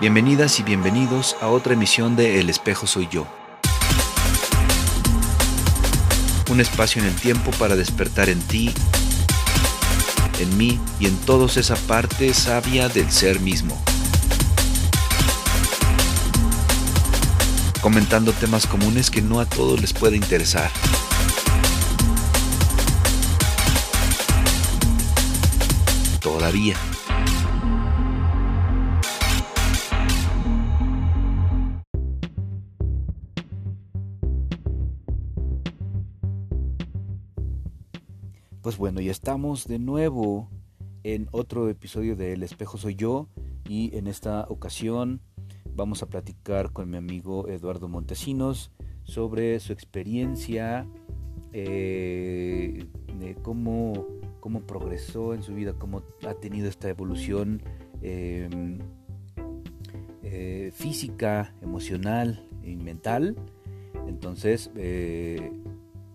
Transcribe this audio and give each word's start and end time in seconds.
Bienvenidas 0.00 0.58
y 0.58 0.64
bienvenidos 0.64 1.36
a 1.40 1.46
otra 1.46 1.74
emisión 1.74 2.16
de 2.16 2.40
El 2.40 2.50
espejo 2.50 2.84
soy 2.86 3.06
yo. 3.08 3.28
Un 6.50 6.60
espacio 6.60 7.00
en 7.00 7.08
el 7.08 7.14
tiempo 7.14 7.52
para 7.52 7.76
despertar 7.76 8.28
en 8.28 8.40
ti, 8.42 8.74
en 10.40 10.58
mí 10.58 10.80
y 10.98 11.06
en 11.06 11.16
todos 11.18 11.56
esa 11.56 11.76
parte 11.76 12.34
sabia 12.34 12.88
del 12.88 13.10
ser 13.12 13.38
mismo. 13.38 13.80
Comentando 17.80 18.32
temas 18.32 18.66
comunes 18.66 19.10
que 19.10 19.22
no 19.22 19.38
a 19.38 19.46
todos 19.46 19.80
les 19.80 19.92
puede 19.92 20.16
interesar. 20.16 20.70
Todavía. 26.20 26.76
Pues 38.64 38.78
bueno, 38.78 39.02
ya 39.02 39.10
estamos 39.10 39.66
de 39.66 39.78
nuevo 39.78 40.48
en 41.02 41.28
otro 41.32 41.68
episodio 41.68 42.16
de 42.16 42.32
El 42.32 42.42
espejo 42.42 42.78
soy 42.78 42.94
yo 42.94 43.28
y 43.68 43.94
en 43.94 44.06
esta 44.06 44.46
ocasión 44.48 45.20
vamos 45.76 46.02
a 46.02 46.06
platicar 46.06 46.72
con 46.72 46.88
mi 46.88 46.96
amigo 46.96 47.46
Eduardo 47.46 47.90
Montesinos 47.90 48.70
sobre 49.02 49.60
su 49.60 49.74
experiencia, 49.74 50.86
eh, 51.52 52.86
de 53.18 53.34
cómo, 53.34 54.06
cómo 54.40 54.62
progresó 54.62 55.34
en 55.34 55.42
su 55.42 55.52
vida, 55.52 55.74
cómo 55.74 56.02
ha 56.26 56.32
tenido 56.32 56.66
esta 56.66 56.88
evolución 56.88 57.60
em, 58.00 58.78
eh, 60.22 60.72
física, 60.74 61.54
emocional 61.60 62.48
y 62.64 62.76
mental. 62.76 63.36
Entonces 64.08 64.70
eh, 64.74 65.52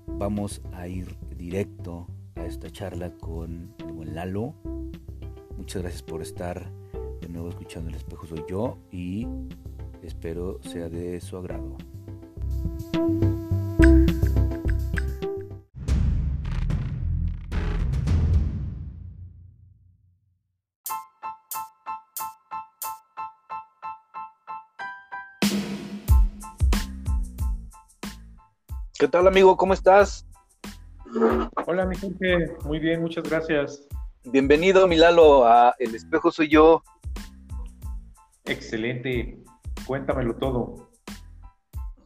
vamos 0.07 0.63
a 0.73 0.87
ir 0.87 1.15
directo 1.37 2.07
esta 2.45 2.69
charla 2.69 3.11
con 3.17 3.73
el 3.79 3.91
buen 3.91 4.15
Lalo. 4.15 4.53
Muchas 5.57 5.81
gracias 5.81 6.03
por 6.03 6.21
estar 6.21 6.71
de 7.21 7.29
nuevo 7.29 7.49
escuchando 7.49 7.89
El 7.89 7.95
espejo 7.95 8.25
soy 8.25 8.43
yo 8.49 8.77
y 8.91 9.27
espero 10.03 10.59
sea 10.63 10.89
de 10.89 11.19
su 11.21 11.37
agrado. 11.37 11.77
¿Qué 28.97 29.07
tal 29.07 29.27
amigo? 29.27 29.55
¿Cómo 29.55 29.73
estás? 29.73 30.28
Hola, 31.65 31.85
mi 31.87 31.95
gente. 31.95 32.55
Muy 32.65 32.79
bien, 32.79 33.01
muchas 33.01 33.23
gracias. 33.23 33.87
Bienvenido, 34.25 34.87
Milalo, 34.87 35.45
a 35.45 35.73
El 35.79 35.95
Espejo 35.95 36.31
Soy 36.31 36.49
Yo. 36.49 36.83
Excelente. 38.45 39.43
Cuéntamelo 39.87 40.35
todo. 40.35 40.89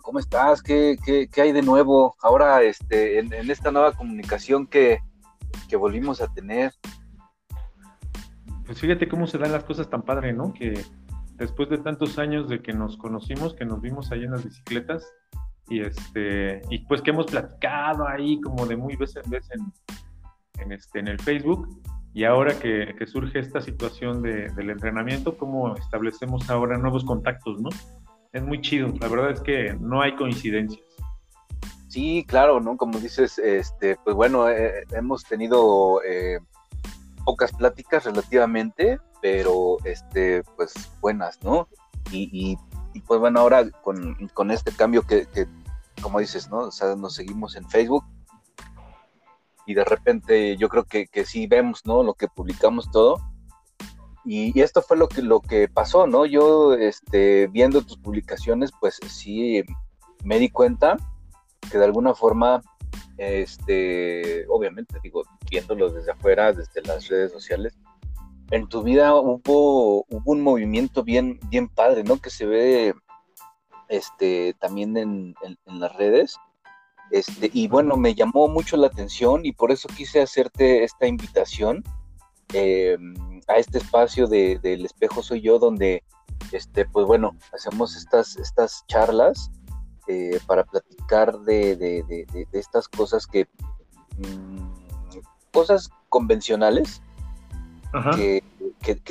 ¿Cómo 0.01 0.19
estás? 0.19 0.61
¿Qué, 0.61 0.97
hay 1.35 1.51
de 1.51 1.61
nuevo 1.61 2.15
ahora 2.21 2.61
este, 2.61 3.19
en, 3.19 3.33
esta 3.33 3.71
nueva 3.71 3.91
comunicación 3.91 4.67
que, 4.67 4.99
volvimos 5.77 6.21
a 6.21 6.31
tener? 6.31 6.71
Pues 8.65 8.79
fíjate 8.79 9.09
cómo 9.09 9.25
se 9.27 9.39
dan 9.39 9.51
las 9.51 9.63
cosas 9.63 9.89
tan 9.89 10.03
padre, 10.03 10.33
¿no? 10.33 10.53
Que 10.53 10.79
después 11.35 11.67
de 11.69 11.79
tantos 11.79 12.19
años 12.19 12.47
de 12.47 12.61
que 12.61 12.73
nos 12.73 12.95
conocimos, 12.95 13.55
que 13.55 13.65
nos 13.65 13.81
vimos 13.81 14.11
ahí 14.11 14.23
en 14.23 14.31
las 14.31 14.43
bicicletas, 14.45 15.11
y 15.69 15.81
este 15.81 16.61
y 16.69 16.79
pues 16.79 17.01
que 17.01 17.11
hemos 17.11 17.27
platicado 17.27 18.07
ahí 18.07 18.39
como 18.41 18.65
de 18.65 18.75
muy 18.75 18.95
vez 18.95 19.15
en 19.15 19.29
vez 19.29 19.49
en, 20.59 20.71
este 20.71 20.99
en 20.99 21.07
el 21.07 21.19
Facebook. 21.19 21.67
Y 22.15 22.25
ahora 22.25 22.57
que, 22.59 22.93
surge 23.07 23.39
esta 23.39 23.59
situación 23.59 24.21
del 24.21 24.69
entrenamiento 24.69 25.35
cómo 25.35 25.75
establecemos 25.75 26.47
ahora 26.49 26.77
nuevos 26.77 27.03
contactos 27.03 27.59
no 27.59 27.69
es 28.33 28.43
muy 28.43 28.61
chido. 28.61 28.93
La 28.99 29.07
verdad 29.07 29.31
es 29.31 29.41
que 29.41 29.75
no 29.79 30.01
hay 30.01 30.15
coincidencias. 30.15 30.83
Sí 31.87 32.25
claro 32.27 32.59
no 32.59 32.77
como 32.77 32.99
dices 32.99 33.39
este 33.39 33.97
pues 34.03 34.15
bueno 34.15 34.49
eh, 34.49 34.83
hemos 34.91 35.23
tenido 35.23 36.01
eh, 36.03 36.39
pocas 37.25 37.51
pláticas 37.51 38.05
relativamente 38.05 38.99
pero 39.21 39.77
este 39.83 40.43
pues 40.55 40.73
buenas 41.01 41.41
no 41.43 41.67
y 42.11 42.29
y 42.33 42.57
pues 43.01 43.19
bueno, 43.19 43.39
ahora 43.39 43.69
con, 43.81 44.51
este 44.51 44.71
cambio 44.71 45.03
que, 45.03 45.27
como 46.01 46.19
dices, 46.19 46.49
¿no? 46.49 46.59
O 46.59 46.71
sea, 46.71 46.95
nos 46.95 47.15
seguimos 47.15 47.55
en 47.55 47.69
Facebook 47.69 48.03
y 49.65 49.73
de 49.73 49.83
repente 49.83 50.57
yo 50.57 50.69
creo 50.69 50.83
que, 50.83 51.07
que 51.07 51.25
sí 51.25 51.47
vemos, 51.47 51.81
¿no? 51.85 52.03
Lo 52.03 52.13
que 52.13 52.27
publicamos 52.27 52.91
todo. 52.91 53.17
Y, 54.25 54.59
esto 54.61 54.81
fue 54.81 54.97
lo 54.97 55.09
que, 55.09 55.21
lo 55.21 55.41
que 55.41 55.67
pasó, 55.67 56.07
¿no? 56.07 56.25
Yo, 56.25 56.73
este, 56.73 57.47
viendo 57.47 57.81
tus 57.81 57.97
publicaciones, 57.97 58.71
pues 58.79 58.99
sí 59.07 59.63
me 60.23 60.39
di 60.39 60.49
cuenta 60.49 60.97
que 61.69 61.77
de 61.77 61.85
alguna 61.85 62.13
forma, 62.13 62.61
este, 63.17 64.45
obviamente, 64.47 64.97
digo, 65.03 65.23
viéndolo 65.49 65.89
desde 65.89 66.11
afuera, 66.11 66.53
desde 66.53 66.81
las 66.83 67.07
redes 67.09 67.33
sociales, 67.33 67.77
en 68.51 68.67
tu 68.67 68.83
vida 68.83 69.15
hubo, 69.15 70.05
hubo 70.09 70.31
un 70.31 70.41
movimiento 70.41 71.03
bien, 71.03 71.39
bien 71.49 71.67
padre, 71.67 72.03
¿no? 72.03 72.17
Que 72.17 72.29
se 72.29 72.45
ve 72.45 72.93
este, 73.89 74.55
también 74.59 74.97
en, 74.97 75.35
las 75.65 75.95
redes. 75.95 76.37
Este, 77.11 77.49
y 77.53 77.67
bueno, 77.67 77.95
me 77.97 78.15
llamó 78.15 78.47
mucho 78.47 78.77
la 78.77 78.87
atención 78.87 79.45
y 79.45 79.51
por 79.51 79.71
eso 79.71 79.87
quise 79.87 80.21
hacerte 80.21 80.83
esta 80.83 81.05
invitación 81.05 81.83
eh, 82.53 82.97
a 83.47 83.57
este 83.57 83.77
espacio 83.77 84.27
de, 84.27 84.59
del 84.59 84.85
espejo 84.85 85.21
soy 85.21 85.41
yo, 85.41 85.59
donde, 85.59 86.03
este, 86.51 86.85
pues 86.85 87.05
bueno, 87.05 87.35
hacemos 87.53 87.95
estas, 87.95 88.35
estas 88.37 88.83
charlas 88.87 89.51
eh, 90.07 90.39
para 90.47 90.63
platicar 90.63 91.39
de, 91.41 92.05
estas 92.51 92.87
cosas 92.87 93.27
que, 93.27 93.47
mm, 94.17 94.69
cosas 95.51 95.89
convencionales, 96.09 97.01
que, 98.15 98.41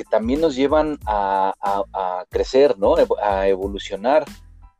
también 0.09 0.41
nos 0.41 0.55
llevan 0.55 0.99
a, 1.05 1.53
crecer, 2.29 2.77
¿no? 2.77 2.95
A 3.21 3.47
evolucionar. 3.47 4.25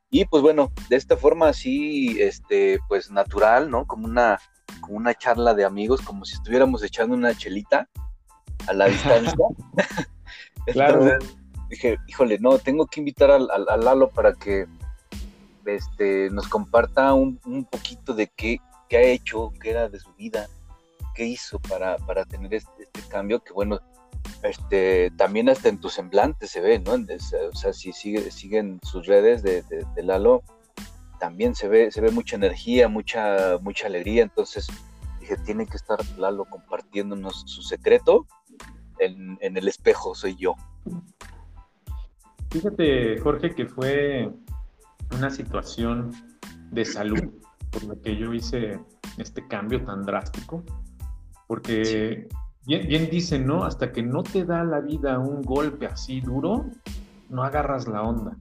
Y 0.09 0.25
pues 0.25 0.43
bueno, 0.43 0.71
de 0.89 0.95
esta 0.95 1.17
forma 1.17 1.47
así, 1.49 2.21
este, 2.21 2.79
pues 2.87 3.09
natural, 3.09 3.71
¿no? 3.71 3.87
Como 3.87 4.05
una, 4.05 4.39
como 4.81 4.97
una 4.97 5.15
charla 5.15 5.55
de 5.55 5.65
amigos, 5.65 6.01
como 6.01 6.23
si 6.25 6.35
estuviéramos 6.35 6.83
echando 6.83 7.15
una 7.15 7.35
chelita 7.35 7.89
a 8.67 8.73
la 8.73 8.85
distancia. 8.85 9.33
claro. 10.67 11.17
dije, 11.69 11.97
híjole, 12.07 12.37
no, 12.39 12.59
tengo 12.59 12.85
que 12.85 12.99
invitar 12.99 13.31
al, 13.31 13.47
Lalo 13.83 14.09
para 14.09 14.33
que 14.33 14.67
este, 15.65 16.29
nos 16.29 16.47
comparta 16.47 17.13
un, 17.13 17.39
un 17.45 17.65
poquito 17.65 18.13
de 18.13 18.27
qué, 18.27 18.59
qué, 18.89 18.97
ha 18.97 19.01
hecho, 19.01 19.51
qué 19.59 19.71
era 19.71 19.89
de 19.89 19.99
su 19.99 20.13
vida, 20.13 20.47
qué 21.15 21.25
hizo 21.25 21.59
para, 21.59 21.97
para 21.97 22.25
tener 22.25 22.53
este, 22.53 22.83
este 22.83 23.01
cambio, 23.09 23.39
que 23.43 23.53
bueno, 23.53 23.79
este, 24.43 25.11
también 25.11 25.49
hasta 25.49 25.69
en 25.69 25.79
tu 25.79 25.89
semblante 25.89 26.47
se 26.47 26.61
ve, 26.61 26.79
¿no? 26.79 26.93
O 26.93 27.55
sea, 27.55 27.73
si 27.73 27.93
sigue, 27.93 28.29
siguen 28.31 28.79
sus 28.83 29.07
redes 29.07 29.43
de, 29.43 29.63
Lalo, 29.97 30.43
también 31.19 31.55
se 31.55 31.67
ve, 31.67 31.91
se 31.91 32.01
ve 32.01 32.11
mucha 32.11 32.35
energía, 32.35 32.87
mucha, 32.87 33.57
mucha 33.61 33.87
alegría. 33.87 34.23
Entonces 34.23 34.67
dije, 35.19 35.37
tiene 35.45 35.65
que 35.65 35.77
estar 35.77 35.99
Lalo 36.17 36.45
compartiéndonos 36.45 37.43
su 37.45 37.61
secreto 37.61 38.27
en, 38.99 39.37
el 39.57 39.67
espejo, 39.67 40.15
soy 40.15 40.35
yo. 40.35 40.55
Fíjate, 42.51 43.19
Jorge, 43.19 43.55
que 43.55 43.65
fue 43.65 44.31
una 45.11 45.29
situación 45.29 46.11
de 46.71 46.85
salud 46.85 47.23
por 47.71 47.83
la 47.83 47.95
que 48.01 48.15
yo 48.15 48.33
hice 48.33 48.79
este 49.17 49.47
cambio 49.47 49.83
tan 49.83 50.03
drástico, 50.03 50.63
porque 51.47 52.27
Bien, 52.65 53.09
dicen, 53.09 53.45
¿no? 53.45 53.65
Hasta 53.65 53.91
que 53.91 54.01
no 54.01 54.23
te 54.23 54.45
da 54.45 54.63
la 54.63 54.79
vida 54.79 55.19
un 55.19 55.41
golpe 55.41 55.85
así 55.85 56.21
duro, 56.21 56.65
no 57.29 57.43
agarras 57.43 57.87
la 57.87 58.01
onda. 58.01 58.37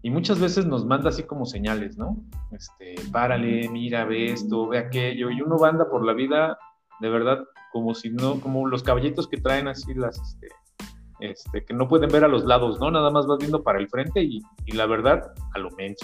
Y 0.00 0.10
muchas 0.10 0.40
veces 0.40 0.66
nos 0.66 0.86
manda 0.86 1.10
así 1.10 1.24
como 1.24 1.44
señales, 1.44 1.96
¿no? 1.98 2.16
Este, 2.50 2.94
párale, 3.12 3.68
mira, 3.68 4.04
ve 4.04 4.32
esto, 4.32 4.68
ve 4.68 4.78
aquello. 4.78 5.30
Y 5.30 5.42
uno 5.42 5.62
anda 5.64 5.88
por 5.88 6.04
la 6.04 6.14
vida, 6.14 6.58
de 7.00 7.08
verdad, 7.10 7.44
como 7.72 7.94
si 7.94 8.10
no, 8.10 8.40
como 8.40 8.66
los 8.66 8.82
caballitos 8.82 9.28
que 9.28 9.36
traen 9.36 9.68
así 9.68 9.94
las, 9.94 10.18
este, 10.18 10.48
este, 11.20 11.64
que 11.64 11.74
no 11.74 11.88
pueden 11.88 12.10
ver 12.10 12.24
a 12.24 12.28
los 12.28 12.44
lados, 12.44 12.80
¿no? 12.80 12.90
Nada 12.90 13.10
más 13.10 13.26
vas 13.26 13.38
viendo 13.38 13.62
para 13.62 13.78
el 13.78 13.88
frente 13.88 14.22
y, 14.22 14.40
la 14.72 14.86
verdad, 14.86 15.32
a 15.54 15.58
lo 15.58 15.70
menos. 15.72 15.98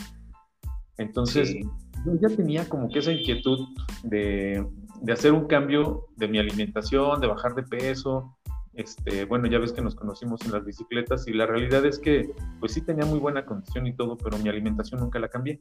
Entonces, 0.98 1.56
yo 2.04 2.12
ya 2.20 2.28
tenía 2.36 2.68
como 2.68 2.88
que 2.88 3.00
esa 3.00 3.12
inquietud 3.12 3.66
de, 4.04 4.64
de 5.00 5.12
hacer 5.12 5.32
un 5.32 5.46
cambio 5.46 6.06
de 6.16 6.28
mi 6.28 6.38
alimentación, 6.38 7.20
de 7.20 7.26
bajar 7.26 7.54
de 7.54 7.62
peso, 7.62 8.38
este, 8.78 9.24
bueno, 9.24 9.48
ya 9.48 9.58
ves 9.58 9.72
que 9.72 9.82
nos 9.82 9.96
conocimos 9.96 10.40
en 10.42 10.52
las 10.52 10.64
bicicletas 10.64 11.26
y 11.26 11.32
la 11.32 11.46
realidad 11.46 11.84
es 11.84 11.98
que, 11.98 12.32
pues 12.60 12.72
sí 12.72 12.80
tenía 12.80 13.04
muy 13.04 13.18
buena 13.18 13.44
condición 13.44 13.88
y 13.88 13.96
todo, 13.96 14.16
pero 14.16 14.38
mi 14.38 14.48
alimentación 14.48 15.00
nunca 15.00 15.18
la 15.18 15.28
cambié. 15.28 15.58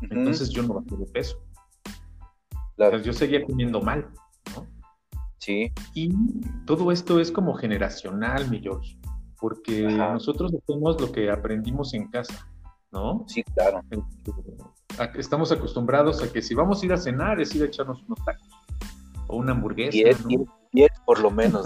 Entonces 0.00 0.48
yo 0.48 0.62
no 0.62 0.74
bajé 0.74 0.96
de 0.96 1.04
peso. 1.12 1.38
yo 3.04 3.12
seguía 3.12 3.44
comiendo 3.44 3.82
mal, 3.82 4.08
¿no? 4.56 4.66
Sí. 5.36 5.70
Y 5.94 6.14
todo 6.64 6.90
esto 6.90 7.20
es 7.20 7.30
como 7.30 7.52
generacional, 7.52 8.48
mi 8.48 8.60
George, 8.60 8.98
porque 9.38 9.82
nosotros 9.82 10.54
hacemos 10.54 10.98
lo 10.98 11.12
que 11.12 11.30
aprendimos 11.30 11.92
en 11.92 12.08
casa, 12.08 12.48
¿no? 12.92 13.24
Sí, 13.26 13.42
claro. 13.42 13.82
Estamos 15.14 15.52
acostumbrados 15.52 16.22
a 16.22 16.32
que 16.32 16.42
si 16.42 16.54
vamos 16.54 16.82
a 16.82 16.86
ir 16.86 16.92
a 16.92 16.96
cenar 16.96 17.40
es 17.40 17.54
ir 17.54 17.62
a 17.62 17.66
echarnos 17.66 18.02
unos 18.02 18.18
tacos 18.24 18.48
o 19.28 19.36
una 19.36 19.52
hamburguesa. 19.52 20.18
10 20.72 20.90
por 21.04 21.20
lo 21.20 21.30
menos. 21.30 21.64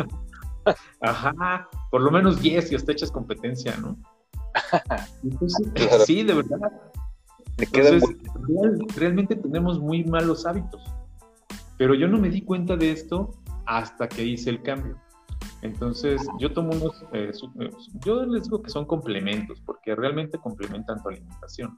Ajá, 1.00 1.68
por 1.90 2.00
lo 2.00 2.10
menos 2.10 2.40
10 2.40 2.72
y 2.72 2.74
hasta 2.74 2.92
echas 2.92 3.10
competencia, 3.10 3.76
¿no? 3.78 3.96
Sí, 6.06 6.22
de 6.22 6.34
verdad. 6.34 6.58
realmente 8.96 9.36
tenemos 9.36 9.80
muy 9.80 10.04
malos 10.04 10.46
hábitos. 10.46 10.82
Pero 11.76 11.94
yo 11.94 12.06
no 12.06 12.18
me 12.18 12.30
di 12.30 12.42
cuenta 12.42 12.76
de 12.76 12.92
esto 12.92 13.32
hasta 13.66 14.08
que 14.08 14.24
hice 14.24 14.50
el 14.50 14.62
cambio. 14.62 15.00
Entonces, 15.64 16.20
yo 16.38 16.52
tomo 16.52 16.74
unos, 16.74 17.02
eh, 17.14 17.32
eh, 17.32 17.70
yo 18.04 18.26
les 18.26 18.44
digo 18.44 18.60
que 18.60 18.68
son 18.68 18.84
complementos, 18.84 19.62
porque 19.64 19.94
realmente 19.94 20.36
complementan 20.36 21.02
tu 21.02 21.08
alimentación. 21.08 21.74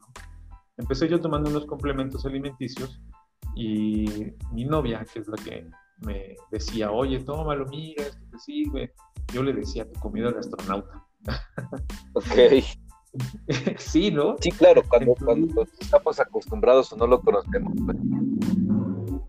Empecé 0.76 1.08
yo 1.08 1.20
tomando 1.20 1.50
unos 1.50 1.66
complementos 1.66 2.26
alimenticios 2.26 3.00
y 3.54 4.34
mi 4.52 4.64
novia, 4.64 5.06
que 5.10 5.20
es 5.20 5.28
la 5.28 5.36
que 5.36 5.70
me 6.04 6.34
decía, 6.50 6.90
oye, 6.90 7.20
tómalo, 7.20 7.64
mira, 7.66 8.02
esto 8.02 8.20
te 8.32 8.38
sirve. 8.40 8.92
Yo 9.32 9.44
le 9.44 9.52
decía, 9.52 9.88
tu 9.88 10.00
comida 10.00 10.32
de 10.32 10.40
astronauta. 10.40 11.06
Ok. 12.14 12.64
sí, 13.78 14.10
¿no? 14.10 14.34
Sí, 14.40 14.50
claro, 14.50 14.82
cuando, 14.88 15.14
cuando, 15.14 15.64
estamos 15.78 16.18
acostumbrados 16.18 16.92
o 16.92 16.96
no 16.96 17.06
lo 17.06 17.20
conocemos. 17.20 17.72
Pues, 17.84 17.96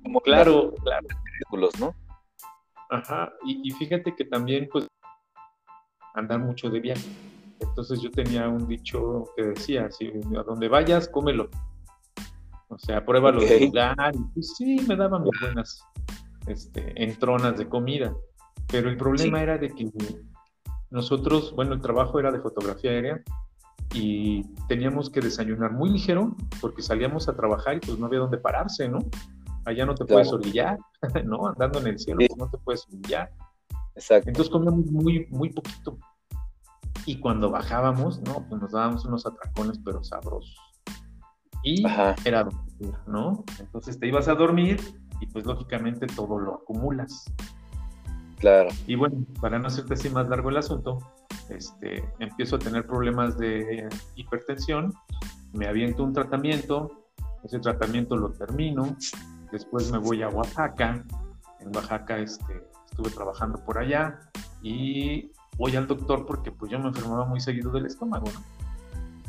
como 0.01 0.19
claro, 0.21 0.74
claro. 0.83 1.07
¿no? 1.80 2.06
Ajá, 2.89 3.34
y, 3.45 3.69
fíjate 3.72 4.16
que 4.16 4.25
también, 4.25 4.69
pues, 4.72 4.88
andar 6.13 6.39
mucho 6.39 6.69
de 6.69 6.80
viaje. 6.80 7.07
Entonces 7.60 8.01
yo 8.01 8.12
tenía 8.12 8.48
un 8.48 8.68
dicho 8.68 9.25
que 9.36 9.44
decía, 9.44 9.89
si 9.92 10.07
a 10.07 10.44
donde 10.44 10.68
vayas, 10.68 11.10
cómelo. 11.10 11.50
O 12.69 12.78
sea, 12.78 13.04
pruébalo 13.06 13.39
okay. 13.39 13.60
de 13.60 13.66
lugar. 13.68 14.13
Y 14.13 14.34
pues 14.34 14.56
sí, 14.57 14.80
me 14.88 14.95
daban 14.95 15.24
mis 15.24 15.39
buenas 15.42 15.84
este, 16.48 16.94
entronas 17.04 17.57
de 17.57 17.68
comida. 17.68 18.16
Pero 18.69 18.90
el 18.90 18.98
problema 18.98 19.42
era 19.42 19.57
de 19.57 19.69
que 19.69 19.90
nosotros, 20.90 21.54
bueno, 21.56 21.74
el 21.74 21.81
trabajo 21.81 22.19
era 22.19 22.31
de 22.31 22.40
fotografía 22.40 22.92
aérea 22.92 23.22
y 23.94 24.44
teníamos 24.68 25.10
que 25.10 25.22
desayunar 25.22 25.72
muy 25.72 25.90
ligero 25.90 26.36
porque 26.60 26.81
salíamos 26.81 27.30
a 27.30 27.36
trabajar 27.36 27.78
y 27.78 27.80
pues 27.80 27.98
no 27.98 28.06
había 28.06 28.19
dónde 28.19 28.38
pararse, 28.38 28.90
¿no? 28.90 29.00
Allá 29.68 29.86
no 29.86 29.96
te 29.96 30.06
puedes 30.06 30.31
orillar, 30.31 30.80
¿no? 31.25 31.46
Andando 31.46 31.80
en 31.80 31.88
el 31.88 32.00
cielo 32.00 32.19
pues, 32.19 32.38
no 32.38 32.50
te 32.50 32.58
puedes 32.60 32.88
orillar. 32.88 33.30
Exacto. 33.96 34.30
Entonces 34.30 34.50
comíamos 34.50 34.86
muy, 34.86 35.28
muy 35.30 35.50
poquito. 35.50 35.98
Y 37.06 37.19
cuando 37.19 37.52
bajábamos, 37.52 38.22
¿no? 38.22 38.48
Pues 38.48 38.62
nos 38.62 38.72
dábamos 38.72 39.04
unos 39.04 39.25
atracones, 39.25 39.78
pero 39.84 40.02
sabrosos. 40.06 40.56
Y 41.64 41.84
era 42.24 42.46
dormir, 42.46 42.96
¿no? 43.08 43.44
Entonces 43.60 44.00
te 44.00 44.08
ibas 44.08 44.30
a 44.30 44.36
dormir 44.36 44.80
y 45.19 45.28
pues 45.28 45.46
lógicamente 45.46 46.08
todo 46.08 46.40
lo 46.40 46.56
acumulas. 46.56 47.25
Claro. 48.38 48.69
Y 48.86 48.96
bueno, 48.96 49.25
para 49.42 49.60
no 49.60 49.68
hacerte 49.68 49.96
así 49.96 50.10
más 50.10 50.30
largo 50.30 50.50
el 50.50 50.58
asunto, 50.58 51.00
este, 51.50 52.10
empiezo 52.19 52.56
a 52.56 52.60
tener 52.60 52.88
problemas 52.88 53.38
de 53.38 53.90
hipertensión, 54.16 54.94
me 55.52 55.68
aviento 55.68 56.06
un 56.06 56.14
tratamiento, 56.14 57.10
ese 57.44 57.60
tratamiento 57.60 58.16
lo 58.16 58.31
termino, 58.31 58.96
después 59.52 59.92
me 59.92 59.98
voy 59.98 60.22
a 60.24 60.30
Oaxaca, 60.30 61.04
en 61.60 61.76
Oaxaca 61.76 62.18
este, 62.18 62.64
estuve 62.90 63.10
trabajando 63.10 63.64
por 63.64 63.78
allá 63.78 64.20
y 64.62 65.32
voy 65.58 65.76
al 65.76 65.88
doctor 65.88 66.26
porque 66.26 66.52
pues 66.52 66.72
yo 66.72 66.80
me 66.80 66.88
enfermaba 66.88 67.26
muy 67.26 67.40
seguido 67.40 67.72
del 67.72 67.86
estómago, 67.86 68.26
¿no? 68.34 68.42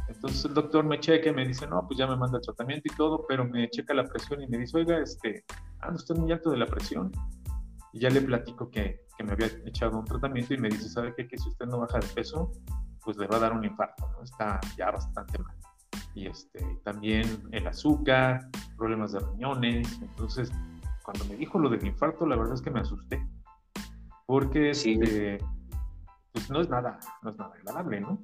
Entonces 0.09 0.45
el 0.47 0.55
doctor 0.55 0.85
me 0.85 0.99
checa 0.99 1.31
y 1.31 1.35
me 1.35 1.47
dice, 1.47 1.67
no, 1.67 1.87
pues 1.87 1.99
ya 1.99 2.07
me 2.07 2.17
manda 2.17 2.39
el 2.39 2.45
tratamiento 2.45 2.93
y 2.93 2.97
todo, 2.97 3.25
pero 3.29 3.45
me 3.45 3.69
checa 3.71 3.95
la 3.95 4.05
presión 4.05 4.43
y 4.43 4.49
me 4.49 4.59
dice, 4.59 4.79
oiga, 4.79 4.99
este, 4.99 5.45
ah, 5.81 5.93
usted 5.93 6.15
es 6.15 6.21
muy 6.21 6.33
alto 6.33 6.51
de 6.51 6.57
la 6.57 6.67
presión. 6.67 7.13
Y 7.93 8.01
ya 8.01 8.11
le 8.11 8.21
platico 8.21 8.71
que, 8.71 9.05
que, 9.17 9.25
me 9.25 9.33
había 9.33 9.47
echado 9.65 9.99
un 9.99 10.05
tratamiento 10.05 10.55
y 10.55 10.59
me 10.59 10.69
dice, 10.69 10.89
¿sabe 10.89 11.15
qué? 11.15 11.29
Que 11.29 11.39
si 11.39 11.49
usted 11.49 11.67
no 11.67 11.79
baja 11.79 11.99
de 11.99 12.07
peso, 12.09 12.51
pues 13.05 13.17
le 13.17 13.27
va 13.27 13.37
a 13.37 13.41
dar 13.41 13.53
un 13.53 13.65
infarto, 13.65 14.11
¿no? 14.11 14.23
Está 14.25 14.61
ya 14.77 14.91
bastante 14.91 15.39
mal. 15.39 15.57
Y 16.15 16.27
este, 16.27 16.81
también 16.85 17.49
el 17.53 17.67
azúcar, 17.67 18.49
problemas 18.79 19.13
de 19.13 19.21
riñones. 19.21 20.01
Entonces, 20.01 20.51
cuando 21.03 21.25
me 21.27 21.37
dijo 21.37 21.59
lo 21.59 21.69
del 21.69 21.85
infarto, 21.85 22.25
la 22.25 22.37
verdad 22.37 22.55
es 22.55 22.63
que 22.63 22.71
me 22.71 22.81
asusté. 22.81 23.27
Porque 24.27 24.73
sí. 24.75 24.99
Este, 25.03 25.39
pues 26.33 26.51
no 26.51 26.61
es 26.61 26.69
nada, 26.69 26.99
no 27.23 27.31
es 27.31 27.37
nada 27.37 27.55
agradable, 27.55 28.01
¿no? 28.01 28.19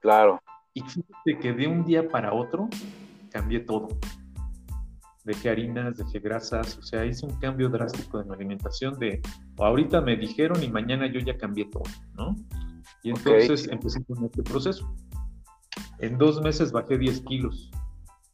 Claro. 0.00 0.40
Y 0.74 0.80
fíjate 0.80 1.38
que 1.38 1.52
de 1.52 1.66
un 1.66 1.84
día 1.84 2.08
para 2.08 2.32
otro 2.32 2.68
cambié 3.30 3.60
todo. 3.60 3.88
Dejé 5.24 5.50
harinas, 5.50 5.98
dejé 5.98 6.18
grasas, 6.18 6.78
o 6.78 6.82
sea, 6.82 7.04
hice 7.04 7.26
un 7.26 7.38
cambio 7.38 7.68
drástico 7.68 8.18
de 8.18 8.24
mi 8.24 8.34
alimentación 8.34 8.98
de 8.98 9.20
ahorita 9.58 10.00
me 10.00 10.16
dijeron 10.16 10.60
y 10.62 10.68
mañana 10.68 11.06
yo 11.06 11.20
ya 11.20 11.36
cambié 11.36 11.66
todo, 11.66 11.84
¿no? 12.14 12.34
Y 13.04 13.10
entonces 13.10 13.68
empecé 13.68 14.04
con 14.04 14.24
este 14.24 14.42
proceso. 14.42 14.92
En 15.98 16.18
dos 16.18 16.40
meses 16.40 16.72
bajé 16.72 16.98
10 16.98 17.20
kilos. 17.22 17.70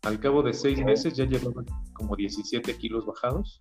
Al 0.03 0.21
cabo 0.21 0.43
de 0.43 0.53
seis 0.53 0.83
meses 0.85 1.15
ya 1.15 1.25
llevaba 1.25 1.65
como 1.93 2.17
17 2.17 2.77
kilos 2.79 3.05
bajados, 3.06 3.61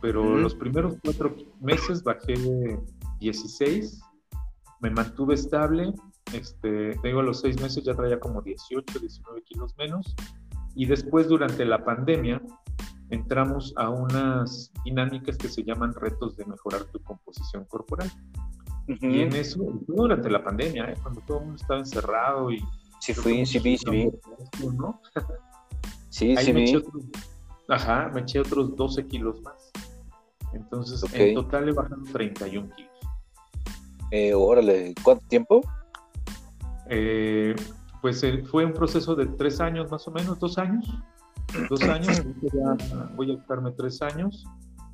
pero 0.00 0.36
los 0.36 0.54
primeros 0.54 0.96
cuatro 1.02 1.34
meses 1.60 2.02
bajé 2.02 2.34
16, 3.20 4.00
me 4.80 4.90
mantuve 4.90 5.34
estable 5.34 5.92
este, 6.32 6.94
tengo 7.02 7.22
los 7.22 7.40
seis 7.40 7.60
meses 7.60 7.84
ya 7.84 7.94
traía 7.94 8.20
como 8.20 8.42
18, 8.42 8.98
19 8.98 9.42
kilos 9.44 9.74
menos. 9.78 10.14
Y 10.74 10.86
después, 10.86 11.28
durante 11.28 11.64
la 11.64 11.84
pandemia, 11.84 12.40
entramos 13.10 13.72
a 13.76 13.88
unas 13.88 14.72
dinámicas 14.84 15.36
que 15.36 15.48
se 15.48 15.64
llaman 15.64 15.94
retos 15.94 16.36
de 16.36 16.44
mejorar 16.44 16.84
tu 16.84 17.00
composición 17.00 17.64
corporal. 17.64 18.10
Y 18.86 19.20
en 19.20 19.34
eso, 19.34 19.60
durante 19.86 20.30
la 20.30 20.42
pandemia, 20.42 20.90
¿eh? 20.90 20.94
cuando 21.02 21.20
todo 21.22 21.38
el 21.38 21.44
mundo 21.44 21.60
estaba 21.60 21.80
encerrado 21.80 22.50
y... 22.50 22.62
Sí, 23.00 23.14
fui, 23.14 23.46
sí 23.46 23.58
vi, 23.60 23.78
sí 23.78 23.90
vi. 23.90 24.10
¿no? 24.76 25.00
sí, 26.08 26.36
sí 26.36 26.52
vi. 26.52 26.82
ajá, 27.68 28.10
me 28.14 28.20
eché 28.20 28.40
otros 28.40 28.74
12 28.76 29.06
kilos 29.06 29.40
más. 29.42 29.70
Entonces, 30.52 31.04
en 31.14 31.34
total 31.34 31.68
he 31.68 31.72
bajado 31.72 32.02
31 32.12 32.70
kilos. 32.74 32.92
Eh, 34.10 34.32
órale, 34.34 34.94
¿cuánto 35.02 35.26
tiempo? 35.26 35.60
Eh, 36.88 37.54
pues 38.00 38.22
eh, 38.22 38.42
fue 38.44 38.64
un 38.64 38.72
proceso 38.72 39.14
de 39.14 39.26
tres 39.26 39.60
años 39.60 39.90
más 39.90 40.08
o 40.08 40.10
menos, 40.10 40.38
dos 40.38 40.56
años, 40.58 40.88
dos 41.68 41.82
años, 41.82 42.22
voy 43.16 43.32
a 43.32 43.36
buscarme 43.36 43.72
tres 43.72 44.00
años 44.00 44.44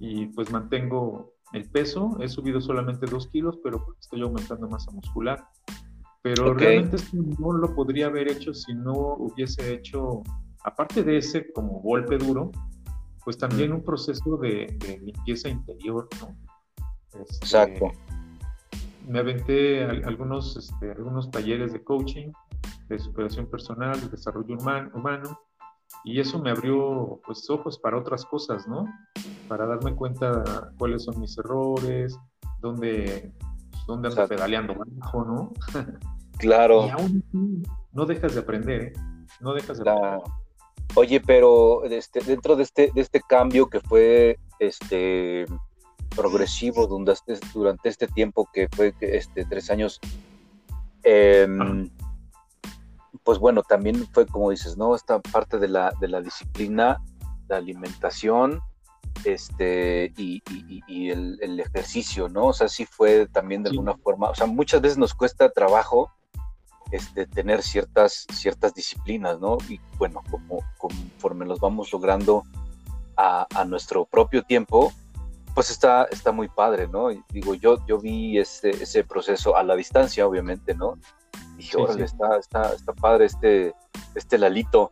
y 0.00 0.26
pues 0.26 0.50
mantengo 0.50 1.32
el 1.52 1.70
peso, 1.70 2.16
he 2.20 2.28
subido 2.28 2.60
solamente 2.60 3.06
dos 3.06 3.28
kilos, 3.28 3.58
pero 3.62 3.94
estoy 4.00 4.22
aumentando 4.22 4.68
masa 4.68 4.90
muscular. 4.90 5.46
Pero 6.22 6.54
realmente 6.54 6.96
no 7.12 7.52
lo 7.52 7.74
podría 7.74 8.06
haber 8.06 8.28
hecho 8.28 8.54
si 8.54 8.74
no 8.74 8.92
hubiese 8.92 9.74
hecho, 9.74 10.22
aparte 10.64 11.02
de 11.02 11.18
ese 11.18 11.52
como 11.52 11.80
golpe 11.80 12.18
duro, 12.18 12.50
pues 13.24 13.38
también 13.38 13.72
un 13.72 13.82
proceso 13.82 14.36
de, 14.36 14.76
limpieza 15.02 15.48
interior, 15.48 16.08
¿no? 16.20 16.36
Este, 17.20 17.36
Exacto 17.36 17.90
me 19.06 19.18
aventé 19.18 19.84
algunos, 19.84 20.56
este, 20.56 20.92
algunos 20.92 21.30
talleres 21.30 21.72
de 21.72 21.82
coaching, 21.82 22.32
de 22.88 22.98
superación 22.98 23.46
personal, 23.46 24.00
de 24.00 24.08
desarrollo 24.08 24.56
humano, 24.56 25.40
y 26.04 26.20
eso 26.20 26.38
me 26.38 26.50
abrió 26.50 27.20
pues 27.24 27.48
ojos 27.50 27.78
para 27.78 27.98
otras 27.98 28.24
cosas, 28.24 28.66
¿no? 28.66 28.86
Para 29.48 29.66
darme 29.66 29.94
cuenta 29.94 30.72
cuáles 30.78 31.04
son 31.04 31.20
mis 31.20 31.36
errores, 31.38 32.18
dónde, 32.60 33.32
dónde 33.86 34.08
ando 34.08 34.26
pedaleando 34.26 34.74
bajo, 34.74 35.24
¿no? 35.24 35.52
Claro. 36.36 36.88
y 36.88 36.90
aún 36.90 37.62
no 37.92 38.06
dejas 38.06 38.34
de 38.34 38.40
aprender, 38.40 38.82
¿eh? 38.82 38.92
No 39.40 39.54
dejas 39.54 39.78
de 39.78 39.88
aprender. 39.88 40.20
Oye, 40.96 41.20
pero 41.20 41.84
este, 41.84 42.20
dentro 42.20 42.54
de 42.56 42.62
este, 42.62 42.90
de 42.94 43.00
este 43.00 43.20
cambio 43.20 43.68
que 43.68 43.80
fue 43.80 44.38
este 44.60 45.46
progresivo 46.14 46.86
durante, 46.86 47.38
durante 47.52 47.88
este 47.88 48.06
tiempo 48.06 48.48
que 48.52 48.68
fue 48.74 48.94
este, 49.00 49.44
tres 49.44 49.70
años, 49.70 50.00
em, 51.02 51.90
pues 53.24 53.38
bueno, 53.38 53.62
también 53.62 54.06
fue 54.12 54.26
como 54.26 54.50
dices, 54.50 54.76
¿no? 54.76 54.94
Esta 54.94 55.20
parte 55.20 55.58
de 55.58 55.68
la, 55.68 55.92
de 56.00 56.08
la 56.08 56.20
disciplina, 56.20 57.02
la 57.48 57.56
alimentación 57.56 58.60
este, 59.24 60.12
y, 60.16 60.42
el, 61.10 61.60
ejercicio, 61.60 62.28
¿no? 62.28 62.46
O 62.46 62.52
sea, 62.52 62.68
sí 62.68 62.86
fue 62.86 63.26
también 63.26 63.62
de 63.62 63.70
alguna 63.70 63.96
forma, 63.96 64.30
o 64.30 64.34
sea, 64.34 64.46
muchas 64.46 64.80
veces 64.80 64.98
nos 64.98 65.14
cuesta 65.14 65.50
trabajo 65.50 66.12
este, 66.90 67.26
tener 67.26 67.62
ciertas, 67.62 68.26
ciertas 68.32 68.74
disciplinas, 68.74 69.40
¿no? 69.40 69.58
Y 69.68 69.80
bueno, 69.98 70.22
como, 70.30 70.60
conforme 70.78 71.46
los 71.46 71.60
vamos 71.60 71.92
logrando 71.92 72.44
a, 73.16 73.46
nuestro 73.66 74.04
propio 74.04 74.42
tiempo, 74.42 74.92
pues 75.54 75.70
está, 75.70 76.04
está 76.04 76.32
muy 76.32 76.48
padre, 76.48 76.88
¿no? 76.88 77.08
digo, 77.30 77.54
yo, 77.54 77.84
yo 77.86 77.98
vi 77.98 78.38
ese, 78.38 78.70
ese 78.70 79.04
proceso 79.04 79.56
a 79.56 79.62
la 79.62 79.76
distancia, 79.76 80.26
obviamente, 80.26 80.74
¿no? 80.74 80.98
Dije, 81.56 81.76
órale, 81.76 82.04
Está, 82.04 82.38
está, 82.38 82.72
está 82.74 82.92
padre 82.92 83.26
este, 83.26 83.74
este 84.14 84.38
Lalito. 84.38 84.90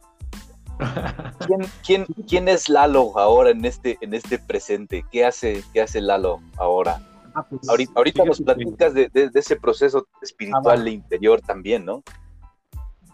¿Quién, 1.46 1.60
quién, 1.84 2.06
quién 2.28 2.48
es 2.48 2.68
Lalo 2.68 3.18
ahora 3.18 3.50
en 3.50 3.64
este, 3.64 3.98
en 4.00 4.14
este 4.14 4.38
presente? 4.38 5.04
¿Qué 5.10 5.24
hace, 5.24 5.64
qué 5.72 5.82
hace 5.82 6.00
Lalo 6.00 6.40
ahora? 6.56 7.00
Ah, 7.34 7.46
pues, 7.48 7.68
ahorita, 7.68 8.24
nos 8.24 8.40
platicas 8.40 8.94
de, 8.94 9.10
ese 9.12 9.56
proceso 9.56 10.06
espiritual 10.20 10.80
ah, 10.80 10.84
de 10.84 10.90
interior 10.90 11.40
también, 11.40 11.84
¿no? 11.84 12.02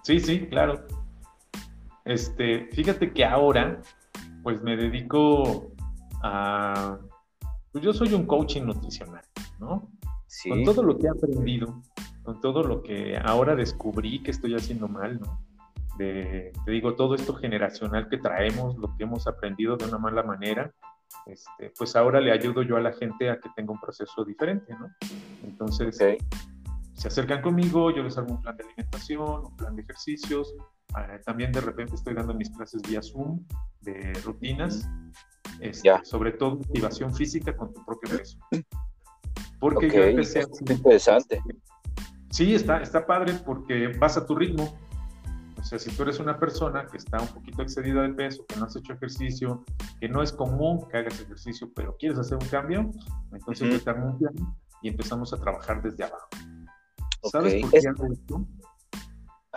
Sí, 0.02 0.20
sí, 0.20 0.46
claro. 0.46 0.84
Este, 2.04 2.68
fíjate 2.72 3.12
que 3.12 3.24
ahora, 3.24 3.80
pues 4.42 4.62
me 4.62 4.76
dedico 4.76 5.72
a. 6.22 6.98
Pues 7.70 7.84
yo 7.84 7.92
soy 7.92 8.14
un 8.14 8.26
coaching 8.26 8.62
nutricional, 8.62 9.22
¿no? 9.60 9.90
Sí. 10.26 10.48
Con 10.48 10.64
todo 10.64 10.82
lo 10.82 10.98
que 10.98 11.06
he 11.06 11.10
aprendido, 11.10 11.82
con 12.22 12.40
todo 12.40 12.62
lo 12.62 12.82
que 12.82 13.18
ahora 13.22 13.54
descubrí 13.54 14.22
que 14.22 14.30
estoy 14.30 14.54
haciendo 14.54 14.88
mal, 14.88 15.20
¿no? 15.20 15.44
De, 15.98 16.52
te 16.64 16.70
digo, 16.70 16.94
todo 16.94 17.14
esto 17.14 17.34
generacional 17.34 18.08
que 18.08 18.18
traemos, 18.18 18.76
lo 18.78 18.96
que 18.96 19.04
hemos 19.04 19.26
aprendido 19.26 19.76
de 19.76 19.86
una 19.86 19.98
mala 19.98 20.22
manera, 20.22 20.72
este, 21.26 21.72
pues 21.76 21.96
ahora 21.96 22.20
le 22.20 22.32
ayudo 22.32 22.62
yo 22.62 22.76
a 22.76 22.80
la 22.80 22.92
gente 22.92 23.30
a 23.30 23.38
que 23.38 23.48
tenga 23.56 23.72
un 23.72 23.80
proceso 23.80 24.24
diferente, 24.24 24.74
¿no? 24.74 24.88
Entonces, 25.44 25.96
se 25.96 27.08
acercan 27.08 27.42
conmigo, 27.42 27.90
yo 27.90 28.02
les 28.02 28.18
hago 28.18 28.34
un 28.34 28.42
plan 28.42 28.56
de 28.56 28.64
alimentación, 28.64 29.46
un 29.46 29.56
plan 29.56 29.76
de 29.76 29.82
ejercicios, 29.82 30.54
ah, 30.94 31.18
también 31.24 31.52
de 31.52 31.60
repente 31.60 31.94
estoy 31.94 32.14
dando 32.14 32.34
mis 32.34 32.50
clases 32.50 32.82
vía 32.82 33.00
Zoom 33.02 33.44
de 33.82 34.12
rutinas, 34.24 34.88
este, 35.60 35.90
sobre 36.04 36.32
todo 36.32 36.60
activación 36.64 37.14
física 37.14 37.56
con 37.56 37.72
tu 37.72 37.84
propio 37.84 38.18
peso. 38.18 38.38
Porque 39.60 39.88
yo 39.88 40.02
empecé 40.02 40.40
a... 40.40 40.46
Interesante. 40.70 41.40
Sí, 42.30 42.54
está, 42.54 42.82
está 42.82 43.06
padre 43.06 43.34
porque 43.44 43.88
vas 43.98 44.16
a 44.16 44.26
tu 44.26 44.34
ritmo, 44.34 44.76
o 45.58 45.64
sea, 45.64 45.78
si 45.78 45.90
tú 45.90 46.04
eres 46.04 46.20
una 46.20 46.38
persona 46.38 46.86
que 46.86 46.98
está 46.98 47.20
un 47.20 47.28
poquito 47.28 47.62
excedida 47.62 48.02
de 48.02 48.10
peso, 48.10 48.44
que 48.46 48.56
no 48.56 48.66
has 48.66 48.76
hecho 48.76 48.92
ejercicio, 48.92 49.64
que 50.00 50.08
no 50.08 50.22
es 50.22 50.32
común 50.32 50.86
que 50.88 50.98
hagas 50.98 51.20
ejercicio, 51.20 51.70
pero 51.74 51.96
quieres 51.98 52.18
hacer 52.18 52.38
un 52.40 52.48
cambio, 52.48 52.90
entonces 53.32 53.84
te 53.84 53.90
un 53.90 54.18
plan 54.18 54.34
y 54.82 54.88
empezamos 54.88 55.32
a 55.32 55.36
trabajar 55.38 55.82
desde 55.82 56.04
abajo. 56.04 56.28
¿Sabes 57.24 57.60
por 57.60 57.70
qué 57.72 57.88
hago 57.88 58.06
esto? 58.06 58.46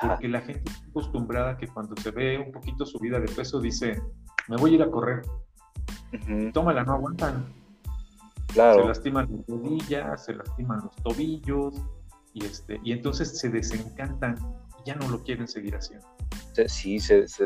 Porque 0.02 0.28
la 0.28 0.42
gente 0.42 0.72
está 0.72 0.88
acostumbrada 0.88 1.58
que 1.58 1.68
cuando 1.68 1.96
se 1.98 2.10
ve 2.10 2.40
un 2.40 2.52
poquito 2.52 2.86
subida 2.86 3.20
de 3.20 3.28
peso 3.28 3.62
dice, 3.62 4.02
me 4.48 4.58
voy 4.58 4.72
a 4.72 4.76
ir 4.76 4.84
a 4.84 4.90
correr. 4.90 5.22
Tómala, 6.54 6.84
no 6.84 6.94
aguantan. 6.94 7.46
Claro. 8.48 8.82
Se 8.82 8.88
lastiman 8.88 9.30
las 9.32 9.48
rodillas, 9.48 10.26
se 10.26 10.34
lastiman 10.34 10.82
los 10.84 10.96
tobillos, 10.98 11.76
y, 12.34 12.46
este, 12.46 12.80
y 12.84 12.92
entonces 12.92 13.38
se 13.40 13.50
desencantan 13.50 14.36
ya 14.86 14.96
no 14.96 15.08
lo 15.10 15.24
quieren 15.24 15.48
seguir 15.48 15.76
haciendo. 15.76 16.08
Sí, 16.68 17.00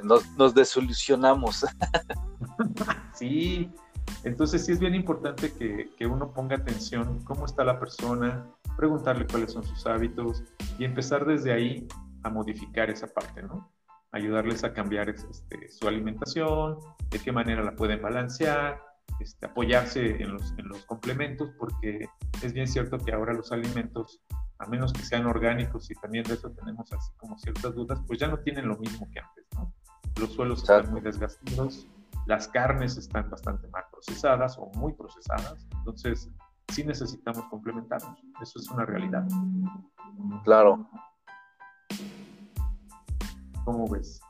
nos, 0.04 0.56
desolucionamos. 0.56 1.66
sí, 3.14 3.72
entonces 4.24 4.66
sí 4.66 4.72
es 4.72 4.80
bien 4.80 4.96
importante 4.96 5.54
que, 5.54 5.90
que, 5.98 6.06
uno 6.06 6.34
ponga 6.34 6.56
atención 6.56 7.24
cómo 7.24 7.46
está 7.46 7.64
la 7.64 7.80
persona, 7.80 8.46
preguntarle 8.78 9.28
cuáles 9.28 9.54
son 9.54 9.64
sus 9.64 9.86
hábitos 9.86 10.44
y 10.78 10.86
empezar 10.86 11.26
desde 11.26 11.54
ahí 11.54 11.88
a 12.24 12.30
modificar 12.30 12.90
esa 12.90 13.08
parte, 13.08 13.44
¿no? 13.44 13.72
Ayudarles 14.12 14.64
a 14.64 14.74
cambiar 14.74 15.10
este, 15.10 15.70
su 15.70 15.88
alimentación, 15.88 16.80
de 17.10 17.20
qué 17.20 17.32
manera 17.32 17.64
la 17.64 17.76
pueden 17.76 18.02
balancear, 18.02 18.82
este, 19.20 19.46
apoyarse 19.46 20.22
en 20.22 20.34
los, 20.34 20.54
en 20.58 20.68
los 20.68 20.86
complementos, 20.86 21.52
porque 21.60 22.08
es 22.42 22.54
bien 22.54 22.68
cierto 22.68 22.98
que 22.98 23.14
ahora 23.14 23.34
los 23.34 23.52
alimentos 23.52 24.22
a 24.60 24.66
menos 24.68 24.94
que 24.94 25.04
sean 25.04 25.26
orgánicos 25.26 25.90
y 25.92 25.96
también 25.96 26.24
de 26.24 26.36
eso 26.36 26.50
tenemos 26.52 26.92
así 26.94 27.12
como 27.18 27.38
ciertas 27.38 27.76
dudas, 27.76 28.00
pues 28.08 28.20
ya 28.20 28.28
no 28.28 28.40
tienen 28.40 28.68
lo 28.68 28.78
mismo 28.78 29.08
que 29.12 29.20
antes, 29.20 29.46
¿no? 29.54 29.74
Los 30.20 30.34
suelos 30.34 30.62
están 30.62 30.92
muy 30.92 31.02
desgastados, 31.02 31.88
las 32.26 32.48
carnes 32.48 32.98
están 32.98 33.30
bastante 33.30 33.68
mal 33.68 33.84
procesadas 33.92 34.58
o 34.58 34.68
muy 34.78 34.94
procesadas, 34.94 35.68
entonces 35.78 36.30
sí 36.70 36.84
necesitamos 36.84 37.46
complementarnos, 37.50 38.18
eso 38.42 38.60
es 38.60 38.70
una 38.70 38.86
realidad. 38.86 39.28
Claro. 40.44 40.88
¿Cómo 43.66 43.88
ves? 43.90 44.22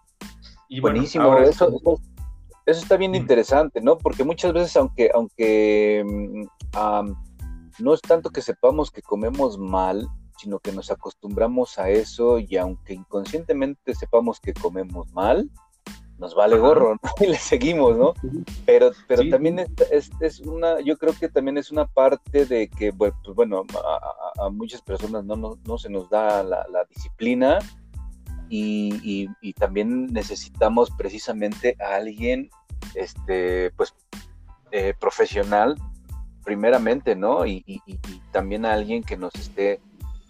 Y 0.70 0.80
Buenísimo, 0.80 1.38
eso, 1.38 1.70
eso, 2.66 2.82
está 2.82 2.98
bien 2.98 3.14
interesante, 3.14 3.80
¿no? 3.80 3.98
Porque 3.98 4.24
muchas 4.24 4.54
veces, 4.54 4.76
aunque, 4.76 5.12
aunque 5.14 6.04
mm, 6.04 6.76
no 7.80 7.94
es 7.94 8.02
tanto 8.02 8.30
que 8.30 8.42
sepamos 8.42 8.92
que 8.92 9.02
comemos 9.02 9.58
mal, 9.58 10.08
sino 10.38 10.60
que 10.60 10.72
nos 10.72 10.92
acostumbramos 10.92 11.78
a 11.78 11.90
eso 11.90 12.40
y 12.40 12.58
aunque 12.58 12.94
inconscientemente 12.94 13.96
sepamos 13.96 14.40
que 14.40 14.54
comemos 14.54 15.12
mal, 15.14 15.50
nos 16.18 16.34
vale 16.34 16.58
gorro, 16.58 16.96
¿no? 16.96 17.00
Y 17.26 17.28
le 17.28 17.38
seguimos, 17.38 17.98
¿no? 17.98 18.14
Pero, 18.66 18.92
pero 19.08 19.30
también 19.30 19.60
es, 19.92 20.12
es, 20.20 20.40
una, 20.40 20.80
yo 20.80 20.98
creo 20.98 21.14
que 21.14 21.28
también 21.30 21.58
es 21.58 21.72
una 21.72 21.86
parte 21.86 22.46
de 22.46 22.70
que, 22.70 22.94
pues 22.94 23.14
bueno, 23.34 23.66
a, 24.40 24.50
muchas 24.50 24.82
personas 24.82 25.26
no, 25.26 25.36
no, 25.36 25.78
se 25.78 25.90
nos 25.90 26.10
da 26.10 26.44
la, 26.44 26.86
disciplina 26.90 27.60
y, 28.50 29.28
y, 29.42 29.54
también 29.54 30.08
necesitamos 30.14 30.92
precisamente 30.92 31.76
a 31.80 31.96
alguien, 31.96 32.50
este, 32.94 33.72
pues, 33.72 33.94
eh, 34.72 34.94
profesional 35.00 35.76
primeramente, 36.46 37.16
¿no? 37.16 37.46
Y, 37.46 37.82
también 38.32 38.66
a 38.66 38.74
alguien 38.74 39.04
que 39.04 39.18
nos 39.18 39.34
esté 39.36 39.82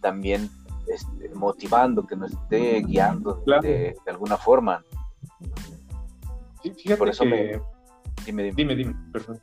también 0.01 0.49
este, 0.87 1.29
motivando, 1.35 2.07
que 2.07 2.15
nos 2.15 2.31
esté 2.31 2.81
guiando 2.81 3.43
de, 3.61 3.95
alguna 4.07 4.37
forma. 4.37 4.83
Sí, 6.63 6.71
fíjate 6.71 6.97
por 6.97 7.09
eso 7.09 7.23
que... 7.23 7.29
me... 7.29 7.61
Dime, 8.25 8.51
dime. 8.51 8.75
Dime, 8.75 8.95
perdón. 9.11 9.41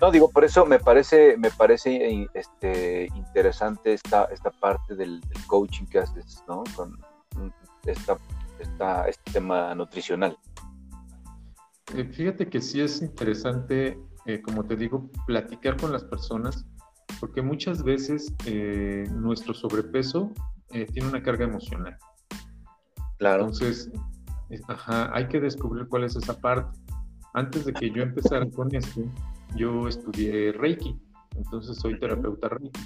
No, 0.00 0.10
digo, 0.10 0.30
por 0.30 0.44
eso 0.44 0.66
me 0.66 0.78
parece, 0.78 1.36
me 1.36 1.50
parece 1.50 2.28
este, 2.34 3.08
interesante 3.14 3.92
esta, 3.92 4.24
esta 4.24 4.50
parte 4.50 4.94
del, 4.96 5.20
coaching 5.46 5.86
que 5.86 5.98
haces, 5.98 6.42
¿no? 6.48 6.64
Con 6.74 6.98
esta, 7.86 8.18
este 9.08 9.32
tema 9.32 9.74
nutricional. 9.74 10.36
Eh, 11.94 12.04
fíjate 12.04 12.48
que 12.48 12.60
sí 12.60 12.80
es 12.80 13.02
interesante 13.02 13.98
eh, 14.26 14.40
como 14.42 14.64
te 14.64 14.76
digo, 14.76 15.10
platicar 15.26 15.76
con 15.76 15.92
las 15.92 16.04
personas, 16.04 16.66
porque 17.18 17.42
muchas 17.42 17.82
veces 17.82 18.34
eh, 18.46 19.04
nuestro 19.12 19.54
sobrepeso 19.54 20.32
eh, 20.70 20.86
tiene 20.86 21.08
una 21.08 21.22
carga 21.22 21.44
emocional. 21.44 21.96
Claro. 23.18 23.44
Entonces, 23.44 23.90
ajá, 24.68 25.14
hay 25.14 25.28
que 25.28 25.40
descubrir 25.40 25.86
cuál 25.88 26.04
es 26.04 26.16
esa 26.16 26.38
parte. 26.38 26.78
Antes 27.34 27.64
de 27.64 27.72
que 27.72 27.90
yo 27.90 28.02
empezara 28.02 28.48
con 28.50 28.74
esto, 28.74 29.02
yo 29.56 29.86
estudié 29.88 30.52
Reiki, 30.52 30.98
entonces 31.36 31.76
soy 31.78 31.98
terapeuta 31.98 32.48
Reiki. 32.48 32.80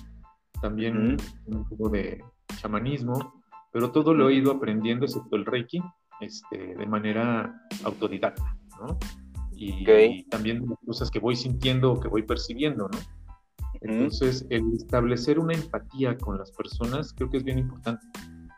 También 0.60 1.16
un 1.46 1.68
poco 1.68 1.90
de 1.90 2.22
chamanismo, 2.56 3.42
pero 3.72 3.90
todo 3.90 4.14
lo 4.14 4.28
he 4.28 4.34
ido 4.34 4.52
aprendiendo, 4.52 5.04
excepto 5.04 5.36
el 5.36 5.44
Reiki, 5.44 5.82
este, 6.20 6.74
de 6.74 6.86
manera 6.86 7.60
autodidacta, 7.84 8.56
¿no? 8.80 8.98
Y, 9.56 10.24
también 10.24 10.64
cosas 10.86 11.10
que 11.10 11.18
voy 11.18 11.36
sintiendo 11.36 11.92
o 11.92 12.00
que 12.00 12.08
voy 12.08 12.22
percibiendo, 12.22 12.88
¿no? 12.88 12.98
Entonces, 13.80 14.46
el 14.50 14.72
establecer 14.74 15.38
una 15.38 15.54
empatía 15.54 16.16
con 16.16 16.38
las 16.38 16.50
personas 16.52 17.12
creo 17.12 17.28
que 17.28 17.36
es 17.38 17.44
bien 17.44 17.58
importante, 17.58 18.06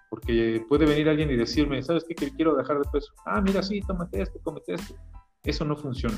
porque 0.09 0.65
puede 0.69 0.87
venir 0.87 1.09
alguien 1.09 1.31
y 1.31 1.37
decirme, 1.37 1.83
¿sabes 1.83 2.05
qué? 2.07 2.15
Que 2.15 2.31
quiero 2.31 2.55
dejar 2.55 2.79
de 2.79 2.88
peso. 2.91 3.12
Ah, 3.25 3.41
mira, 3.41 3.62
sí, 3.62 3.81
tómate 3.81 4.23
esto, 4.23 4.38
cómete 4.43 4.75
esto. 4.75 4.95
Eso 5.43 5.65
no 5.65 5.76
funciona. 5.76 6.17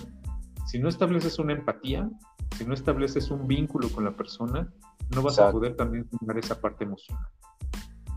Si 0.67 0.79
no 0.79 0.89
estableces 0.89 1.39
una 1.39 1.55
empatía, 1.55 2.11
si 2.57 2.67
no 2.67 2.75
estableces 2.75 3.31
un 3.31 3.47
vínculo 3.47 3.89
con 3.89 4.05
la 4.05 4.15
persona, 4.15 4.71
no 5.15 5.23
vas 5.23 5.39
a 5.39 5.51
poder 5.51 5.77
también 5.77 6.07
tener 6.09 6.39
esa 6.39 6.61
parte 6.61 6.85
emocional. 6.85 7.27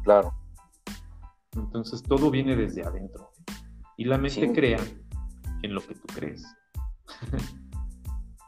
Claro. 0.04 0.34
Entonces, 1.56 2.04
todo 2.04 2.30
viene 2.32 2.56
desde 2.56 2.84
adentro. 2.84 3.32
Y 3.98 4.06
la 4.06 4.18
mente 4.18 4.52
crea 4.52 4.80
en 5.64 5.74
lo 5.74 5.82
que 5.82 5.96
tú 5.96 6.08
crees. 6.14 6.46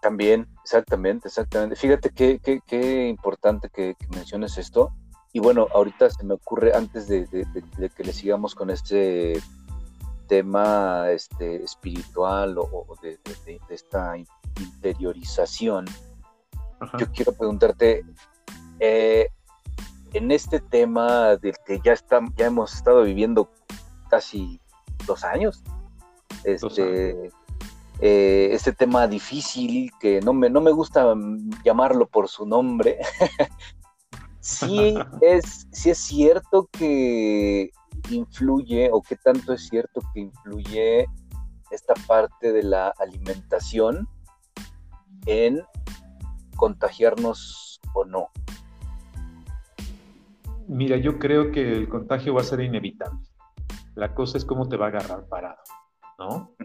También, 0.01 0.47
exactamente, 0.63 1.29
exactamente. 1.29 1.75
Fíjate 1.75 2.09
qué, 2.09 2.39
qué, 2.39 3.07
importante 3.07 3.69
que, 3.69 3.95
menciones 4.09 4.57
esto. 4.57 4.93
Y 5.31 5.39
bueno, 5.39 5.67
ahorita 5.73 6.09
se 6.09 6.25
me 6.25 6.33
ocurre, 6.33 6.75
antes 6.75 7.07
de, 7.07 7.25
que 7.95 8.03
le 8.03 8.13
sigamos 8.13 8.53
con 8.53 8.69
este 8.69 9.41
tema 10.27 11.09
este, 11.09 11.63
espiritual 11.63 12.57
o, 12.57 12.85
de, 13.01 13.19
esta 13.69 14.15
interiorización, 14.59 15.85
yo 16.99 17.11
quiero 17.13 17.31
preguntarte, 17.33 18.05
eh, 18.79 19.29
en 20.13 20.31
este 20.31 20.59
tema 20.59 21.37
del 21.37 21.55
que 21.65 21.79
ya, 21.83 21.93
está, 21.93 22.19
ya 22.35 22.47
hemos 22.47 22.75
estado 22.75 23.03
viviendo 23.03 23.49
casi 24.09 24.59
dos 25.07 25.23
años, 25.23 25.63
este, 26.43 27.29
eh, 27.99 28.49
este 28.51 28.73
tema 28.73 29.07
difícil 29.07 29.91
que 29.99 30.19
no 30.21 30.33
me, 30.33 30.49
no 30.49 30.61
me 30.61 30.71
gusta 30.71 31.13
llamarlo 31.63 32.07
por 32.07 32.27
su 32.27 32.45
nombre, 32.45 32.99
sí 34.39 34.95
es, 35.21 35.67
sí 35.71 35.89
es 35.89 35.97
cierto 35.97 36.69
que 36.71 37.71
influye 38.09 38.89
o 38.91 39.01
qué 39.01 39.15
tanto 39.15 39.53
es 39.53 39.67
cierto 39.67 40.01
que 40.13 40.21
influye 40.21 41.05
esta 41.71 41.93
parte 42.07 42.51
de 42.51 42.63
la 42.63 42.89
alimentación 42.99 44.07
en 45.25 45.61
contagiarnos 46.55 47.79
o 47.93 48.05
no? 48.05 48.29
Mira, 50.67 50.97
yo 50.97 51.19
creo 51.19 51.51
que 51.51 51.71
el 51.71 51.89
contagio 51.89 52.33
va 52.33 52.41
a 52.41 52.45
ser 52.45 52.61
inevitable. 52.61 53.19
La 53.95 54.15
cosa 54.15 54.37
es 54.37 54.45
cómo 54.45 54.67
te 54.67 54.77
va 54.77 54.85
a 54.85 54.89
agarrar 54.89 55.27
parado, 55.27 55.61
¿no? 56.19 56.55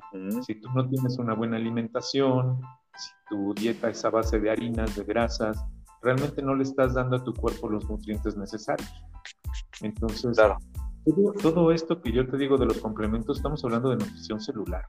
Si 0.43 0.61
tú 0.61 0.69
no 0.75 0.89
tienes 0.89 1.19
una 1.19 1.35
buena 1.35 1.57
alimentación, 1.57 2.61
si 2.97 3.11
tu 3.29 3.55
dieta 3.55 3.91
es 3.91 4.05
a 4.05 4.11
base 4.11 4.39
de 4.39 4.51
harinas, 4.51 4.97
de 4.97 5.05
grasas, 5.05 5.65
realmente 6.03 6.43
no 6.43 6.55
le 6.55 6.63
estás 6.63 6.95
dando 6.95 7.17
a 7.17 7.25
tu 7.25 7.33
cuerpo 7.35 7.69
los 7.69 7.89
nutrientes 7.89 8.37
necesarios. 8.37 8.91
Entonces, 9.81 10.37
todo, 11.43 11.73
esto 11.73 12.01
que 12.01 12.13
yo 12.13 12.29
te 12.29 12.37
digo 12.37 12.57
de 12.57 12.67
los 12.67 12.79
complementos, 12.79 13.39
estamos 13.39 13.65
hablando 13.65 13.91
de 13.91 13.97
nutrición 13.97 14.41
celular. 14.41 14.85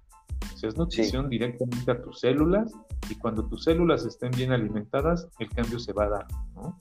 O 0.53 0.57
sea, 0.57 0.69
es 0.69 0.77
nutrición 0.77 1.29
directamente 1.29 1.91
a 1.91 2.01
tus 2.01 2.19
células 2.19 2.71
y 3.09 3.15
cuando 3.15 3.47
tus 3.47 3.63
células 3.63 4.05
estén 4.05 4.31
bien 4.31 4.51
alimentadas, 4.51 5.27
el 5.39 5.49
cambio 5.49 5.79
se 5.79 5.93
va 5.93 6.05
a 6.05 6.09
dar, 6.09 6.27
¿no? 6.55 6.77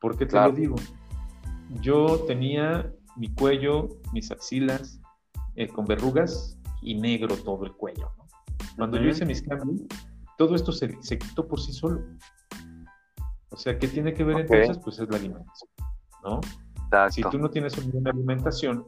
¿Por 0.00 0.16
qué 0.16 0.26
te 0.26 0.36
lo 0.36 0.50
digo? 0.52 0.76
Yo 1.80 2.24
tenía 2.26 2.92
mi 3.16 3.32
cuello, 3.34 3.88
mis 4.12 4.30
axilas 4.30 5.00
eh, 5.56 5.68
con 5.68 5.84
verrugas 5.84 6.58
y 6.82 6.94
negro 6.94 7.36
todo 7.36 7.64
el 7.64 7.72
cuello, 7.72 8.12
¿no? 8.18 8.26
Cuando 8.76 8.98
yo 8.98 9.08
hice 9.08 9.24
mis 9.24 9.42
cambios, 9.42 9.82
todo 10.38 10.54
esto 10.54 10.72
se, 10.72 10.96
se, 11.02 11.18
quitó 11.18 11.46
por 11.46 11.60
sí 11.60 11.72
solo. 11.72 12.02
O 13.50 13.56
sea, 13.56 13.78
¿qué 13.78 13.86
tiene 13.86 14.14
que 14.14 14.24
ver 14.24 14.40
entonces? 14.40 14.78
Pues 14.78 14.98
es 14.98 15.08
la 15.10 15.16
alimentación, 15.16 15.70
¿no? 16.24 16.40
Si 17.10 17.22
tú 17.22 17.38
no 17.38 17.50
tienes 17.50 17.76
una 17.78 17.90
buena 17.90 18.10
alimentación, 18.10 18.86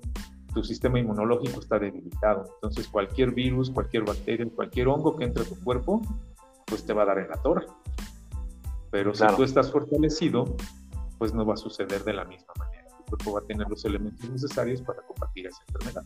tu 0.52 0.62
sistema 0.62 0.98
inmunológico 0.98 1.60
está 1.60 1.78
debilitado. 1.78 2.44
Entonces, 2.54 2.88
cualquier 2.88 3.32
virus, 3.32 3.70
cualquier 3.70 4.04
bacteria, 4.04 4.46
cualquier 4.54 4.88
hongo 4.88 5.16
que 5.16 5.24
entre 5.24 5.42
a 5.42 5.46
tu 5.46 5.58
cuerpo, 5.62 6.02
pues 6.66 6.84
te 6.84 6.92
va 6.92 7.02
a 7.02 7.06
dar 7.06 7.18
en 7.18 7.28
la 7.28 7.36
torre. 7.42 7.66
Pero 8.90 9.14
si 9.14 9.26
tú 9.36 9.42
estás 9.42 9.72
fortalecido, 9.72 10.44
pues 11.18 11.34
no 11.34 11.44
va 11.44 11.54
a 11.54 11.56
suceder 11.56 12.04
de 12.04 12.12
la 12.12 12.24
misma 12.24 12.52
manera. 12.58 12.86
Tu 12.98 13.04
cuerpo 13.04 13.32
va 13.32 13.40
a 13.40 13.44
tener 13.44 13.68
los 13.68 13.84
elementos 13.84 14.28
necesarios 14.30 14.82
para 14.82 15.02
combatir 15.02 15.46
esa 15.46 15.62
enfermedad. 15.68 16.04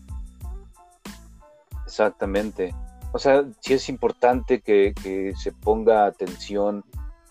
Exactamente. 1.89 2.75
O 3.13 3.19
sea, 3.19 3.45
sí 3.61 3.73
es 3.73 3.89
importante 3.89 4.61
que, 4.61 4.93
que 5.03 5.35
se 5.35 5.53
ponga 5.53 6.05
atención 6.05 6.85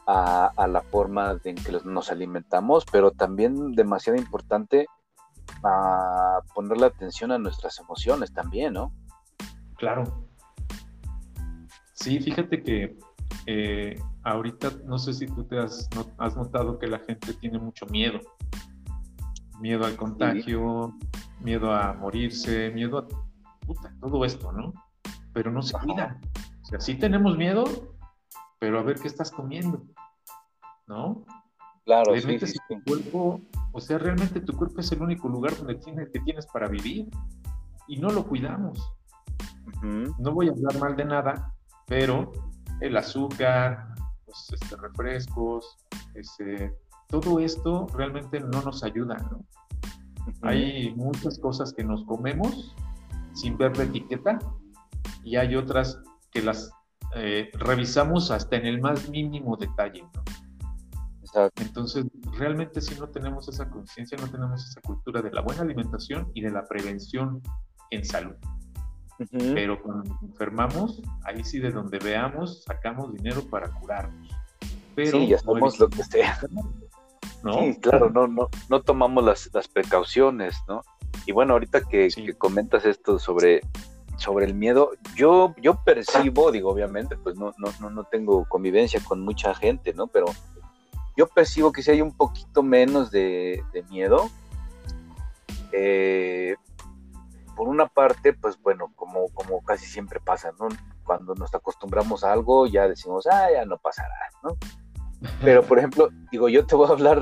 a, 0.07 0.67
la 0.67 0.81
forma 0.81 1.37
en 1.43 1.55
que 1.55 1.71
nos 1.83 2.11
alimentamos, 2.11 2.85
pero 2.91 3.11
también 3.11 3.73
demasiado 3.73 4.17
importante 4.17 4.87
a 5.63 6.39
ponerle 6.55 6.87
atención 6.87 7.31
a 7.31 7.37
nuestras 7.37 7.79
emociones 7.79 8.33
también, 8.33 8.73
¿no? 8.73 8.93
Claro. 9.77 10.27
Sí, 11.93 12.19
fíjate 12.19 12.63
que 12.63 12.97
eh, 13.45 13.99
ahorita 14.23 14.71
no 14.85 14.97
sé 14.97 15.13
si 15.13 15.27
tú 15.27 15.43
te 15.43 15.59
has, 15.59 15.89
notado 16.35 16.79
que 16.79 16.87
la 16.87 16.99
gente 16.99 17.33
tiene 17.33 17.59
mucho 17.59 17.85
miedo. 17.87 18.19
Miedo 19.59 19.85
al 19.85 19.95
contagio, 19.97 20.95
miedo 21.41 21.73
a 21.73 21.93
morirse, 21.93 22.71
miedo 22.71 22.99
a 22.99 23.07
todo 23.99 24.25
esto, 24.25 24.51
¿no? 24.51 24.73
Pero 25.34 25.51
no 25.51 25.62
se 25.62 25.77
cuida. 25.77 26.19
O 26.63 26.65
sea, 26.65 26.80
sí 26.80 26.95
tenemos 26.95 27.38
miedo, 27.38 27.63
pero 28.60 28.80
a 28.80 28.84
ver 28.84 28.99
qué 28.99 29.08
estás 29.08 29.32
comiendo. 29.32 29.84
¿no? 30.88 31.25
Claro, 31.86 32.12
realmente 32.12 32.47
sí, 32.47 32.58
tu 32.67 32.84
cuerpo, 32.84 33.41
o 33.71 33.80
sea, 33.80 33.97
realmente 33.97 34.41
tu 34.41 34.53
cuerpo 34.53 34.82
es 34.82 34.91
el 34.91 35.01
único 35.01 35.30
lugar 35.30 35.56
donde 35.58 35.75
tienes, 35.75 36.10
que 36.10 36.19
tienes 36.21 36.45
para 36.47 36.67
vivir 36.67 37.10
y 37.88 37.97
no 37.97 38.10
lo 38.10 38.25
cuidamos. 38.27 38.93
No 39.82 40.32
voy 40.32 40.49
a 40.49 40.51
hablar 40.51 40.80
mal 40.80 40.95
de 40.95 41.06
nada, 41.06 41.53
pero 41.86 42.32
el 42.82 42.97
azúcar, 42.97 43.93
los 44.25 44.51
este, 44.51 44.75
refrescos, 44.77 45.77
ese, 46.13 46.73
todo 47.08 47.39
esto 47.39 47.88
realmente 47.93 48.39
no 48.39 48.62
nos 48.62 48.84
ayuda, 48.84 49.15
¿no? 49.32 49.45
Hay 50.41 50.93
muchas 50.95 51.39
cosas 51.39 51.71
que 51.71 51.84
nos 51.84 52.03
comemos 52.03 52.75
sin 53.39 53.58
ver 53.58 53.78
la 53.78 53.84
etiqueta 53.84 54.39
y 55.23 55.36
hay 55.36 55.56
otras 55.56 56.00
que 56.32 56.41
las 56.41 56.71
eh, 57.15 57.50
revisamos 57.54 58.32
hasta 58.32 58.58
en 58.58 58.65
el 58.65 58.82
más 58.82 59.10
mínimo 59.10 59.56
detalle, 59.58 60.02
¿no? 60.13 60.23
Entonces, 61.58 62.06
realmente 62.38 62.82
si 62.82 63.00
no 63.00 63.08
tenemos 63.10 63.47
esa 63.47 63.69
conciencia, 63.69 64.17
no 64.17 64.28
tenemos 64.28 64.65
esa 64.65 64.82
cultura 64.82 65.21
de 65.21 65.32
la 65.32 65.41
buena 65.41 65.62
alimentación 65.62 66.32
y 66.34 66.41
de 66.41 66.50
la 66.50 66.65
prevención 66.65 67.41
en 67.91 68.04
salud. 68.04 68.36
Pero 69.32 69.82
cuando 69.82 70.12
nos 70.12 70.23
enfermamos, 70.23 71.02
ahí 71.26 71.43
sí 71.43 71.60
de 71.60 71.71
donde 71.71 72.00
veamos, 72.00 72.63
sacamos 72.63 73.13
dinero 73.13 73.43
para 73.50 73.69
curarnos. 73.69 74.30
Pero 74.95 75.19
sí, 75.19 75.34
hacemos 75.34 75.80
lo 75.80 75.89
que 75.89 76.04
sea. 76.04 76.39
¿No? 77.43 77.60
Sí, 77.60 77.80
claro, 77.82 78.10
no, 78.10 78.28
no, 78.28 78.50
no 78.69 78.82
tomamos 78.82 79.23
las, 79.23 79.50
las 79.54 79.67
precauciones, 79.67 80.56
¿no? 80.67 80.82
Y 81.27 81.33
bueno, 81.33 81.53
ahorita 81.53 81.81
que, 81.81 82.09
comentas 82.37 82.85
esto 82.85 83.19
sobre, 83.19 83.59
sobre 84.15 84.45
el 84.45 84.53
miedo, 84.53 84.91
yo, 85.13 85.53
yo 85.61 85.83
percibo, 85.83 86.53
digo, 86.53 86.71
obviamente, 86.71 87.17
pues 87.17 87.35
no, 87.35 87.53
no, 87.57 87.67
no, 87.81 87.89
no 87.89 88.05
tengo 88.05 88.45
convivencia 88.45 89.01
con 89.03 89.19
mucha 89.19 89.53
gente, 89.53 89.93
¿no? 89.93 90.07
Pero 90.07 90.27
yo 91.17 91.27
percibo 91.27 91.73
que 91.73 91.83
si 91.83 91.91
hay 91.91 92.01
un 92.01 92.15
poquito 92.15 92.63
menos 92.63 93.11
de, 93.11 93.61
miedo. 93.89 94.29
Eh, 95.73 96.55
por 97.57 97.67
una 97.67 97.87
parte, 97.87 98.31
pues 98.31 98.57
bueno, 98.61 98.93
como, 98.95 99.27
como 99.33 99.61
casi 99.63 99.85
siempre 99.85 100.21
pasa, 100.21 100.53
¿no? 100.57 100.69
Cuando 101.03 101.35
nos 101.35 101.53
acostumbramos 101.53 102.23
a 102.23 102.31
algo, 102.31 102.67
ya 102.67 102.87
decimos, 102.87 103.27
ah, 103.27 103.51
ya 103.51 103.65
no 103.65 103.77
pasará, 103.79 104.15
¿no? 104.43 104.55
Pero, 105.41 105.61
por 105.63 105.77
ejemplo, 105.77 106.09
digo, 106.31 106.47
yo 106.47 106.65
te 106.65 106.75
voy 106.77 106.87
a 106.87 106.93
hablar 106.93 107.21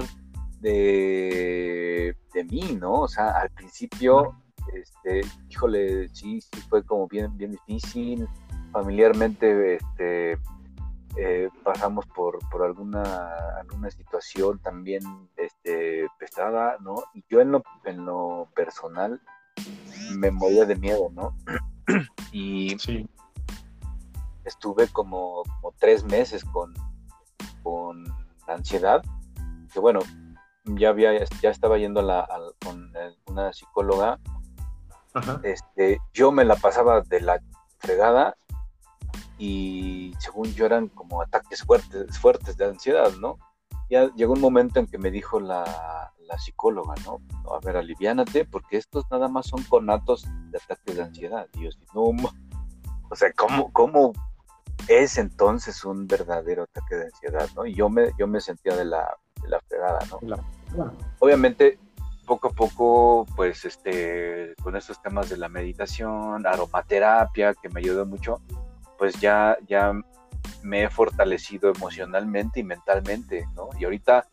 de, 0.66 2.18
de 2.34 2.44
mí, 2.44 2.78
¿no? 2.80 3.02
O 3.02 3.08
sea, 3.08 3.40
al 3.40 3.52
principio, 3.52 4.36
este, 4.74 5.22
híjole, 5.50 6.10
sí, 6.10 6.42
sí 6.42 6.62
fue 6.70 6.84
como 6.84 7.08
bien, 7.08 7.38
bien 7.38 7.52
difícil. 7.52 8.28
Familiarmente, 8.72 9.76
este, 9.76 10.40
eh, 11.18 11.50
pasamos 11.64 12.06
por, 12.08 12.40
alguna, 12.64 13.04
alguna 13.60 13.92
situación 13.92 14.60
también 14.60 15.04
este, 15.38 16.08
pesada, 16.18 16.78
¿no? 16.82 16.96
Y 17.14 17.24
yo 17.30 17.42
en 17.42 17.52
lo, 17.52 17.64
en 17.86 18.04
lo 18.04 18.50
personal 18.56 19.22
me 20.18 20.32
moría 20.32 20.66
de 20.66 20.76
miedo, 20.76 21.10
¿no? 21.14 21.38
y 22.32 22.76
estuve 24.44 24.88
como, 24.88 25.44
tres 25.80 26.04
meses 26.04 26.44
con, 26.44 26.74
con 27.62 28.04
ansiedad, 28.48 29.04
que 29.72 29.80
bueno, 29.80 30.00
ya 30.66 30.90
había, 30.90 31.24
ya 31.42 31.50
estaba 31.50 31.78
yendo 31.78 32.02
la, 32.02 32.28
con 32.64 32.92
una 33.28 33.54
psicóloga, 33.54 34.20
este, 35.44 36.00
yo 36.14 36.32
me 36.32 36.44
la 36.44 36.56
pasaba 36.56 37.02
de 37.02 37.22
la 37.22 37.42
fregada 37.80 38.36
y 39.38 40.14
según 40.20 40.54
yo 40.54 40.66
eran 40.66 40.88
como 40.88 41.22
ataques 41.22 41.64
fuertes, 41.64 42.18
fuertes 42.20 42.58
de 42.58 42.66
ansiedad, 42.66 43.12
¿no? 43.20 43.38
Ya 43.90 44.10
llegó 44.16 44.34
un 44.34 44.42
momento 44.42 44.80
en 44.80 44.88
que 44.88 44.98
me 44.98 45.12
dijo 45.12 45.40
la, 45.40 46.12
psicóloga, 46.38 46.96
¿no? 47.06 47.22
A 47.54 47.60
ver, 47.64 47.78
aliviánate, 47.78 48.44
porque 48.44 48.76
estos 48.78 49.06
nada 49.10 49.30
más 49.30 49.48
son 49.48 49.64
conatos 49.64 50.28
de 50.50 50.58
ataques 50.58 50.98
de 50.98 51.04
ansiedad. 51.04 51.48
Y 51.54 51.64
yo 51.64 51.70
no, 51.94 52.30
o 53.10 53.16
sea, 53.16 53.32
¿cómo, 53.32 53.72
¿cómo 53.72 54.12
es 54.90 55.18
entonces 55.18 55.86
un 55.86 56.08
verdadero 56.08 56.64
ataque 56.64 56.96
de 56.96 57.06
ansiedad, 57.06 57.50
¿no? 57.56 57.66
Y 57.66 57.74
yo 57.74 57.88
me, 57.90 58.12
yo 58.18 58.28
me 58.28 58.42
sentía 58.42 58.76
de 58.76 58.84
la, 58.84 59.18
de 59.42 59.50
la 59.50 59.60
fregada, 59.62 60.00
¿no? 60.10 60.38
Obviamente, 61.20 61.80
poco 62.26 62.50
a 62.50 62.52
poco, 62.52 63.26
pues, 63.36 63.66
este, 63.66 64.56
con 64.62 64.76
estos 64.76 65.02
temas 65.02 65.30
de 65.30 65.38
la 65.38 65.50
meditación, 65.50 66.46
aromaterapia, 66.46 67.54
que 67.54 67.70
me 67.70 67.80
ayudó 67.80 68.06
mucho, 68.06 68.42
pues 68.98 69.20
ya, 69.20 69.58
ya 69.68 69.94
me 70.64 70.84
he 70.84 70.90
fortalecido 70.90 71.72
emocionalmente 71.72 72.60
y 72.60 72.64
mentalmente, 72.64 73.48
¿no? 73.56 73.70
Y 73.80 73.86
ahorita, 73.86 74.28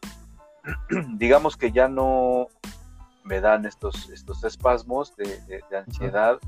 digamos 1.15 1.57
que 1.57 1.73
ya 1.73 1.89
no 1.89 2.49
me 3.25 3.41
dan 3.41 3.67
estos, 3.67 4.11
estos 4.11 4.43
espasmos 4.45 5.15
de, 5.17 5.63
ansiedad 5.77 6.39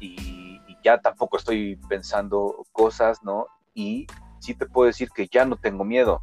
y, 0.00 0.42
ya 0.82 1.00
tampoco 1.00 1.38
estoy 1.38 1.76
pensando 1.88 2.66
cosas, 2.70 3.22
¿no? 3.22 3.46
y 3.74 4.06
sí 4.38 4.54
te 4.54 4.66
puedo 4.66 4.86
decir 4.86 5.10
que 5.10 5.26
ya 5.26 5.44
no 5.44 5.56
tengo 5.56 5.84
miedo, 5.84 6.22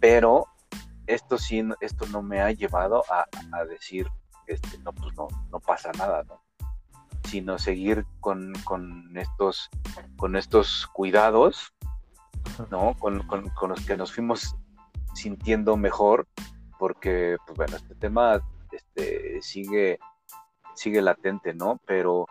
pero 0.00 0.46
esto 1.06 1.38
sí, 1.38 1.62
esto 1.80 2.06
no 2.06 2.22
me 2.22 2.40
ha 2.40 2.50
llevado 2.52 3.04
a, 3.08 3.64
decir, 3.64 4.06
este, 4.46 4.78
no, 4.78 4.92
pues 4.92 5.14
no, 5.16 5.28
no 5.50 5.60
pasa 5.60 5.92
nada, 5.92 6.24
¿no? 6.24 6.46
sino 7.26 7.58
seguir 7.58 8.06
con, 8.20 8.52
estos, 9.16 9.68
con 10.16 10.36
estos 10.36 10.86
cuidados, 10.92 11.74
¿no? 12.70 12.94
Con, 12.98 13.22
con, 13.26 13.68
los 13.68 13.84
que 13.84 13.96
nos 13.96 14.12
fuimos 14.12 14.56
sintiendo 15.14 15.76
mejor, 15.76 16.26
porque, 16.78 17.36
pues 17.44 17.56
bueno, 17.56 17.76
este 17.76 17.94
tema 17.96 18.40
este, 18.70 19.42
sigue, 19.42 19.98
sigue 20.74 21.02
latente, 21.02 21.54
¿no? 21.54 21.80
Pero 21.86 22.26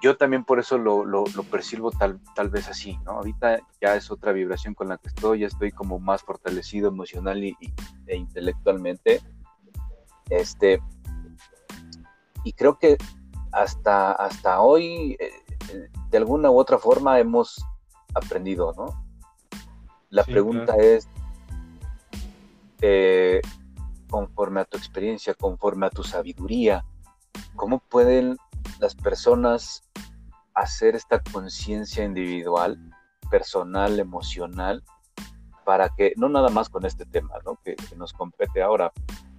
yo 0.00 0.16
también 0.16 0.44
por 0.44 0.58
eso 0.58 0.78
lo, 0.78 1.04
lo, 1.04 1.24
percibo 1.50 1.90
tal, 1.90 2.20
tal 2.34 2.48
vez 2.48 2.68
así, 2.68 2.98
¿no? 3.04 3.12
Ahorita 3.12 3.60
ya 3.80 3.94
es 3.94 4.10
otra 4.10 4.32
vibración 4.32 4.74
con 4.74 4.88
la 4.88 4.96
que 4.96 5.08
estoy, 5.08 5.40
ya 5.40 5.46
estoy 5.46 5.70
como 5.70 5.98
más 5.98 6.22
fortalecido 6.22 6.88
emocional 6.88 7.44
y, 7.44 7.56
e 8.06 8.16
intelectualmente. 8.16 9.20
Este, 10.30 10.80
y 12.44 12.52
creo 12.54 12.78
que 12.78 12.96
hasta, 13.52 14.12
hasta 14.12 14.60
hoy, 14.60 15.16
eh, 15.20 15.30
eh, 15.72 15.88
de 16.10 16.18
alguna 16.18 16.50
u 16.50 16.58
otra 16.58 16.78
forma, 16.78 17.20
hemos 17.20 17.62
aprendido, 18.14 18.72
¿no? 18.76 19.04
La 20.08 20.24
pregunta 20.24 20.76
es, 20.76 21.08
eh, 22.80 23.40
conforme 24.08 24.60
a 24.60 24.64
tu 24.64 24.76
experiencia, 24.76 25.34
conforme 25.34 25.86
a 25.86 25.90
tu 25.90 26.02
sabiduría, 26.02 26.84
¿cómo 27.56 27.78
pueden 27.78 28.36
las 28.82 28.96
personas 28.96 29.84
hacer 30.54 30.96
esta 30.96 31.22
conciencia 31.22 32.04
individual, 32.04 32.76
personal, 33.30 34.00
emocional, 34.00 34.82
para 35.64 35.88
que, 35.90 36.12
no 36.16 36.28
nada 36.28 36.48
más 36.48 36.68
con 36.68 36.84
este 36.84 37.06
tema, 37.06 37.34
¿no? 37.46 37.60
que, 37.64 37.76
nos 37.96 38.12
compete 38.12 38.60
ahora, 38.60 38.92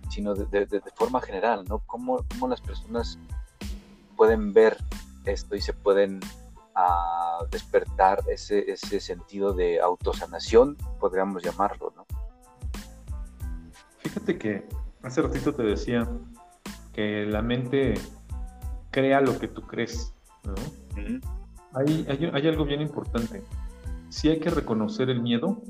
sino 0.09 0.33
de, 0.33 0.81
forma 0.95 1.19
general, 1.19 1.65
¿no? 1.67 1.79
¿Cómo, 1.79 2.25
cómo 2.29 2.47
las 2.47 2.61
personas 2.61 3.19
pueden 4.15 4.53
ver 4.53 4.77
esto 5.25 5.55
y 5.57 5.61
se 5.61 5.73
pueden 5.73 6.21
ah, 6.73 7.39
despertar 7.51 8.23
ese, 8.29 8.71
ese 8.71 9.01
sentido 9.01 9.53
de 9.53 9.81
autosanación, 9.81 10.77
podríamos 11.01 11.43
llamarlo, 11.43 11.93
¿no? 11.97 12.05
Fíjate 13.97 14.37
que 14.37 14.69
hace 15.01 15.21
ratito 15.21 15.53
te 15.53 15.63
decía 15.63 16.07
que 16.93 17.25
la 17.25 17.41
mente 17.41 17.95
crea 18.93 19.19
lo 19.19 19.37
que 19.37 19.49
tú 19.49 19.63
crees, 19.63 20.13
¿no? 20.45 20.53
hay, 21.73 22.05
hay, 22.07 22.47
algo 22.47 22.63
bien 22.63 22.81
importante. 22.81 23.43
Si 24.09 24.29
hay 24.29 24.39
que 24.39 24.51
reconocer 24.51 25.09
el 25.09 25.21
miedo, 25.21 25.63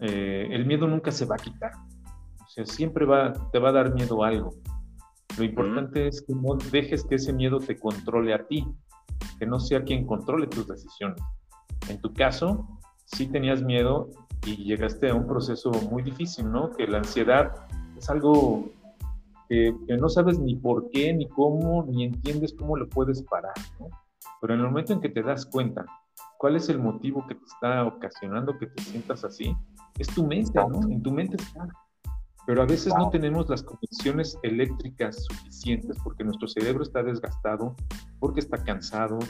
eh, 0.00 0.48
el 0.50 0.66
miedo 0.66 0.88
nunca 0.88 1.12
se 1.12 1.26
va 1.26 1.36
a 1.36 1.38
quitar. 1.38 1.72
O 2.44 2.48
sea, 2.48 2.64
siempre 2.64 3.04
va, 3.04 3.32
te 3.52 3.58
va 3.58 3.68
a 3.68 3.72
dar 3.72 3.94
miedo 3.94 4.24
algo. 4.24 4.54
Lo 5.38 5.44
importante 5.44 6.08
es 6.08 6.22
que 6.22 6.34
no 6.34 6.56
dejes 6.70 7.04
que 7.04 7.16
ese 7.16 7.32
miedo 7.32 7.58
te 7.58 7.78
controle 7.78 8.34
a 8.34 8.46
ti, 8.46 8.66
que 9.38 9.46
no 9.46 9.60
sea 9.60 9.84
quien 9.84 10.06
controle 10.06 10.46
tus 10.46 10.66
decisiones. 10.66 11.22
En 11.88 12.00
tu 12.00 12.12
caso, 12.14 12.66
sí 13.04 13.26
tenías 13.26 13.62
miedo 13.62 14.10
y 14.46 14.56
llegaste 14.64 15.10
a 15.10 15.14
un 15.14 15.26
proceso 15.26 15.70
muy 15.90 16.02
difícil, 16.02 16.50
¿no? 16.50 16.70
Que 16.72 16.86
la 16.86 16.98
ansiedad 16.98 17.52
es 17.96 18.08
algo 18.10 18.70
que, 19.52 19.96
no 19.98 20.08
sabes 20.08 20.38
ni 20.38 20.56
por 20.56 20.88
qué, 20.90 21.12
ni 21.12 21.28
cómo, 21.28 21.84
ni 21.84 22.04
entiendes 22.04 22.54
cómo 22.58 22.76
lo 22.76 22.88
puedes 22.88 23.22
parar, 23.24 23.52
¿no? 23.78 23.88
Pero 24.40 24.54
en 24.54 24.60
el 24.60 24.66
momento 24.66 24.94
en 24.94 25.00
que 25.00 25.10
te 25.10 25.22
das 25.22 25.44
cuenta 25.44 25.84
cuál 26.38 26.56
es 26.56 26.68
el 26.70 26.78
motivo 26.78 27.26
que 27.26 27.34
te 27.34 27.44
está 27.44 27.84
ocasionando 27.84 28.58
que 28.58 28.66
te 28.66 28.82
sientas 28.82 29.24
así, 29.24 29.54
es 29.98 30.08
tu 30.08 30.26
mente, 30.26 30.52
¿no? 30.54 30.80
En 30.90 31.02
tu 31.02 31.12
mente 31.12 31.36
está 31.36 31.68
pero 32.44 32.62
a 32.62 32.66
veces 32.66 32.92
no 32.98 33.08
tenemos 33.10 33.48
las 33.48 33.62
conexiones 33.62 34.36
eléctricas 34.42 35.24
suficientes 35.26 35.96
porque 36.02 36.24
nuestro 36.24 36.48
cerebro 36.48 36.82
está 36.82 37.02
desgastado, 37.02 37.76
porque 38.18 38.40
está 38.40 38.62
cansado, 38.64 39.20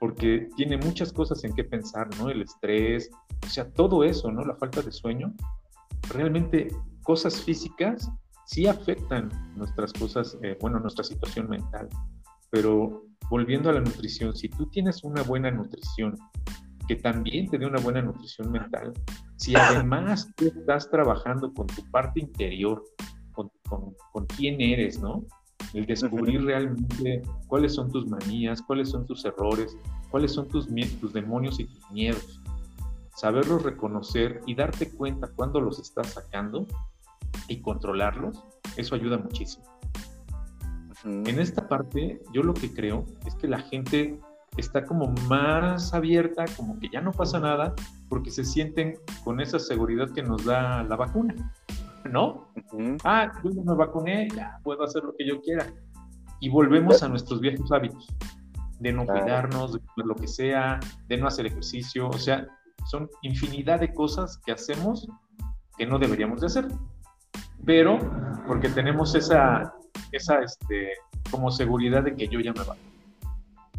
porque 0.00 0.48
tiene 0.56 0.78
muchas 0.78 1.12
cosas 1.12 1.44
en 1.44 1.54
qué 1.54 1.64
pensar, 1.64 2.08
¿no? 2.18 2.30
El 2.30 2.40
estrés, 2.40 3.10
o 3.44 3.48
sea, 3.50 3.70
todo 3.70 4.04
eso, 4.04 4.30
¿no? 4.32 4.42
La 4.42 4.56
falta 4.56 4.80
de 4.80 4.90
sueño. 4.90 5.34
Realmente 6.08 6.68
cosas 7.02 7.42
físicas 7.42 8.10
sí 8.46 8.66
afectan 8.66 9.30
nuestras 9.56 9.92
cosas, 9.92 10.36
eh, 10.42 10.56
bueno, 10.60 10.80
nuestra 10.80 11.04
situación 11.04 11.48
mental. 11.48 11.88
Pero 12.50 13.04
volviendo 13.30 13.70
a 13.70 13.72
la 13.72 13.80
nutrición, 13.80 14.34
si 14.36 14.48
tú 14.48 14.66
tienes 14.66 15.04
una 15.04 15.22
buena 15.22 15.50
nutrición, 15.50 16.16
que 16.88 16.96
también 16.96 17.48
te 17.48 17.58
dé 17.58 17.66
una 17.66 17.80
buena 17.80 18.02
nutrición 18.02 18.50
mental, 18.50 18.92
si 19.36 19.54
además 19.56 20.28
tú 20.36 20.46
estás 20.46 20.90
trabajando 20.90 21.52
con 21.52 21.66
tu 21.66 21.82
parte 21.90 22.20
interior, 22.20 22.82
con, 23.32 23.50
con, 24.12 24.26
quién 24.26 24.60
eres, 24.60 25.00
¿no? 25.00 25.24
El 25.72 25.86
descubrir 25.86 26.44
realmente 26.44 27.22
cuáles 27.46 27.74
son 27.74 27.90
tus 27.90 28.06
manías, 28.06 28.60
cuáles 28.60 28.90
son 28.90 29.06
tus 29.06 29.24
errores, 29.24 29.74
cuáles 30.10 30.32
son 30.32 30.48
tus, 30.48 30.68
tus 31.00 31.12
demonios 31.14 31.58
y 31.58 31.64
tus 31.64 31.90
miedos. 31.90 32.42
Saberlos 33.16 33.62
reconocer 33.62 34.42
y 34.46 34.54
darte 34.54 34.90
cuenta 34.90 35.28
cuando 35.34 35.60
los 35.60 35.78
estás 35.78 36.08
sacando 36.08 36.66
y 37.52 37.60
controlarlos, 37.60 38.44
eso 38.76 38.94
ayuda 38.94 39.18
muchísimo. 39.18 39.64
En 41.04 41.38
esta 41.38 41.68
parte, 41.68 42.20
yo 42.32 42.42
lo 42.42 42.54
que 42.54 42.72
creo 42.72 43.04
es 43.26 43.34
que 43.34 43.48
la 43.48 43.58
gente 43.58 44.18
está 44.56 44.84
como 44.84 45.12
más 45.28 45.92
abierta, 45.92 46.44
como 46.56 46.78
que 46.78 46.88
ya 46.88 47.00
no 47.00 47.10
pasa 47.12 47.40
nada, 47.40 47.74
porque 48.08 48.30
se 48.30 48.44
sienten 48.44 48.94
con 49.24 49.40
esa 49.40 49.58
seguridad 49.58 50.10
que 50.10 50.22
nos 50.22 50.44
da 50.44 50.82
la 50.84 50.96
vacuna, 50.96 51.34
¿no? 52.10 52.48
Ah, 53.04 53.32
yo 53.42 53.50
me 53.62 53.74
vacuné, 53.74 54.28
ya 54.34 54.58
puedo 54.62 54.84
hacer 54.84 55.02
lo 55.02 55.14
que 55.16 55.26
yo 55.26 55.40
quiera. 55.42 55.66
Y 56.40 56.48
volvemos 56.48 57.02
a 57.02 57.08
nuestros 57.08 57.40
viejos 57.40 57.70
hábitos, 57.72 58.08
de 58.80 58.92
no 58.92 59.04
cuidarnos, 59.06 59.74
de 59.74 59.80
lo 60.04 60.14
que 60.14 60.28
sea, 60.28 60.80
de 61.08 61.16
no 61.16 61.26
hacer 61.26 61.46
ejercicio, 61.46 62.08
o 62.08 62.18
sea, 62.18 62.46
son 62.86 63.08
infinidad 63.22 63.80
de 63.80 63.92
cosas 63.92 64.38
que 64.38 64.52
hacemos 64.52 65.08
que 65.76 65.86
no 65.86 65.98
deberíamos 65.98 66.40
de 66.40 66.46
hacer. 66.46 66.68
Pero 67.64 67.98
porque 68.46 68.68
tenemos 68.68 69.14
esa, 69.14 69.74
esa 70.10 70.40
este, 70.40 70.92
como 71.30 71.50
seguridad 71.50 72.02
de 72.02 72.14
que 72.14 72.28
yo 72.28 72.40
ya 72.40 72.52
me 72.52 72.60
vacuné. 72.60 72.92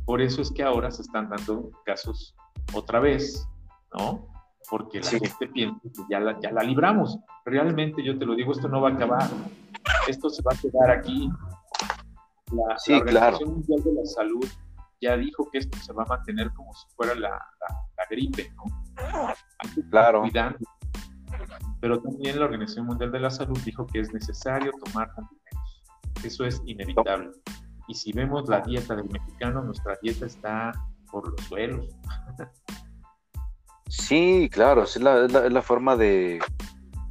Por 0.05 0.21
eso 0.21 0.41
es 0.41 0.51
que 0.51 0.63
ahora 0.63 0.91
se 0.91 1.01
están 1.01 1.29
dando 1.29 1.71
casos 1.85 2.35
otra 2.73 2.99
vez, 2.99 3.47
¿no? 3.93 4.27
Porque 4.69 4.99
la 4.99 5.09
gente 5.09 5.47
piensa 5.53 5.79
que 5.81 6.01
ya 6.09 6.19
la, 6.19 6.39
ya 6.41 6.51
la 6.51 6.63
libramos. 6.63 7.17
Realmente 7.45 8.03
yo 8.03 8.17
te 8.17 8.25
lo 8.25 8.35
digo, 8.35 8.51
esto 8.51 8.67
no 8.67 8.81
va 8.81 8.89
a 8.89 8.93
acabar. 8.93 9.29
Esto 10.07 10.29
se 10.29 10.41
va 10.41 10.51
a 10.53 10.57
quedar 10.57 10.91
aquí. 10.91 11.29
La, 12.51 12.77
sí, 12.77 12.93
Organización 12.93 13.53
Mundial 13.53 13.83
de 13.83 13.93
la 13.93 14.05
Salud 14.05 14.47
ya 15.01 15.17
dijo 15.17 15.49
que 15.51 15.59
esto 15.59 15.77
se 15.79 15.93
va 15.93 16.03
a 16.03 16.07
mantener 16.07 16.51
como 16.53 16.73
si 16.73 16.87
fuera 16.95 17.13
la, 17.15 17.29
la, 17.29 18.05
gripe, 18.09 18.51
¿no? 18.55 18.63
claro. 19.89 20.21
Cuidando. 20.21 20.59
Pero 21.83 21.99
también 21.99 22.39
la 22.39 22.45
Organización 22.45 22.85
Mundial 22.85 23.11
de 23.11 23.19
la 23.19 23.29
Salud 23.29 23.59
dijo 23.65 23.85
que 23.85 23.99
es 23.99 24.13
necesario 24.13 24.71
tomar 24.85 25.11
alimentos. 25.17 25.83
Eso 26.23 26.45
es 26.45 26.61
inevitable. 26.65 27.31
Y 27.89 27.93
si 27.93 28.13
vemos 28.13 28.47
la 28.47 28.61
dieta 28.61 28.95
del 28.95 29.09
mexicano, 29.09 29.61
nuestra 29.61 29.97
dieta 30.01 30.25
está 30.25 30.71
por 31.11 31.29
los 31.29 31.41
suelos. 31.47 31.85
Sí, 33.89 34.49
claro, 34.51 34.83
es 34.83 34.97
la, 34.97 35.27
la, 35.27 35.61
forma 35.61 35.95
de, 35.95 36.39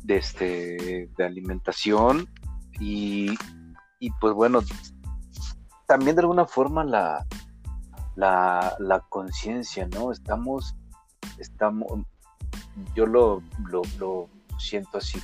de, 0.03 0.17
este, 0.17 1.09
de 1.17 1.25
alimentación 1.25 2.29
y, 2.81 3.37
y, 4.01 4.11
pues 4.21 4.35
bueno, 4.35 4.63
también 5.87 6.17
de 6.17 6.23
alguna 6.23 6.45
forma 6.45 6.83
la, 6.83 7.25
la, 8.17 8.75
la 8.81 8.99
conciencia, 9.11 9.87
¿no? 9.95 10.11
Estamos, 10.11 10.75
estamos, 11.39 11.87
yo 12.97 13.07
lo, 13.07 13.45
lo, 13.71 13.83
lo 14.01 14.29
siento 14.63 14.99
así, 14.99 15.21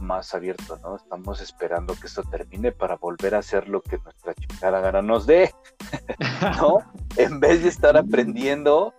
más 0.00 0.34
abierto, 0.34 0.78
¿no? 0.82 0.96
Estamos 0.96 1.40
esperando 1.40 1.94
que 1.94 2.06
esto 2.06 2.22
termine 2.22 2.72
para 2.72 2.96
volver 2.96 3.34
a 3.34 3.38
hacer 3.38 3.68
lo 3.68 3.80
que 3.80 3.98
nuestra 3.98 4.34
chingada 4.34 4.80
gana 4.80 5.02
nos 5.02 5.26
dé, 5.26 5.54
¿no? 6.60 6.78
en 7.16 7.40
vez 7.40 7.62
de 7.62 7.68
estar 7.68 7.96
aprendiendo 7.96 8.94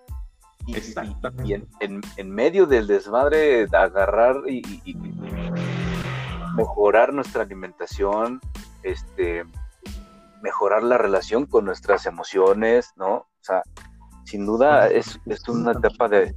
y, 0.65 1.53
en, 1.79 2.31
medio 2.31 2.65
del 2.65 2.87
desmadre 2.87 3.67
agarrar 3.71 4.35
y, 4.47 4.95
mejorar 6.55 7.13
nuestra 7.13 7.43
alimentación, 7.43 8.41
este, 8.83 9.45
mejorar 10.41 10.83
la 10.83 10.97
relación 10.97 11.45
con 11.45 11.65
nuestras 11.65 12.05
emociones, 12.05 12.91
¿no? 12.95 13.13
O 13.13 13.27
sea, 13.41 13.61
sin 14.25 14.45
duda 14.45 14.87
es, 14.87 15.19
es 15.27 15.47
una 15.47 15.71
etapa 15.71 16.09
de, 16.09 16.33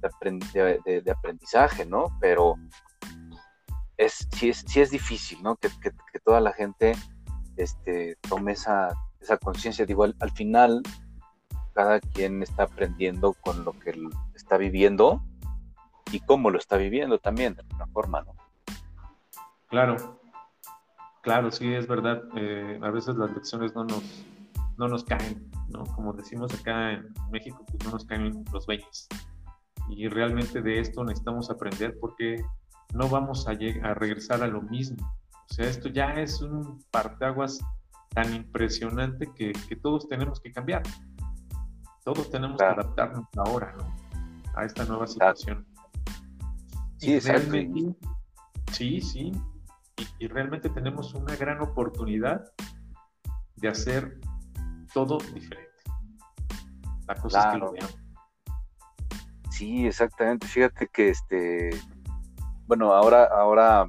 de, 0.00 1.10
aprendizaje, 1.10 1.86
¿no? 1.86 2.06
Pero 2.20 2.56
es, 3.96 4.28
sí, 4.32 4.50
es, 4.50 4.64
sí 4.66 4.80
es 4.80 4.90
difícil, 4.90 5.42
¿no? 5.42 5.56
Que, 5.56 5.70
toda 6.24 6.40
la 6.40 6.52
gente 6.52 6.92
este, 7.56 8.16
tome 8.28 8.52
esa, 8.52 8.94
esa 9.20 9.36
conciencia. 9.36 9.86
Digo, 9.86 10.04
al, 10.04 10.30
final, 10.32 10.82
cada 11.72 12.00
quien 12.00 12.42
está 12.42 12.64
aprendiendo 12.64 13.34
con 13.34 13.64
lo 13.64 13.78
que 13.78 13.94
está 14.34 14.56
viviendo 14.56 15.22
y 16.12 16.20
cómo 16.20 16.50
lo 16.50 16.58
está 16.58 16.76
viviendo 16.76 17.18
también, 17.18 17.54
de 17.54 17.62
alguna 17.62 17.86
forma, 17.88 18.22
¿no? 18.22 18.34
Claro, 19.68 20.20
claro, 21.22 21.50
sí, 21.52 21.72
es 21.72 21.86
verdad. 21.86 22.22
Eh, 22.36 22.80
a 22.82 22.90
veces 22.90 23.16
las 23.16 23.30
lecciones 23.30 23.74
no 23.74 23.84
nos, 23.84 24.24
no 24.76 24.88
nos 24.88 25.04
caen, 25.04 25.48
¿no? 25.68 25.84
Como 25.84 26.12
decimos 26.12 26.52
acá 26.58 26.92
en 26.92 27.12
México, 27.30 27.64
pues 27.66 27.84
no 27.84 27.92
nos 27.92 28.04
caen 28.04 28.44
los 28.52 28.66
20. 28.66 28.86
Y 29.90 30.08
realmente 30.08 30.62
de 30.62 30.80
esto 30.80 31.04
necesitamos 31.04 31.50
aprender 31.50 31.96
porque 32.00 32.42
no 32.94 33.08
vamos 33.08 33.46
a, 33.46 33.52
a 33.52 33.94
regresar 33.94 34.42
a 34.42 34.46
lo 34.46 34.62
mismo. 34.62 35.04
O 35.50 35.54
sea, 35.54 35.66
esto 35.66 35.88
ya 35.88 36.14
es 36.14 36.40
un 36.40 36.82
parteaguas 36.90 37.58
tan 38.10 38.34
impresionante 38.34 39.30
que, 39.34 39.52
que 39.68 39.76
todos 39.76 40.08
tenemos 40.08 40.40
que 40.40 40.52
cambiar. 40.52 40.82
Todos 42.04 42.30
tenemos 42.30 42.58
que 42.58 42.64
adaptarnos 42.64 43.24
ahora, 43.36 43.74
¿no? 43.76 43.94
A 44.54 44.64
esta 44.64 44.84
nueva 44.84 45.06
situación. 45.06 45.66
Sí, 46.98 47.18
realmente, 47.20 47.96
sí, 48.72 49.00
sí. 49.00 49.32
Y, 50.18 50.26
realmente 50.28 50.68
tenemos 50.70 51.14
una 51.14 51.34
gran 51.36 51.60
oportunidad 51.60 52.44
de 53.56 53.68
hacer 53.68 54.18
todo 54.92 55.18
diferente. 55.34 55.70
La 57.06 57.14
cosa 57.14 57.40
es 57.40 57.52
que 57.52 57.58
lo 57.58 57.72
veamos. 57.72 57.99
Sí, 59.60 59.86
exactamente. 59.86 60.46
Fíjate 60.46 60.88
que 60.88 61.10
este, 61.10 61.68
bueno, 62.66 62.94
ahora, 62.94 63.24
ahora 63.24 63.84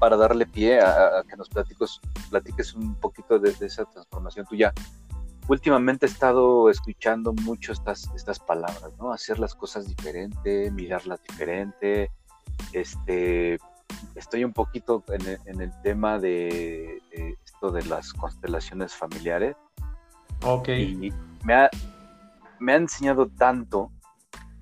para 0.00 0.16
darle 0.16 0.44
pie 0.44 0.80
a, 0.80 1.22
que 1.22 1.36
nos 1.36 1.48
platiques, 1.48 2.00
platiques 2.30 2.74
un 2.74 2.96
poquito 2.96 3.38
de, 3.38 3.54
esa 3.64 3.84
transformación 3.84 4.44
tuya. 4.44 4.72
Últimamente 5.46 6.06
he 6.06 6.08
estado 6.08 6.68
escuchando 6.68 7.32
mucho 7.32 7.70
estas, 7.70 8.10
estas 8.16 8.40
palabras, 8.40 8.92
¿no? 8.98 9.12
Hacer 9.12 9.38
las 9.38 9.54
cosas 9.54 9.86
diferente, 9.86 10.72
mirarlas 10.72 11.22
diferente. 11.22 12.10
Este, 12.72 13.60
estoy 14.16 14.42
un 14.42 14.52
poquito 14.52 15.04
en 15.06 15.60
el, 15.60 15.72
tema 15.82 16.18
de, 16.18 17.00
esto 17.44 17.70
de 17.70 17.84
las 17.84 18.12
constelaciones 18.12 18.92
familiares. 18.96 19.54
Ok. 20.42 20.70
Y 20.70 21.12
me 21.44 21.54
ha, 21.54 21.70
me 22.58 22.72
ha 22.72 22.76
enseñado 22.78 23.28
tanto 23.28 23.92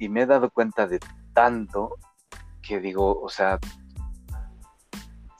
y 0.00 0.08
me 0.08 0.22
he 0.22 0.26
dado 0.26 0.50
cuenta 0.50 0.88
de 0.88 0.98
tanto 1.34 1.96
que 2.62 2.80
digo, 2.80 3.20
o 3.20 3.28
sea, 3.28 3.60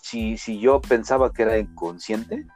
si, 0.03 0.37
yo 0.61 0.81
pensaba 0.81 1.33
que 1.33 1.43
era 1.43 1.59
inconsciente, 1.59 2.47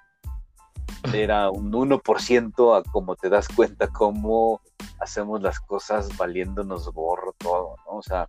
era 1.13 1.51
un 1.51 1.73
1% 1.73 2.77
a 2.77 2.83
como 2.91 3.17
te 3.17 3.31
das 3.31 3.49
cuenta 3.49 3.89
cómo 3.89 4.61
hacemos 5.01 5.43
las 5.43 5.59
cosas 5.61 6.17
valiéndonos 6.17 6.89
gorro 6.93 7.35
todo, 7.39 7.77
¿no? 7.87 7.97
O 7.99 8.03
sea, 8.03 8.29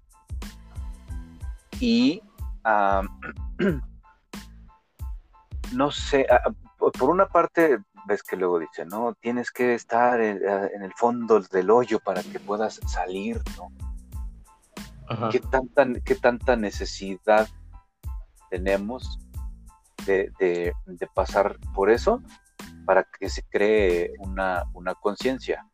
y 1.79 2.21
no 5.73 5.91
sé, 5.91 6.27
por 6.77 7.09
una 7.09 7.27
parte 7.27 7.79
ves 8.07 8.23
que 8.23 8.35
luego 8.35 8.59
dice, 8.59 8.85
no, 8.85 9.13
tienes 9.19 9.51
que 9.51 9.73
estar 9.73 10.21
en, 10.21 10.39
el 10.81 10.93
fondo 10.93 11.39
del 11.39 11.69
hoyo 11.69 11.99
para 11.99 12.23
que 12.23 12.39
puedas 12.39 12.79
salir, 12.87 13.41
¿no? 13.57 13.71
¿Qué, 15.29 15.39
tanta, 15.39 15.85
¿Qué 16.03 16.15
tanta 16.15 16.55
necesidad 16.55 17.47
tenemos 18.49 19.19
de, 20.05 20.73
pasar 21.13 21.57
por 21.73 21.89
eso 21.89 22.21
para 22.85 23.03
que 23.03 23.29
se 23.29 23.43
cree 23.43 24.13
una, 24.19 24.63
conciencia. 25.01 25.67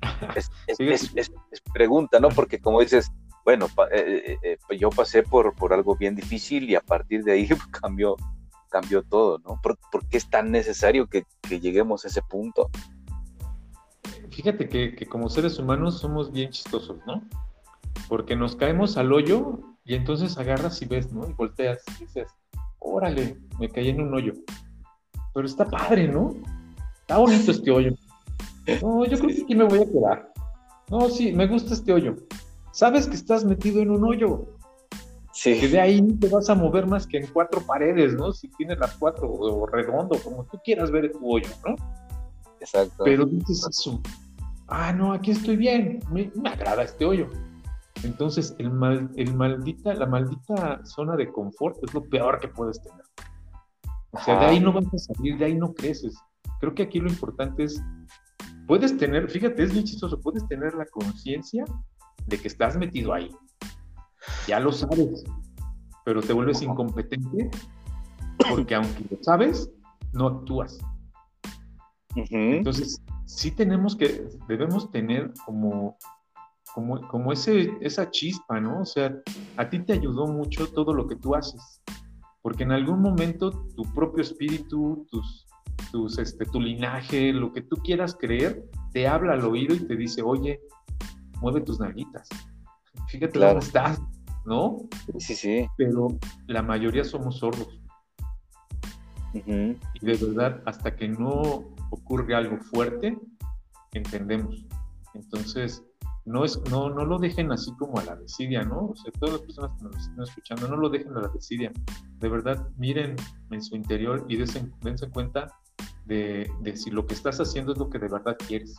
Es, 0.66 1.32
pregunta, 1.72 2.20
¿no? 2.20 2.28
Porque 2.28 2.60
como 2.60 2.80
dices, 2.80 3.10
bueno, 3.44 3.66
eh, 3.90 4.38
eh, 4.42 4.58
eh, 4.70 4.78
yo 4.78 4.90
pasé 4.90 5.22
por, 5.22 5.54
por 5.54 5.72
algo 5.72 5.96
bien 5.96 6.14
difícil 6.14 6.70
y 6.70 6.74
a 6.74 6.80
partir 6.80 7.24
de 7.24 7.32
ahí 7.32 7.48
cambió, 7.82 8.16
cambió 8.74 9.04
todo, 9.04 9.38
¿no? 9.38 9.60
¿Por, 9.62 9.78
qué 10.08 10.16
es 10.16 10.28
tan 10.28 10.50
necesario 10.50 11.06
que, 11.06 11.24
lleguemos 11.48 12.04
a 12.04 12.08
ese 12.08 12.22
punto? 12.22 12.70
Fíjate 14.30 14.68
que, 14.68 14.96
que, 14.96 15.06
como 15.06 15.28
seres 15.28 15.60
humanos 15.60 16.00
somos 16.00 16.32
bien 16.32 16.50
chistosos, 16.50 16.98
¿no? 17.06 17.22
Porque 18.08 18.34
nos 18.34 18.56
caemos 18.56 18.96
al 18.96 19.12
hoyo 19.12 19.60
y 19.84 19.94
entonces 19.94 20.36
agarras 20.38 20.82
y 20.82 20.86
ves, 20.86 21.12
¿no? 21.12 21.28
Y 21.28 21.34
volteas 21.34 21.84
y 21.86 22.04
dices, 22.04 22.26
órale, 22.80 23.38
me 23.60 23.68
caí 23.68 23.90
en 23.90 24.00
un 24.00 24.12
hoyo. 24.12 24.32
Pero 25.32 25.46
está 25.46 25.64
padre, 25.66 26.08
¿no? 26.08 26.34
Está 27.02 27.18
bonito 27.18 27.52
este 27.52 27.70
hoyo. 27.70 27.92
No, 28.82 29.04
yo 29.04 29.18
creo 29.18 29.36
que 29.36 29.42
aquí 29.42 29.54
me 29.54 29.64
voy 29.64 29.82
a 29.82 29.86
quedar. 29.86 30.32
No, 30.90 31.08
sí, 31.08 31.32
me 31.32 31.46
gusta 31.46 31.74
este 31.74 31.92
hoyo. 31.92 32.16
Sabes 32.72 33.06
que 33.06 33.14
estás 33.14 33.44
metido 33.44 33.80
en 33.80 33.92
un 33.92 34.04
hoyo. 34.04 34.48
Sí. 35.34 35.58
Que 35.58 35.68
de 35.68 35.80
ahí 35.80 36.00
no 36.00 36.16
te 36.18 36.28
vas 36.28 36.48
a 36.48 36.54
mover 36.54 36.86
más 36.86 37.06
que 37.06 37.18
en 37.18 37.26
cuatro 37.26 37.60
paredes, 37.60 38.14
¿no? 38.14 38.32
Si 38.32 38.48
tienes 38.48 38.78
las 38.78 38.94
cuatro 38.96 39.28
o 39.28 39.66
redondo, 39.66 40.16
como 40.22 40.44
tú 40.44 40.58
quieras 40.64 40.90
ver 40.92 41.10
tu 41.10 41.28
hoyo, 41.28 41.48
¿no? 41.66 41.74
Exacto. 42.60 43.02
Pero 43.04 43.26
dices 43.26 43.66
eso. 43.68 44.00
Ah, 44.68 44.92
no, 44.92 45.12
aquí 45.12 45.32
estoy 45.32 45.56
bien. 45.56 46.00
me 46.10 46.30
agrada 46.48 46.84
este 46.84 47.04
hoyo. 47.04 47.28
Entonces, 48.04 48.54
el 48.58 48.70
mal, 48.70 49.10
el 49.16 49.34
maldita, 49.34 49.94
la 49.94 50.06
maldita 50.06 50.84
zona 50.84 51.16
de 51.16 51.32
confort 51.32 51.76
es 51.82 51.92
lo 51.94 52.02
peor 52.04 52.38
que 52.38 52.48
puedes 52.48 52.80
tener. 52.80 53.02
O 54.12 54.20
sea, 54.20 54.38
de 54.38 54.46
ahí 54.46 54.60
no 54.60 54.72
vas 54.72 54.86
a 54.92 54.98
salir, 54.98 55.36
de 55.38 55.46
ahí 55.46 55.54
no 55.56 55.74
creces. 55.74 56.16
Creo 56.60 56.74
que 56.74 56.84
aquí 56.84 57.00
lo 57.00 57.08
importante 57.08 57.64
es, 57.64 57.82
puedes 58.68 58.96
tener, 58.96 59.28
fíjate, 59.28 59.64
es 59.64 59.72
bien 59.72 59.84
chistoso, 59.84 60.20
puedes 60.20 60.46
tener 60.46 60.74
la 60.74 60.86
conciencia 60.86 61.64
de 62.26 62.38
que 62.38 62.46
estás 62.46 62.76
metido 62.76 63.12
ahí. 63.12 63.30
Ya 64.46 64.60
lo 64.60 64.72
sabes, 64.72 65.24
pero 66.04 66.20
te 66.20 66.32
vuelves 66.32 66.62
incompetente 66.62 67.50
porque 68.50 68.74
aunque 68.74 69.04
lo 69.10 69.22
sabes, 69.22 69.70
no 70.12 70.26
actúas. 70.28 70.78
Entonces, 72.14 73.02
sí 73.26 73.50
tenemos 73.50 73.96
que, 73.96 74.28
debemos 74.48 74.90
tener 74.90 75.32
como 75.44 75.96
como, 76.74 77.32
ese, 77.32 77.72
esa 77.80 78.10
chispa, 78.10 78.60
¿no? 78.60 78.80
O 78.80 78.84
sea, 78.84 79.16
a 79.56 79.70
ti 79.70 79.78
te 79.80 79.92
ayudó 79.92 80.26
mucho 80.26 80.66
todo 80.66 80.92
lo 80.92 81.06
que 81.06 81.16
tú 81.16 81.34
haces, 81.34 81.80
porque 82.42 82.64
en 82.64 82.72
algún 82.72 83.00
momento 83.00 83.50
tu 83.76 83.82
propio 83.94 84.22
espíritu, 84.22 85.06
tus, 85.10 85.46
tus, 85.92 86.18
este, 86.18 86.44
tu 86.46 86.60
linaje, 86.60 87.32
lo 87.32 87.52
que 87.52 87.62
tú 87.62 87.76
quieras 87.76 88.16
creer, 88.18 88.64
te 88.92 89.06
habla 89.06 89.34
al 89.34 89.44
oído 89.44 89.74
y 89.74 89.86
te 89.86 89.94
dice, 89.94 90.22
oye, 90.22 90.60
mueve 91.40 91.60
tus 91.60 91.78
nalguitas, 91.78 92.28
fíjate 93.08 93.38
dónde 93.38 93.64
estás, 93.64 94.00
¿no? 94.44 94.88
Sí, 95.18 95.34
sí. 95.34 95.66
Pero 95.76 96.08
la 96.46 96.62
mayoría 96.62 97.04
somos 97.04 97.38
sordos. 97.38 97.80
Y 99.32 100.06
de 100.06 100.14
verdad, 100.14 100.62
hasta 100.64 100.94
que 100.94 101.08
no 101.08 101.64
ocurre 101.90 102.34
algo 102.34 102.58
fuerte, 102.58 103.18
entendemos. 103.92 104.64
Entonces, 105.14 105.82
no, 106.24 106.44
es, 106.44 106.60
no, 106.70 106.88
no 106.88 107.04
lo 107.04 107.18
dejen 107.18 107.52
así 107.52 107.72
como 107.76 107.98
a 107.98 108.04
la 108.04 108.16
desidia, 108.16 108.62
¿no? 108.62 108.86
O 108.86 108.96
sea, 108.96 109.12
todas 109.12 109.34
las 109.34 109.42
personas 109.42 109.70
que 109.76 109.84
nos 109.84 109.96
están 109.96 110.22
escuchando, 110.22 110.68
no 110.68 110.76
lo 110.76 110.88
dejen 110.88 111.16
a 111.16 111.22
la 111.22 111.28
desidia. 111.28 111.72
De 112.18 112.28
verdad, 112.28 112.68
miren 112.76 113.16
en 113.50 113.62
su 113.62 113.76
interior 113.76 114.24
y 114.28 114.36
dense, 114.36 115.10
cuenta 115.12 115.48
de, 116.06 116.50
si 116.76 116.90
lo 116.90 117.06
que 117.06 117.14
estás 117.14 117.40
haciendo 117.40 117.72
es 117.72 117.78
lo 117.78 117.90
que 117.90 117.98
de 117.98 118.08
verdad 118.08 118.36
quieres. 118.46 118.76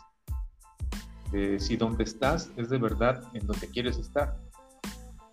De 1.30 1.58
si 1.58 1.76
donde 1.76 2.04
estás 2.04 2.50
es 2.56 2.68
de 2.68 2.78
verdad 2.78 3.22
en 3.34 3.46
donde 3.46 3.68
quieres 3.68 3.98
estar. 3.98 4.38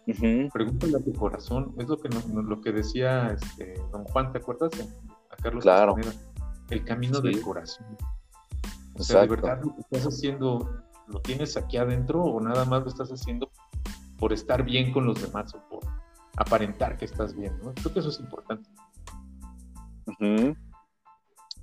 Pregúntale 0.06 0.98
a 0.98 1.00
tu 1.00 1.14
corazón, 1.14 1.74
es 1.78 1.88
lo 1.88 1.98
que, 1.98 2.10
lo 2.10 2.62
que 2.62 2.72
decía 2.72 3.28
este, 3.28 3.76
don 3.92 4.04
Juan, 4.06 4.32
¿te 4.34 4.40
acuerdas? 4.40 4.72
A 5.30 5.36
Carlos 5.38 5.64
claro. 5.64 5.96
el 6.70 6.84
camino 6.84 7.22
del 7.22 7.42
corazón. 7.42 7.98
O 8.96 9.04
sea, 9.04 9.22
de 9.22 9.28
verdad 9.28 9.62
lo 9.64 9.74
que 9.76 9.82
estás 9.82 10.06
haciendo 10.06 10.84
lo 11.08 11.22
tienes 11.22 11.58
aquí 11.58 11.78
adentro 11.78 12.22
o 12.22 12.40
nada 12.42 12.66
más 12.66 12.84
lo 12.84 12.90
estás 12.90 13.10
haciendo 13.12 13.50
por 14.18 14.34
estar 14.34 14.64
bien 14.64 14.92
con 14.92 15.06
los 15.06 15.22
demás 15.22 15.54
o 15.56 15.70
por 15.70 15.84
aparentar 16.38 16.98
que 16.98 17.06
estás 17.06 17.36
bien, 17.36 17.58
¿no? 17.64 17.74
Creo 17.74 17.94
que 17.94 18.00
eso 18.00 18.10
es 18.10 18.20
importante. 18.20 18.70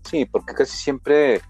Sí, 0.05 0.24
porque 0.26 0.55
casi 0.55 0.76
siempre 0.76 1.40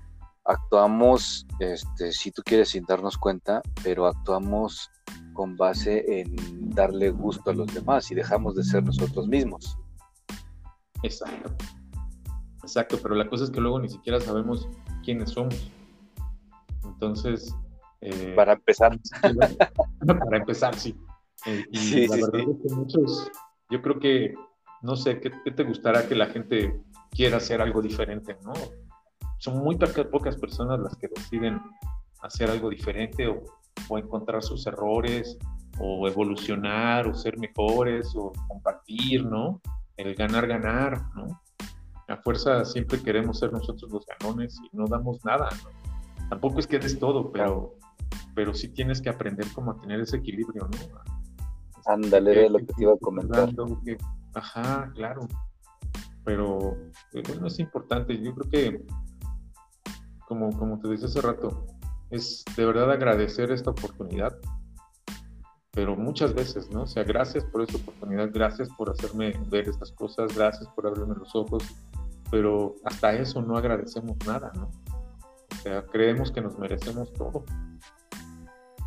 actuamos, 0.44 1.46
este, 1.59 2.12
si 2.12 2.31
tú 2.31 2.42
quieres, 2.44 2.70
sin 2.70 2.85
darnos 2.85 3.16
cuenta, 3.16 3.62
pero 3.83 4.07
actuamos 4.07 4.90
con 5.33 5.57
base 5.57 6.20
en 6.20 6.37
darle 6.75 7.11
gusto 7.11 7.51
a 7.51 7.55
los 7.55 7.73
demás 7.73 8.11
y 8.11 8.14
dejamos 8.14 8.57
de 8.57 8.64
ser 8.64 8.83
nosotros 8.85 9.27
mismos. 9.27 9.77
Exacto. 11.03 11.53
Exacto, 12.62 12.99
pero 13.03 13.14
la 13.14 13.29
cosa 13.29 13.44
es 13.44 13.51
que 13.51 13.61
luego 13.61 13.81
ni 13.81 13.88
siquiera 13.88 14.20
sabemos 14.20 14.68
quiénes 15.03 15.31
somos. 15.31 15.70
Entonces, 16.85 17.55
eh, 18.01 18.33
para 18.37 18.53
empezar. 18.55 18.99
para 20.07 20.37
empezar, 20.37 20.75
sí. 20.75 20.96
Eh, 21.46 21.64
y 21.70 22.07
la 22.07 22.16
verdad 22.16 22.40
es 22.40 22.57
que 22.62 22.75
muchos, 22.75 23.31
yo 23.70 23.81
creo 23.81 23.99
que, 23.99 24.35
no 24.83 24.96
sé, 24.96 25.20
¿qué, 25.20 25.31
te 25.31 25.64
gustará 25.64 26.07
que 26.07 26.14
la 26.14 26.27
gente 26.27 26.81
quiera 27.11 27.38
hacer 27.38 27.61
algo 27.61 27.81
diferente, 27.83 28.37
no? 28.44 28.53
Son 29.38 29.59
muy 29.59 29.77
pocas 29.77 30.37
personas 30.37 30.81
las 30.81 30.96
que 30.96 31.09
deciden 31.09 31.61
hacer 32.22 32.50
algo 32.50 32.70
diferente 32.70 33.26
o, 33.26 33.42
o 33.88 33.98
encontrar 33.98 34.42
sus 34.42 34.66
errores 34.66 35.38
o 35.78 36.06
evolucionar 36.06 37.09
o 37.09 37.14
ser 37.14 37.38
mejores 37.38 38.12
o 38.14 38.33
compartir, 38.48 39.24
¿no? 39.24 39.61
El 39.96 40.14
ganar, 40.14 40.46
ganar, 40.46 41.02
¿no? 41.14 41.40
A 42.09 42.16
fuerza 42.18 42.64
siempre 42.64 43.00
queremos 43.00 43.38
ser 43.38 43.52
nosotros 43.52 43.90
los 43.90 44.04
ganones 44.06 44.59
y 44.70 44.76
no 44.76 44.87
damos 44.87 45.24
nada, 45.24 45.48
¿no? 45.64 46.28
Tampoco 46.28 46.61
es 46.61 46.66
que 46.66 46.78
des 46.78 46.98
todo, 46.98 47.33
pero, 47.33 47.76
pero 48.35 48.54
sí 48.54 48.68
tienes 48.68 49.00
que 49.00 49.09
aprender 49.09 49.46
cómo 49.54 49.72
a 49.72 49.80
tener 49.80 50.00
ese 50.00 50.18
equilibrio, 50.18 50.68
¿no? 50.68 51.11
Ándale, 51.87 52.48
lo 52.50 52.59
que 52.59 52.66
te 52.66 52.83
iba 52.83 52.92
a 52.92 52.98
comentar. 52.98 53.50
ajá, 54.35 54.92
claro. 54.94 55.26
Pero 56.24 56.76
eh, 57.14 57.22
bueno, 57.26 57.46
es 57.46 57.59
importante. 57.59 58.20
Yo 58.20 58.35
creo 58.35 58.50
que, 58.50 58.87
como, 60.28 60.56
como 60.56 60.78
te 60.78 60.88
decía 60.88 61.06
hace 61.06 61.20
rato, 61.20 61.66
es 62.11 62.44
de 62.57 62.64
verdad 62.64 62.90
agradecer 62.90 63.51
esta 63.51 63.70
oportunidad 63.70 64.37
pero 65.73 65.96
muchas 65.96 66.35
veces, 66.35 66.68
¿no? 66.70 66.83
O 66.83 66.87
sea, 66.87 67.05
gracias 67.05 67.44
por 67.44 67.62
esta 67.62 67.77
oportunidad, 67.77 68.31
gracias 68.33 68.68
por 68.77 68.90
hacerme 68.90 69.33
ver 69.49 69.68
estas 69.68 69.92
cosas, 69.92 70.35
gracias 70.35 70.68
por 70.75 70.87
abrirme 70.87 71.14
los 71.14 71.35
ojos, 71.35 71.62
pero 72.31 72.75
hasta 72.85 73.12
eso 73.14 73.40
no 73.40 73.57
agradecemos 73.57 74.16
nada, 74.27 74.51
¿no? 74.57 74.70
O 75.53 75.62
sea, 75.62 75.85
creemos 75.87 76.33
que 76.33 76.40
nos 76.40 76.59
merecemos 76.59 77.12
todo. 77.12 77.44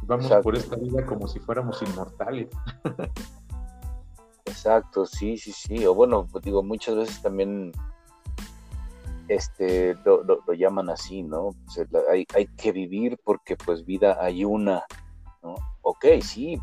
Vamos 0.04 0.30
por 0.44 0.58
esta 0.58 0.76
vida 0.76 1.06
como 1.06 1.28
si 1.28 1.40
fuéramos 1.40 1.82
inmortales. 1.82 2.50
Exacto, 4.46 5.06
sí, 5.06 5.38
sí, 5.38 5.54
sí. 5.54 5.86
O 5.86 5.96
bueno, 5.96 6.28
pues 6.30 6.44
digo, 6.44 6.62
muchas 6.64 6.96
veces 6.96 7.22
también 7.22 7.72
este 9.34 9.96
lo, 10.06 10.54
llaman 10.54 10.90
así, 10.90 11.24
¿no? 11.24 11.50
hay, 12.12 12.26
hay 12.36 12.48
que 12.58 12.72
vivir 12.72 13.20
porque 13.24 13.56
pues 13.56 13.86
vida 13.86 14.18
hay 14.20 14.46
una, 14.46 14.84
¿no? 15.42 15.56
Ok, 15.82 16.06
sí, 16.22 16.60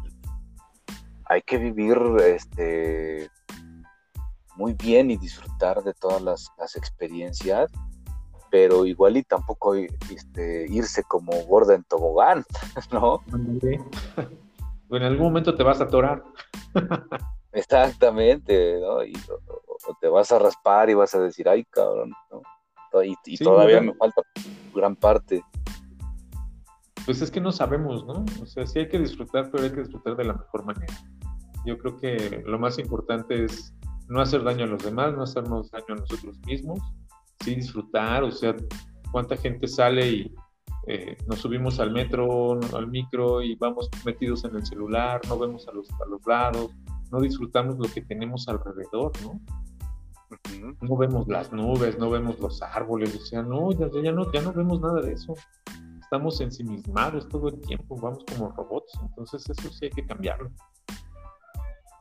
hay 1.30 1.42
que 1.42 1.58
vivir 1.58 1.96
este, 2.24 3.30
muy 4.56 4.74
bien 4.74 5.12
y 5.12 5.16
disfrutar 5.16 5.82
de 5.82 5.94
todas 5.94 6.20
las, 6.20 6.76
experiencias, 6.76 7.70
pero 8.50 8.84
igual 8.84 9.16
y 9.16 9.22
tampoco 9.22 9.74
este, 9.74 10.66
irse 10.68 11.04
como 11.04 11.32
gorda 11.44 11.76
en 11.76 11.84
tobogán, 11.84 12.44
¿no? 12.92 13.22
En 14.90 15.02
algún 15.04 15.26
momento 15.26 15.54
te 15.54 15.62
vas 15.62 15.80
a 15.80 15.84
atorar. 15.84 16.24
Exactamente, 17.52 18.80
¿no? 18.80 19.04
Y, 19.04 19.12
o, 19.28 19.94
te 20.00 20.08
vas 20.08 20.32
a 20.32 20.38
raspar 20.40 20.90
y 20.90 20.94
vas 20.94 21.14
a 21.14 21.20
decir, 21.20 21.48
ay, 21.48 21.64
cabrón, 21.64 22.12
¿no? 22.30 22.42
Y, 23.24 23.36
todavía 23.38 23.80
me 23.80 23.94
falta 23.94 24.22
gran 24.74 24.96
parte. 24.96 25.42
Pues 27.04 27.22
es 27.22 27.30
que 27.30 27.40
no 27.40 27.52
sabemos, 27.52 28.04
¿no? 28.06 28.24
O 28.42 28.46
sea, 28.46 28.66
sí 28.66 28.80
hay 28.80 28.88
que 28.88 28.98
disfrutar, 28.98 29.50
pero 29.50 29.64
hay 29.64 29.70
que 29.70 29.80
disfrutar 29.80 30.16
de 30.16 30.24
la 30.24 30.34
mejor 30.34 30.64
manera. 30.64 30.94
Yo 31.64 31.78
creo 31.78 31.96
que 31.96 32.42
lo 32.46 32.58
más 32.58 32.78
importante 32.78 33.44
es 33.44 33.74
no 34.08 34.20
hacer 34.20 34.42
daño 34.42 34.64
a 34.64 34.68
los 34.68 34.82
demás, 34.82 35.14
no 35.14 35.22
hacernos 35.22 35.70
daño 35.70 35.86
a 35.90 35.94
nosotros 35.96 36.38
mismos, 36.46 36.80
sí 37.40 37.54
disfrutar, 37.54 38.24
o 38.24 38.30
sea, 38.30 38.54
cuánta 39.12 39.36
gente 39.36 39.68
sale 39.68 40.10
y 40.10 40.34
eh, 40.86 41.16
nos 41.28 41.40
subimos 41.40 41.78
al 41.78 41.92
metro, 41.92 42.58
al 42.74 42.88
micro 42.88 43.42
y 43.42 43.54
vamos 43.54 43.88
metidos 44.04 44.44
en 44.44 44.56
el 44.56 44.66
celular, 44.66 45.20
no 45.28 45.38
vemos 45.38 45.68
a 45.68 45.72
los, 45.72 45.88
a 45.90 46.06
los 46.06 46.26
lados, 46.26 46.70
no 47.12 47.20
disfrutamos 47.20 47.76
lo 47.78 47.92
que 47.92 48.02
tenemos 48.02 48.48
alrededor, 48.48 49.12
¿no? 49.22 49.40
No 50.80 50.96
vemos 50.96 51.26
las 51.28 51.52
nubes, 51.52 51.98
no 51.98 52.10
vemos 52.10 52.38
los 52.38 52.62
árboles, 52.62 53.14
o 53.16 53.20
sea, 53.20 53.42
no, 53.42 53.72
ya, 53.72 53.88
ya, 54.02 54.12
no, 54.12 54.30
ya 54.32 54.42
no 54.42 54.52
vemos 54.52 54.80
nada 54.80 55.00
de 55.00 55.12
eso. 55.12 55.34
Estamos 56.00 56.40
ensimismados 56.40 57.28
todo 57.28 57.48
el 57.48 57.60
tiempo, 57.60 57.96
vamos 57.96 58.24
como 58.32 58.50
robots, 58.52 58.92
entonces 59.02 59.48
eso 59.48 59.70
sí 59.70 59.86
hay 59.86 59.90
que 59.90 60.06
cambiarlo. 60.06 60.50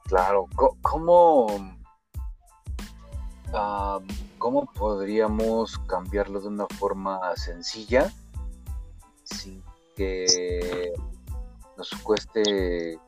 Claro, 0.05 0.47
¿cómo, 0.81 1.47
cómo 4.39 4.65
podríamos 4.73 5.77
cambiarlo 5.79 6.41
de 6.41 6.47
una 6.47 6.65
forma 6.79 7.35
sencilla 7.35 8.11
sin 9.23 9.63
que 9.95 10.91
nos 11.77 11.91
cueste 12.01 12.99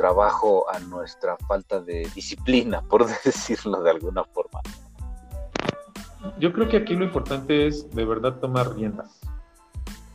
trabajo 0.00 0.64
a 0.70 0.78
nuestra 0.78 1.36
falta 1.46 1.78
de 1.78 2.08
disciplina, 2.14 2.80
por 2.88 3.06
decirlo 3.22 3.82
de 3.82 3.90
alguna 3.90 4.24
forma? 4.24 4.60
Yo 6.38 6.54
creo 6.54 6.68
que 6.70 6.78
aquí 6.78 6.96
lo 6.96 7.04
importante 7.04 7.66
es 7.66 7.90
de 7.90 8.04
verdad 8.06 8.40
tomar 8.40 8.74
riendas. 8.74 9.20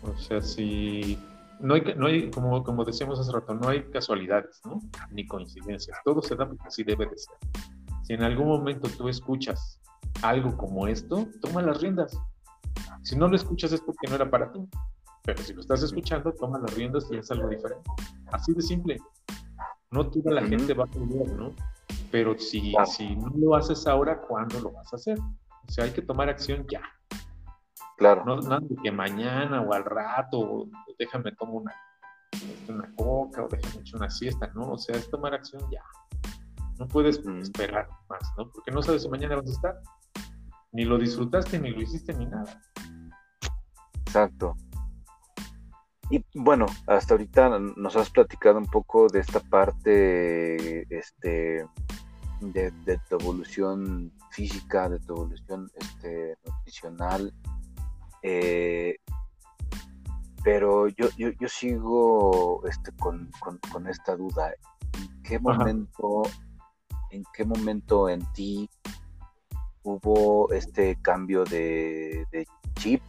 O 0.02 0.17
sea, 0.17 0.41
si 0.41 1.19
no 1.60 1.76
hay, 1.76 1.84
no 1.98 2.08
hay 2.08 2.32
como, 2.32 2.63
como 2.63 2.84
decíamos 2.84 3.19
hace 3.19 3.32
rato, 3.32 3.54
no 3.54 3.69
hay 3.69 3.84
casualidades, 3.91 4.60
¿no? 4.65 4.80
Ni 5.12 5.28
coincidencias. 5.28 5.98
Todo 6.04 6.21
se 6.24 6.36
da 6.36 6.48
porque 6.48 6.67
así 6.67 6.84
debe 6.84 7.06
de 7.06 7.17
ser. 7.17 7.36
Si 8.04 8.13
en 8.13 8.24
algún 8.24 8.48
momento 8.48 8.89
tú 8.98 9.08
escuchas 9.08 9.80
algo 10.24 10.58
como 10.58 10.88
esto, 10.88 11.28
toma 11.41 11.62
las 11.62 11.80
riendas. 11.80 12.17
Si 13.04 13.15
no 13.15 13.28
lo 13.28 13.36
escuchas 13.36 13.71
es 13.71 13.82
porque 13.82 14.08
no 14.08 14.15
era 14.15 14.30
para 14.30 14.52
ti. 14.52 14.67
Pero 15.24 15.43
si 15.43 15.54
lo 15.54 15.62
estás 15.62 15.84
escuchando, 15.84 16.32
toma 16.34 16.58
las 16.58 16.74
riendas 16.74 17.08
y 17.12 17.17
es 17.17 17.30
algo 17.30 17.50
diferente. 17.50 17.89
Así 18.32 18.54
de 18.54 18.62
simple. 18.63 18.98
No 19.91 20.10
toda 20.10 20.32
la 20.32 20.43
gente 20.43 20.74
va 20.74 20.86
a 20.86 20.88
poder, 20.88 21.32
¿no? 21.34 21.54
Pero 22.12 22.38
si, 22.38 22.74
si 22.86 23.15
no 23.15 23.32
lo 23.36 23.56
haces 23.56 23.88
ahora, 23.88 24.21
¿cuándo 24.21 24.60
lo 24.60 24.71
vas 24.71 24.91
a 24.93 24.95
hacer? 24.95 25.17
O 25.19 25.71
sea, 25.71 25.86
hay 25.86 25.91
que 25.91 26.02
tomar 26.02 26.30
acción 26.30 26.65
ya. 26.69 26.82
Claro. 27.98 28.26
No, 28.26 28.38
no 28.38 28.60
que 28.84 28.91
mañana 28.91 29.62
o 29.62 29.74
al 29.74 29.86
rato, 29.86 30.39
o 30.39 30.69
déjame 31.00 31.32
tomar 31.34 31.56
una, 31.56 31.76
este, 32.32 32.74
una 32.74 32.93
coca 32.95 33.43
o 33.43 33.48
déjame 33.48 33.82
echar 33.82 34.00
una 34.00 34.10
siesta, 34.10 34.48
¿no? 34.54 34.74
O 34.74 34.78
sea, 34.78 34.95
es 34.95 35.10
tomar 35.10 35.34
acción 35.34 35.62
ya. 35.71 35.84
No 36.78 36.88
puedes 36.88 37.19
esperar 37.41 37.88
más, 38.10 38.34
¿no? 38.38 38.52
Porque 38.52 38.71
no 38.71 38.82
sabes 38.82 39.04
si 39.04 39.10
mañana 39.10 39.38
vas 39.38 39.50
a 39.50 39.54
estar. 39.54 39.82
Ni 40.74 40.84
lo 40.84 40.98
disfrutaste, 40.98 41.58
ni 41.58 41.71
lo 41.71 41.82
hiciste, 41.82 42.13
ni 42.13 42.26
nada. 42.26 42.62
Exacto. 44.06 44.56
Y 46.09 46.23
bueno, 46.35 46.67
hasta 46.87 47.15
ahorita 47.15 47.59
nos 47.59 47.95
has 47.95 48.09
platicado 48.09 48.59
un 48.59 48.67
poco 48.67 49.07
de 49.07 49.19
esta 49.19 49.39
parte 49.39 50.85
este, 50.95 51.65
de, 52.41 52.71
de 52.85 52.99
tu 53.09 53.15
evolución 53.15 54.11
física, 54.29 54.89
de 54.89 54.99
tu 54.99 55.13
evolución 55.13 55.69
este, 55.75 56.37
nutricional, 56.45 57.33
eh, 58.21 58.97
pero 60.43 60.87
yo, 60.89 61.09
yo, 61.17 61.29
yo, 61.39 61.47
sigo 61.47 62.61
este, 62.67 62.91
con, 62.97 63.29
con, 63.71 63.87
esta 63.87 64.15
duda. 64.15 64.53
¿En 64.93 65.23
qué 65.23 65.39
momento, 65.39 66.23
en 67.11 67.23
qué 67.33 67.45
momento 67.45 68.09
en 68.09 68.21
ti 68.33 68.69
hubo 69.83 70.51
este 70.53 70.99
cambio 71.01 71.43
de, 71.45 72.25
chip 72.75 73.01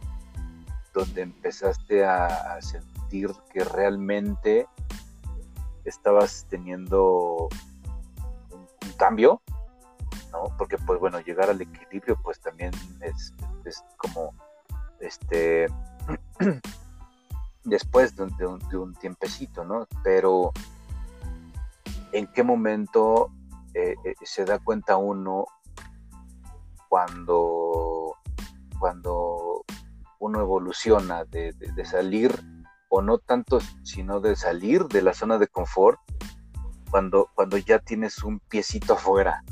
donde 0.97 1.21
empezaste 1.21 2.03
a, 2.03 2.59
sentir 2.61 3.31
que 3.53 3.63
realmente 3.63 4.67
estabas 5.85 6.45
teniendo 6.49 7.47
un, 8.51 8.67
cambio, 8.97 9.41
¿no? 10.31 10.45
Porque 10.57 10.77
pues 10.79 10.99
bueno, 10.99 11.19
llegar 11.19 11.49
al 11.51 11.61
equilibrio 11.61 12.19
pues 12.23 12.39
también 12.39 12.71
es, 13.01 13.33
es 13.63 13.83
como 13.97 14.33
este, 14.99 15.67
después 17.63 18.15
de, 18.15 18.23
un, 18.47 18.95
tiempecito, 18.95 19.63
¿no? 19.63 19.87
Pero 20.03 20.51
¿en 22.11 22.25
qué 22.27 22.41
momento 22.41 23.29
eh, 23.75 23.95
eh, 24.03 24.15
se 24.23 24.45
da 24.45 24.57
cuenta 24.57 24.97
uno 24.97 25.45
cuando, 26.89 28.15
cuando 28.79 29.46
uno 30.19 30.41
evoluciona 30.41 31.25
de, 31.25 31.53
salir, 31.85 32.31
o 32.89 33.01
no 33.01 33.17
tanto, 33.17 33.59
sino 33.83 34.19
de 34.19 34.35
salir 34.35 34.85
de 34.85 35.01
la 35.01 35.13
zona 35.13 35.37
de 35.37 35.47
confort, 35.47 35.99
cuando, 36.89 37.29
cuando 37.35 37.57
ya 37.57 37.79
tienes 37.79 38.23
un 38.23 38.39
piecito 38.39 38.93
afuera 38.93 39.43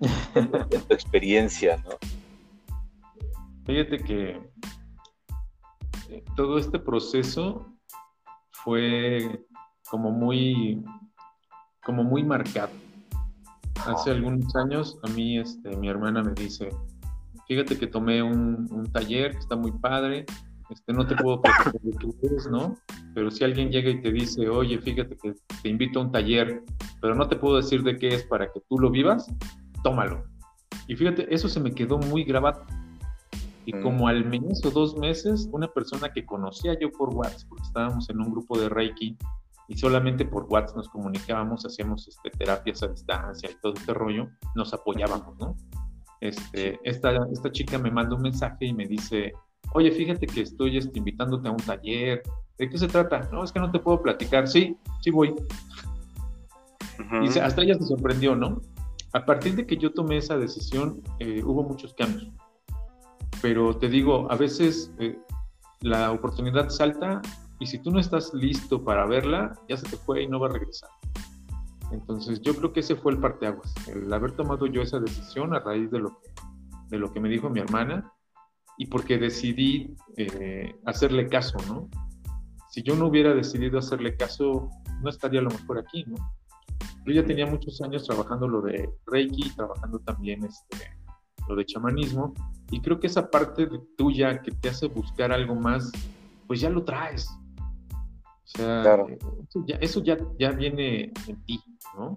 en 0.00 0.82
tu 0.82 0.94
experiencia, 0.94 1.76
¿no? 1.78 1.90
Fíjate 3.66 3.98
que 3.98 4.40
eh, 6.08 6.24
todo 6.36 6.58
este 6.58 6.78
proceso 6.78 7.66
fue 8.50 9.44
como 9.90 10.10
muy, 10.10 10.84
como 11.84 12.04
muy 12.04 12.22
marcado. 12.22 12.70
Hace 13.86 14.10
algunos 14.10 14.54
años 14.56 14.98
a 15.02 15.08
mí 15.08 15.38
este, 15.38 15.76
mi 15.76 15.88
hermana 15.88 16.22
me 16.22 16.32
dice, 16.32 16.70
fíjate 17.46 17.78
que 17.78 17.86
tomé 17.86 18.22
un, 18.22 18.88
taller 18.92 19.32
que 19.32 19.38
está 19.38 19.56
muy 19.56 19.72
padre, 19.72 20.26
este, 20.70 20.92
no 20.92 21.06
te 21.06 21.14
puedo 21.16 21.40
platicar 21.40 21.80
de 21.80 21.92
qué 21.98 22.34
es, 22.36 22.48
¿no? 22.50 22.76
Pero 23.14 23.30
si 23.30 23.44
alguien 23.44 23.70
llega 23.70 23.90
y 23.90 24.00
te 24.00 24.12
dice, 24.12 24.48
oye, 24.48 24.78
fíjate 24.78 25.16
que 25.16 25.34
te 25.62 25.68
invito 25.68 26.00
a 26.00 26.02
un 26.02 26.12
taller, 26.12 26.62
pero 27.00 27.14
no 27.14 27.28
te 27.28 27.36
puedo 27.36 27.56
decir 27.56 27.82
de 27.82 27.96
qué 27.96 28.08
es 28.08 28.24
para 28.24 28.52
que 28.52 28.60
tú 28.68 28.78
lo 28.78 28.90
vivas, 28.90 29.26
tómalo. 29.82 30.24
Y 30.88 30.96
fíjate, 30.96 31.32
eso 31.32 31.48
se 31.48 31.60
me 31.60 31.72
quedó 31.72 31.98
muy 31.98 32.24
grabado 32.24 32.64
Y 33.64 33.72
como 33.80 34.06
al 34.08 34.24
mes 34.24 34.64
o 34.64 34.70
dos 34.70 34.96
meses, 34.96 35.48
una 35.52 35.68
persona 35.68 36.12
que 36.12 36.24
conocía 36.24 36.78
yo 36.78 36.90
por 36.90 37.14
WhatsApp, 37.14 37.48
porque 37.48 37.64
estábamos 37.64 38.08
en 38.10 38.20
un 38.20 38.30
grupo 38.30 38.58
de 38.58 38.68
Reiki 38.68 39.16
y 39.68 39.76
solamente 39.76 40.24
por 40.24 40.44
WhatsApp 40.44 40.76
nos 40.76 40.88
comunicábamos, 40.88 41.66
hacíamos 41.66 42.06
este, 42.06 42.30
terapias 42.30 42.82
a 42.82 42.88
distancia 42.88 43.50
y 43.50 43.54
todo 43.60 43.74
este 43.74 43.92
rollo, 43.94 44.28
nos 44.54 44.72
apoyábamos, 44.72 45.36
¿no? 45.38 45.56
Este, 46.20 46.78
esta, 46.84 47.14
esta 47.32 47.52
chica 47.52 47.78
me 47.78 47.90
manda 47.90 48.16
un 48.16 48.22
mensaje 48.22 48.66
y 48.66 48.72
me 48.72 48.86
dice, 48.86 49.32
oye, 49.74 49.90
fíjate 49.90 50.26
que 50.26 50.42
estoy 50.42 50.78
este, 50.78 50.98
invitándote 50.98 51.48
a 51.48 51.52
un 51.52 51.58
taller, 51.58 52.22
¿de 52.58 52.68
qué 52.68 52.78
se 52.78 52.88
trata? 52.88 53.28
No, 53.32 53.44
es 53.44 53.52
que 53.52 53.60
no 53.60 53.70
te 53.70 53.78
puedo 53.78 54.02
platicar, 54.02 54.48
sí, 54.48 54.76
sí 55.02 55.10
voy. 55.10 55.34
Y 57.22 57.38
hasta 57.38 57.62
ella 57.62 57.74
se 57.74 57.84
sorprendió, 57.84 58.34
¿no? 58.34 58.60
A 59.12 59.24
partir 59.24 59.54
de 59.54 59.66
que 59.66 59.76
yo 59.76 59.92
tomé 59.92 60.16
esa 60.16 60.38
decisión, 60.38 61.02
eh, 61.20 61.42
hubo 61.44 61.62
muchos 61.62 61.92
cambios 61.94 62.32
pero 63.42 63.76
te 63.76 63.88
digo, 63.88 64.30
a 64.30 64.36
veces 64.36 64.92
eh, 64.98 65.16
la 65.80 66.12
oportunidad 66.12 66.68
salta 66.68 67.20
y 67.58 67.66
si 67.66 67.78
tú 67.78 67.90
no 67.90 68.00
estás 68.00 68.32
listo 68.34 68.82
para 68.82 69.06
verla, 69.06 69.58
ya 69.68 69.76
se 69.76 69.88
te 69.88 69.96
fue 69.96 70.22
y 70.22 70.26
no 70.26 70.40
va 70.40 70.48
a 70.48 70.52
regresar. 70.52 70.90
Entonces 71.92 72.40
yo 72.40 72.54
creo 72.54 72.72
que 72.72 72.80
ese 72.80 72.96
fue 72.96 73.12
el 73.12 73.18
parteaguas, 73.18 73.72
el 73.88 74.12
haber 74.12 74.32
tomado 74.32 74.66
yo 74.66 74.82
esa 74.82 74.98
decisión 74.98 75.54
a 75.54 75.60
raíz 75.60 75.90
de 75.90 76.00
lo 76.00 76.20
que, 76.20 76.30
de 76.88 76.98
lo 76.98 77.12
que 77.12 77.20
me 77.20 77.28
dijo 77.28 77.48
mi 77.48 77.60
hermana 77.60 78.12
y 78.76 78.86
porque 78.86 79.18
decidí 79.18 79.94
eh, 80.16 80.74
hacerle 80.84 81.28
caso, 81.28 81.58
¿no? 81.68 81.88
Si 82.70 82.82
yo 82.82 82.94
no 82.94 83.06
hubiera 83.06 83.34
decidido 83.34 83.78
hacerle 83.78 84.16
caso, 84.16 84.68
no 85.02 85.08
estaría 85.08 85.40
a 85.40 85.44
lo 85.44 85.50
mejor 85.50 85.78
aquí, 85.78 86.04
¿no? 86.06 86.16
Yo 87.06 87.12
ya 87.12 87.24
tenía 87.24 87.46
muchos 87.46 87.80
años 87.80 88.04
trabajando 88.04 88.48
lo 88.48 88.60
de 88.60 88.90
Reiki, 89.06 89.50
trabajando 89.50 90.00
también 90.00 90.44
este, 90.44 90.90
lo 91.48 91.54
de 91.54 91.64
chamanismo, 91.64 92.34
y 92.70 92.80
creo 92.80 92.98
que 92.98 93.06
esa 93.06 93.30
parte 93.30 93.68
tuya 93.96 94.42
que 94.42 94.50
te 94.50 94.68
hace 94.68 94.88
buscar 94.88 95.32
algo 95.32 95.54
más, 95.54 95.90
pues 96.46 96.60
ya 96.60 96.68
lo 96.68 96.84
traes. 96.84 97.28
O 98.46 98.48
sea, 98.48 98.96
eso, 99.80 100.04
ya, 100.04 100.16
ya, 100.38 100.52
viene 100.52 101.12
en 101.26 101.44
ti, 101.46 101.60
¿no? 101.98 102.16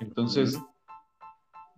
Entonces, 0.00 0.60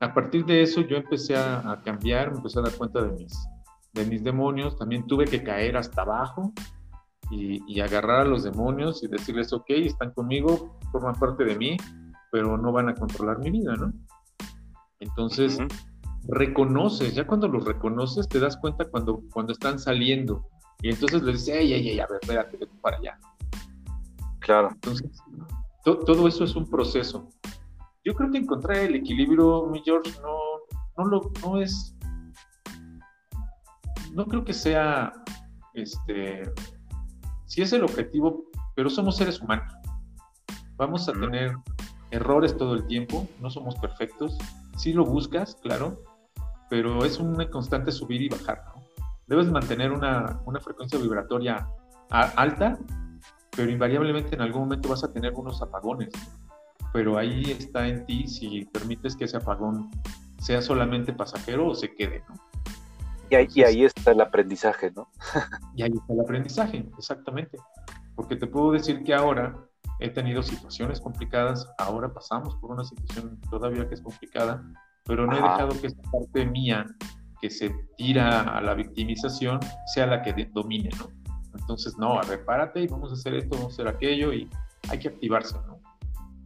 a 0.01 0.15
partir 0.15 0.47
de 0.47 0.63
eso 0.63 0.81
yo 0.81 0.97
empecé 0.97 1.37
a, 1.37 1.83
cambiar, 1.85 2.31
me 2.31 2.39
empecé 2.39 2.59
a 2.59 2.63
dar 2.63 2.75
cuenta 2.75 3.03
de 3.03 3.13
mis, 3.13 3.47
de 3.93 4.07
mis 4.07 4.25
demonios, 4.25 4.79
también 4.79 5.07
tuve 5.07 5.27
que 5.27 5.43
caer 5.43 5.77
hasta 5.77 6.03
abajo 6.03 6.55
y, 7.31 7.81
agarrar 7.81 8.23
a 8.23 8.25
los 8.25 8.45
demonios 8.45 9.05
y 9.05 9.09
decirles, 9.09 9.53
ok, 9.53 9.67
están 9.69 10.13
conmigo, 10.13 10.79
forman 10.91 11.15
parte 11.15 11.45
de 11.45 11.57
mí, 11.59 11.77
pero 12.33 12.57
no 12.57 12.73
van 12.73 12.89
a 12.89 12.95
controlar 12.95 13.41
mi 13.41 13.51
vida, 13.51 13.77
¿no? 13.77 13.93
Entonces, 15.01 15.59
reconoces, 16.29 17.15
ya 17.15 17.27
cuando 17.27 17.47
los 17.49 17.67
reconoces 17.67 18.27
te 18.27 18.41
das 18.41 18.57
cuenta 18.57 18.87
cuando, 18.87 19.23
cuando 19.35 19.53
están 19.53 19.79
saliendo 19.79 20.49
y 20.85 20.91
entonces 20.91 21.23
les 21.23 21.37
dices, 21.37 21.57
ey, 21.57 21.73
ey, 21.73 21.89
ey, 21.89 21.99
a 21.99 22.07
ver, 22.07 22.19
espérate, 22.21 22.59
vete 22.59 22.77
para 22.83 22.99
allá. 22.99 23.19
Claro. 24.41 24.69
Entonces, 24.71 25.11
todo 25.83 26.29
eso 26.29 26.45
es 26.45 26.55
un 26.55 26.69
proceso. 26.69 27.27
Yo 28.05 28.15
creo 28.15 28.31
que 28.31 28.37
encontrar 28.37 28.77
el 28.77 28.97
equilibrio, 28.97 29.65
mi 29.69 29.83
George, 29.83 30.13
no, 30.21 30.37
no, 30.99 31.05
lo, 31.07 31.33
no 31.43 31.59
es, 31.59 31.97
no 34.13 34.27
creo 34.27 34.45
que 34.45 34.53
sea, 34.53 35.11
este, 35.73 36.43
si 37.47 37.63
es 37.63 37.73
el 37.73 37.83
objetivo, 37.83 38.45
pero 38.77 38.91
somos 38.91 39.17
seres 39.17 39.41
humanos. 39.41 39.73
Vamos 40.77 41.09
a 41.09 41.15
tener 41.15 41.57
errores 42.11 42.55
todo 42.59 42.75
el 42.75 42.87
tiempo, 42.89 43.27
no 43.41 43.49
somos 43.49 43.75
perfectos. 43.77 44.37
Si 44.77 44.93
lo 44.93 45.07
buscas, 45.07 45.55
claro, 45.63 46.03
pero 46.69 47.07
es 47.07 47.19
una 47.19 47.49
constante 47.49 47.91
subir 47.91 48.21
y 48.21 48.29
bajar. 48.29 48.74
Debes 49.27 49.51
mantener 49.51 49.93
una, 49.93 50.41
una 50.45 50.61
frecuencia 50.61 50.99
vibratoria 50.99 51.67
alta, 52.11 52.79
pero 53.57 53.71
invariablemente 53.71 54.35
en 54.35 54.43
algún 54.43 54.63
momento 54.63 54.89
vas 54.89 55.05
a 55.05 55.13
tener 55.13 55.33
unos 55.35 55.63
apagones. 55.63 56.11
Pero 56.93 57.19
ahí 57.19 57.43
está 57.51 57.89
en 57.89 58.05
ti 58.07 58.27
si 58.29 58.65
permites 58.67 59.17
que 59.17 59.25
ese 59.25 59.37
apagón 59.37 59.91
sea 60.39 60.61
solamente 60.61 61.13
pasajero 61.13 61.69
o 61.69 61.75
se 61.75 61.95
quede, 61.95 62.23
¿no? 62.29 62.35
Y 63.31 63.35
ahí, 63.37 63.49
y 63.55 63.63
ahí 63.63 63.85
está 63.85 64.13
el 64.13 64.21
aprendizaje, 64.21 64.93
¿no? 64.95 65.09
y 65.75 65.83
ahí 65.83 65.93
está 65.93 66.13
el 66.13 66.21
aprendizaje, 66.21 66.87
exactamente. 66.99 67.59
Porque 68.15 68.37
te 68.37 68.47
puedo 68.47 68.73
decir 68.73 69.03
que 69.03 69.15
ahora 69.15 69.57
he 69.99 70.11
tenido 70.11 70.43
situaciones 70.43 71.01
complicadas, 71.01 71.67
ahora 71.79 72.13
pasamos 72.13 72.55
por 72.57 72.73
una 72.73 72.85
situación 72.85 73.41
todavía 73.51 73.89
que 73.89 73.95
es 73.95 74.03
complicada, 74.03 74.63
pero 75.05 75.27
no 75.27 75.33
he 75.33 75.43
dejado 75.43 75.81
que 75.81 75.87
esa 75.87 76.03
parte 76.13 76.45
mía 76.45 76.85
que 77.45 77.51
se 77.51 77.69
tira 77.99 78.41
a 78.41 78.63
la 78.63 78.73
victimización 78.73 79.61
sea 79.93 80.07
la 80.07 80.23
que 80.23 80.33
domine, 80.55 80.89
¿no? 80.99 81.09
Entonces, 81.55 81.95
no, 81.99 82.19
a 82.19 82.23
ver, 82.23 82.43
párate 82.47 82.81
y 82.81 82.87
vamos 82.87 83.11
a 83.11 83.13
hacer 83.13 83.35
esto, 83.35 83.51
vamos 83.51 83.73
a 83.73 83.75
hacer 83.75 83.89
aquello 83.89 84.33
y 84.33 84.49
hay 84.89 84.99
que 84.99 85.09
activarse, 85.09 85.55
¿no? 85.67 85.79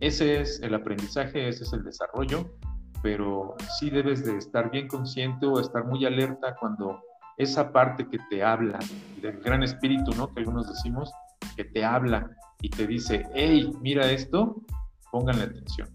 Ese 0.01 0.41
es 0.41 0.61
el 0.61 0.75
aprendizaje, 0.75 1.47
ese 1.47 1.63
es 1.63 1.73
el 1.73 1.85
desarrollo, 1.85 2.53
pero 3.01 3.55
sí 3.79 3.91
debes 3.91 4.27
de 4.27 4.39
estar 4.39 4.73
bien 4.73 4.89
consciente 4.89 5.47
o 5.47 5.61
estar 5.61 5.85
muy 5.85 6.05
alerta 6.05 6.57
cuando 6.59 7.01
esa 7.37 7.73
parte 7.73 8.09
que 8.09 8.19
te 8.29 8.43
habla, 8.43 8.81
del 9.23 9.39
gran 9.39 9.63
espíritu, 9.63 10.11
¿no? 10.17 10.35
Que 10.35 10.41
algunos 10.41 10.69
decimos, 10.69 11.13
que 11.55 11.63
te 11.63 11.85
habla 11.85 12.29
y 12.61 12.71
te 12.71 12.89
dice, 12.89 13.25
hey, 13.35 13.71
mira 13.81 14.11
esto, 14.11 14.63
pónganle 15.13 15.45
atención. 15.45 15.89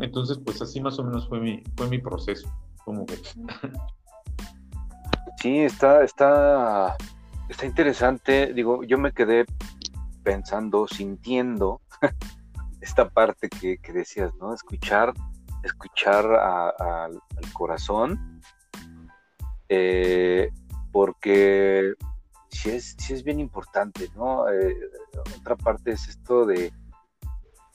Entonces, 0.00 0.38
pues 0.44 0.60
así 0.62 0.80
más 0.80 0.98
o 0.98 1.04
menos 1.04 1.28
fue 1.28 1.40
mi, 1.40 1.62
fue 1.76 1.88
mi 1.88 1.98
proceso, 1.98 2.50
como 2.84 3.04
ves. 3.06 3.36
Sí, 5.40 5.60
está, 5.60 6.02
está, 6.04 6.96
está 7.48 7.64
interesante. 7.64 8.52
Digo, 8.52 8.84
yo 8.84 8.98
me 8.98 9.12
quedé 9.12 9.46
pensando, 10.22 10.86
sintiendo 10.86 11.80
esta 12.80 13.08
parte 13.08 13.48
que, 13.48 13.78
decías, 13.92 14.34
¿no? 14.36 14.52
Escuchar, 14.52 15.14
escuchar 15.62 16.26
al 16.26 17.20
corazón, 17.54 18.42
eh, 19.68 20.50
porque 20.92 21.94
sí 22.50 22.70
es, 22.70 22.96
sí 22.98 23.14
es 23.14 23.22
bien 23.22 23.40
importante, 23.40 24.10
¿no? 24.14 24.46
Eh, 24.50 24.76
otra 25.38 25.56
parte 25.56 25.92
es 25.92 26.06
esto 26.08 26.44
de 26.44 26.72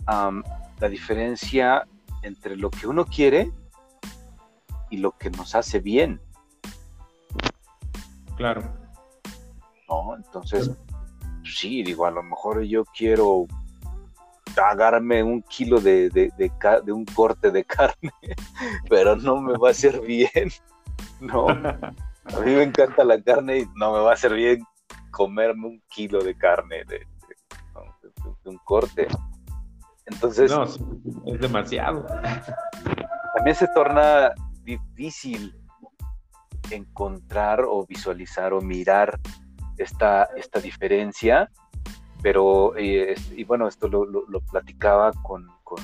la 0.08 0.90
diferencia 0.90 1.88
entre 2.26 2.58
lo 2.58 2.70
que 2.70 2.88
uno 2.88 3.06
quiere 3.06 3.52
y 4.90 4.98
lo 4.98 5.12
que 5.12 5.30
nos 5.30 5.56
hace 5.56 5.80
bien. 5.80 6.20
Claro. 8.36 8.64
¿No? 9.88 10.16
Entonces, 10.16 10.72
sí, 11.44 11.84
digo, 11.84 12.06
a 12.06 12.12
lo 12.12 12.24
mejor 12.24 12.64
yo 12.64 12.84
quiero 12.86 13.46
pagarme 14.56 15.22
un 15.22 15.42
kilo 15.44 15.80
de, 15.80 16.10
de, 16.10 16.92
un 16.92 17.06
corte 17.06 17.52
de 17.52 17.64
carne, 17.66 18.12
pero 18.90 19.16
no 19.16 19.42
me 19.42 19.58
va 19.58 19.70
a 19.70 19.72
hacer 19.72 20.02
bien, 20.02 20.50
¿no? 21.20 21.48
A 21.48 22.40
mí 22.40 22.52
me 22.52 22.64
encanta 22.64 23.04
la 23.04 23.22
carne 23.22 23.60
y 23.60 23.66
no 23.76 23.94
me 23.94 24.00
va 24.00 24.12
a 24.12 24.14
hacer 24.14 24.34
bien 24.34 24.64
comerme 25.12 25.68
un 25.68 25.84
kilo 25.90 26.24
de 26.24 26.36
carne 26.36 26.84
de 26.86 27.06
un 28.46 28.58
corte. 28.60 29.08
Entonces. 30.06 30.52
No, 30.52 30.64
es 30.64 31.40
demasiado. 31.40 32.06
También 33.36 33.56
se 33.56 33.68
torna 33.70 34.34
difícil 34.64 35.56
encontrar 36.72 37.62
o 37.62 37.86
visualizar 37.86 38.54
o 38.54 38.62
mirar 38.62 39.20
esta, 39.78 40.24
esta 40.36 40.60
diferencia, 40.60 41.52
pero, 42.22 42.76
eh, 42.78 43.16
y 43.36 43.44
bueno, 43.44 43.68
esto 43.68 43.88
lo, 43.88 44.06
platicaba 44.52 45.12
con, 45.22 45.48
con 45.64 45.80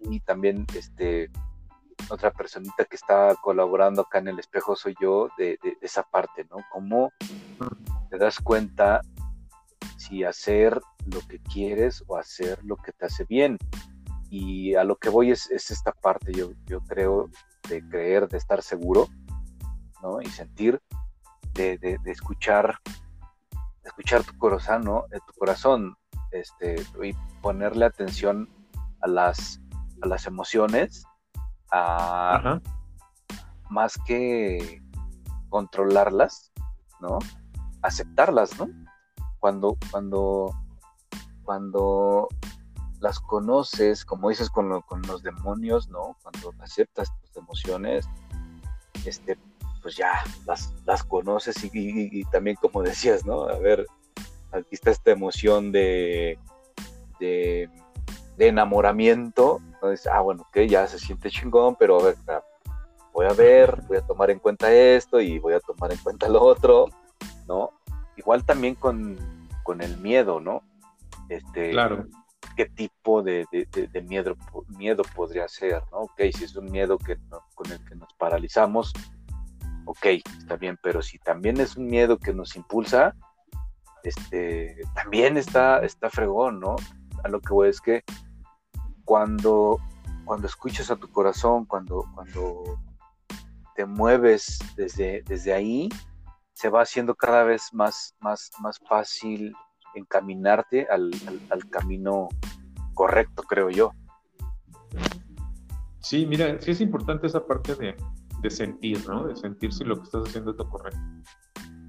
y 0.00 0.20
también 0.20 0.66
este, 0.74 1.30
otra 2.08 2.32
personita 2.32 2.84
que 2.84 2.96
está 2.96 3.34
colaborando 3.40 4.02
acá 4.02 4.18
en 4.18 4.28
el 4.28 4.38
espejo 4.38 4.74
soy 4.74 4.96
yo 5.00 5.28
de, 5.38 5.58
de 5.62 5.76
esa 5.80 6.02
parte, 6.02 6.46
¿no? 6.50 6.58
Cómo 6.72 7.12
te 8.10 8.18
das 8.18 8.40
cuenta 8.40 9.00
si 9.96 10.24
hacer 10.24 10.80
lo 11.06 11.20
que 11.20 11.38
quieres 11.40 12.04
o 12.06 12.16
hacer 12.16 12.58
lo 12.64 12.76
que 12.76 12.92
te 12.92 13.06
hace 13.06 13.24
bien. 13.24 13.58
Y 14.28 14.74
a 14.74 14.84
lo 14.84 14.96
que 14.96 15.08
voy 15.08 15.30
es, 15.30 15.50
esta 15.50 15.92
parte, 15.92 16.32
yo, 16.32 16.50
yo 16.66 16.80
creo, 16.80 17.30
de 17.68 17.86
creer, 17.88 18.28
de 18.28 18.38
estar 18.38 18.62
seguro, 18.62 19.08
¿no? 20.02 20.20
Y 20.20 20.26
sentir, 20.26 20.80
de, 21.54 21.78
de, 21.78 21.98
escuchar, 22.10 22.78
escuchar 23.84 24.24
tu 24.24 24.36
corazón, 24.36 24.82
¿no? 24.82 25.04
Eh, 25.12 25.20
tu 25.26 25.32
corazón, 25.38 25.96
este, 26.32 26.76
y 27.02 27.12
ponerle 27.40 27.84
atención 27.86 28.48
a 29.00 29.08
las, 29.08 29.60
a 30.02 30.08
las 30.08 30.26
emociones, 30.26 31.04
a, 31.70 32.60
más 33.70 33.98
que 34.06 34.82
controlarlas, 35.48 36.52
¿no? 37.00 37.18
Aceptarlas, 37.82 38.58
¿no? 38.58 38.68
Cuando, 39.46 39.76
cuando 39.92 40.52
cuando 41.44 42.26
las 42.98 43.20
conoces, 43.20 44.04
como 44.04 44.28
dices 44.28 44.50
con, 44.50 44.68
los 44.68 45.22
demonios, 45.22 45.88
¿no? 45.88 46.16
Cuando 46.20 46.52
aceptas 46.64 47.08
tus 47.20 47.36
emociones, 47.36 48.08
este, 49.04 49.38
pues 49.82 49.96
ya 49.96 50.24
las, 50.46 50.74
las 50.84 51.04
conoces 51.04 51.54
y, 51.62 52.24
también 52.24 52.56
como 52.60 52.82
decías, 52.90 53.24
¿no? 53.24 53.44
A 53.44 53.56
ver, 53.60 53.86
aquí 54.50 54.70
está 54.72 54.90
esta 54.90 55.12
emoción 55.12 55.70
de, 55.70 56.40
de, 57.20 57.70
enamoramiento, 58.38 59.60
ah, 60.12 60.20
bueno, 60.22 60.44
que 60.52 60.66
ya 60.66 60.88
se 60.88 60.98
siente 60.98 61.30
chingón, 61.30 61.76
pero 61.76 62.00
a 62.00 62.02
ver, 62.02 62.16
voy 63.12 63.26
a 63.26 63.32
ver, 63.32 63.80
voy 63.86 63.98
a 63.98 64.02
tomar 64.04 64.32
en 64.32 64.40
cuenta 64.40 64.72
esto 64.72 65.20
y 65.20 65.38
voy 65.38 65.54
a 65.54 65.60
tomar 65.60 65.92
en 65.92 65.98
cuenta 65.98 66.28
lo 66.28 66.42
otro, 66.42 66.88
¿no? 67.46 67.70
Igual 68.16 68.44
también 68.44 68.74
con, 68.74 69.35
con 69.66 69.82
el 69.82 69.98
miedo, 69.98 70.38
¿no? 70.38 70.62
Este, 71.28 71.72
claro. 71.72 72.06
¿Qué 72.56 72.66
tipo 72.66 73.22
de, 73.22 73.44
miedo, 74.04 74.36
miedo 74.68 75.02
podría 75.14 75.48
ser, 75.48 75.82
¿no? 75.90 76.02
Ok, 76.02 76.22
si 76.32 76.44
es 76.44 76.54
un 76.54 76.70
miedo 76.70 76.96
que 76.96 77.18
con 77.54 77.70
el 77.72 77.84
que 77.84 77.96
nos 77.96 78.08
paralizamos, 78.14 78.92
ok, 79.84 80.06
está 80.38 80.56
bien, 80.56 80.78
pero 80.80 81.02
si 81.02 81.18
también 81.18 81.60
es 81.60 81.76
un 81.76 81.86
miedo 81.86 82.16
que 82.16 82.32
nos 82.32 82.54
impulsa, 82.54 83.14
este, 84.04 84.76
también 84.94 85.36
está, 85.36 85.80
está 85.80 86.08
fregón, 86.10 86.60
¿no? 86.60 86.76
A 87.24 87.28
lo 87.28 87.40
que 87.40 87.52
voy 87.52 87.68
es 87.68 87.80
que 87.80 88.04
cuando, 89.04 89.80
cuando 90.24 90.46
escuchas 90.46 90.92
a 90.92 90.96
tu 90.96 91.10
corazón, 91.10 91.64
cuando, 91.64 92.04
cuando 92.14 92.78
te 93.74 93.84
mueves 93.84 94.60
desde, 94.76 95.22
desde 95.22 95.52
ahí, 95.52 95.88
se 96.56 96.70
va 96.70 96.80
haciendo 96.80 97.14
cada 97.14 97.44
vez 97.44 97.68
más, 97.74 98.16
más, 98.18 98.50
más 98.60 98.78
fácil 98.88 99.52
encaminarte 99.94 100.86
al, 100.90 101.10
al 101.50 101.68
camino 101.68 102.28
correcto, 102.94 103.42
creo 103.42 103.68
yo. 103.68 103.92
Sí, 106.00 106.24
mira, 106.24 106.58
sí 106.62 106.70
es 106.70 106.80
importante 106.80 107.26
esa 107.26 107.46
parte 107.46 107.74
de, 107.74 107.94
de 108.40 108.50
sentir, 108.50 109.06
¿no? 109.06 109.26
De 109.26 109.36
sentir 109.36 109.70
si 109.70 109.84
lo 109.84 109.96
que 109.96 110.04
estás 110.04 110.26
haciendo 110.26 110.52
es 110.52 110.56
lo 110.56 110.66
correcto. 110.70 110.98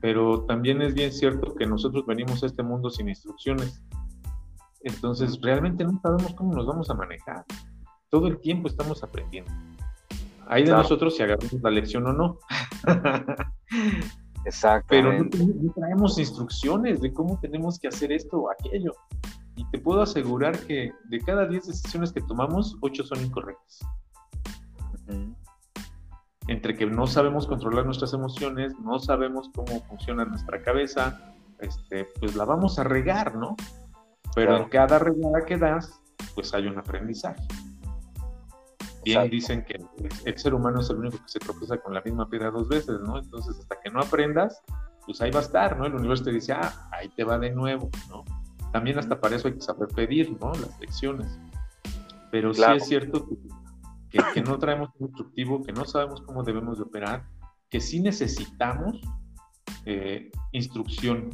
Pero 0.02 0.44
también 0.44 0.82
es 0.82 0.94
bien 0.94 1.14
cierto 1.14 1.56
que 1.56 1.66
nosotros 1.66 2.06
venimos 2.06 2.44
a 2.44 2.48
este 2.48 2.62
mundo 2.62 2.90
sin 2.90 3.08
instrucciones. 3.08 3.82
Entonces, 4.82 5.40
realmente 5.42 5.86
no 5.86 5.98
sabemos 6.04 6.34
cómo 6.36 6.54
nos 6.54 6.68
vamos 6.68 6.90
a 6.90 6.94
manejar. 6.94 7.46
Todo 8.10 8.28
el 8.28 8.42
tiempo 8.42 8.68
estamos 8.68 9.02
aprendiendo. 9.02 9.50
Hay 10.50 10.66
de 10.66 10.72
nosotros 10.72 11.16
si 11.16 11.24
agarramos 11.24 11.54
la 11.62 11.72
lección 11.72 12.06
o 12.06 12.12
no. 12.12 12.40
Exacto. 14.48 14.88
Pero 14.90 15.12
no, 15.12 15.30
traemos 15.76 16.18
instrucciones 16.18 17.02
de 17.02 17.14
cómo 17.14 17.40
tenemos 17.40 17.78
que 17.78 17.90
hacer 17.90 18.12
esto 18.12 18.40
o 18.40 18.52
aquello. 18.52 18.94
Y 19.56 19.66
te 19.72 19.80
puedo 19.80 20.02
asegurar 20.02 20.58
que 20.60 20.92
de 21.06 21.20
cada 21.20 21.48
10 21.48 21.68
decisiones 21.68 22.12
que 22.12 22.22
tomamos, 22.22 22.78
8 22.82 23.04
son 23.04 23.24
incorrectas 23.24 23.80
entre 26.48 26.76
que 26.76 26.86
no 26.86 27.08
sabemos 27.08 27.46
controlar 27.46 27.86
nuestras 27.86 28.14
emociones, 28.14 28.74
no 28.80 29.00
sabemos 29.00 29.50
cómo 29.54 29.82
funciona 29.84 30.26
nuestra 30.26 30.62
cabeza, 30.62 31.36
este, 31.60 32.06
pues 32.20 32.36
la 32.36 32.46
vamos 32.46 32.80
a 32.80 32.84
regar, 32.84 33.36
¿no? 33.36 33.56
Pero 34.34 34.58
en 34.58 34.70
cada 34.70 35.00
regada 35.00 35.46
que 35.46 35.58
das, 35.58 36.02
pues 36.36 36.54
hay 36.54 36.68
un 36.68 36.78
aprendizaje. 36.78 37.42
Bien 39.08 39.30
dicen 39.30 39.66
que 39.66 39.80
el 40.26 40.38
ser 40.38 40.54
humano 40.54 40.82
es 40.82 40.90
el 40.90 40.98
único 40.98 41.18
que 41.18 41.28
se 41.28 41.40
tropieza 41.40 41.78
con 41.78 41.94
la 41.94 42.02
misma 42.02 42.30
piedra 42.30 42.52
dos 42.52 42.68
veces, 42.68 43.00
¿no? 43.02 43.18
Entonces, 43.18 43.58
hasta 43.60 43.80
que 43.82 43.90
no 43.90 44.02
aprendas, 44.02 44.62
pues 45.06 45.22
ahí 45.22 45.32
va 45.32 45.40
a 45.40 45.44
estar, 45.44 45.78
¿no? 45.78 45.86
El 45.86 45.96
universo 45.96 46.26
te 46.26 46.32
dice, 46.32 46.54
ah, 46.54 46.90
ahí 46.92 47.10
te 47.10 47.24
va 47.24 47.38
de 47.38 47.52
nuevo, 47.52 47.90
¿no? 48.10 48.24
También 48.72 49.00
hasta 49.00 49.20
para 49.20 49.36
eso 49.36 49.48
hay 49.48 49.56
que 49.56 49.62
saber 49.62 49.88
pedir, 49.90 50.38
¿no? 50.40 50.52
Las 50.54 50.80
lecciones. 50.80 51.40
Pero 52.32 52.54
sí 52.54 52.62
es 52.76 52.86
cierto 52.86 53.28
que 53.28 53.38
que, 54.10 54.42
no 54.42 54.58
traemos 54.58 54.90
un 55.00 55.08
instructivo, 55.08 55.64
que 55.64 55.74
no 55.74 55.86
sabemos 55.86 56.22
cómo 56.22 56.44
debemos 56.44 56.78
de 56.78 56.84
operar, 56.84 57.26
que 57.70 57.80
sí 57.80 58.00
necesitamos 58.00 59.00
eh, 59.86 60.32
instrucción. 60.52 61.30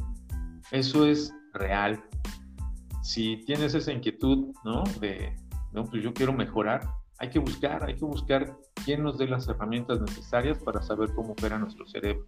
Eso 0.72 1.06
es 1.06 1.34
real. 1.54 2.04
Si 3.04 3.38
tienes 3.46 3.76
esa 3.76 3.92
inquietud, 3.92 4.54
¿no? 4.64 4.84
De, 5.00 5.36
no, 5.72 5.86
pues 5.86 6.04
yo 6.04 6.14
quiero 6.14 6.34
mejorar, 6.34 6.82
hay 7.20 7.30
que 7.30 7.39
buscar, 7.39 7.84
hay 7.84 7.95
que 7.95 8.05
buscar 8.05 8.57
quién 8.86 9.03
nos 9.03 9.18
dé 9.18 9.28
las 9.28 9.47
herramientas 9.47 10.01
necesarias 10.01 10.57
para 10.59 10.82
saber 10.82 11.14
cómo 11.14 11.34
opera 11.34 11.57
nuestro 11.57 11.86
cerebro, 11.86 12.26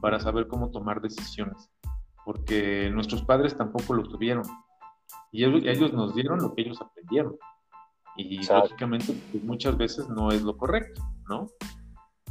para 0.00 0.18
saber 0.20 0.48
cómo 0.48 0.70
tomar 0.70 1.00
decisiones, 1.00 1.70
porque 2.24 2.90
nuestros 2.90 3.22
padres 3.22 3.56
tampoco 3.56 3.94
lo 3.94 4.02
tuvieron 4.04 4.44
y 5.30 5.44
ellos 5.44 5.92
nos 5.92 6.14
dieron 6.14 6.40
lo 6.40 6.54
que 6.54 6.62
ellos 6.62 6.80
aprendieron. 6.80 7.36
Y 8.16 8.46
lógicamente 8.46 9.14
pues, 9.30 9.42
muchas 9.42 9.76
veces 9.78 10.08
no 10.10 10.30
es 10.30 10.42
lo 10.42 10.56
correcto, 10.56 11.02
¿no? 11.28 11.46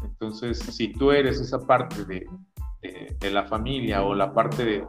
Entonces, 0.03 0.59
si 0.59 0.93
tú 0.93 1.11
eres 1.11 1.39
esa 1.39 1.59
parte 1.59 2.05
de, 2.05 2.27
de, 3.19 3.31
la 3.31 3.45
familia 3.45 4.03
o 4.03 4.13
la 4.13 4.33
parte 4.33 4.63
de, 4.63 4.87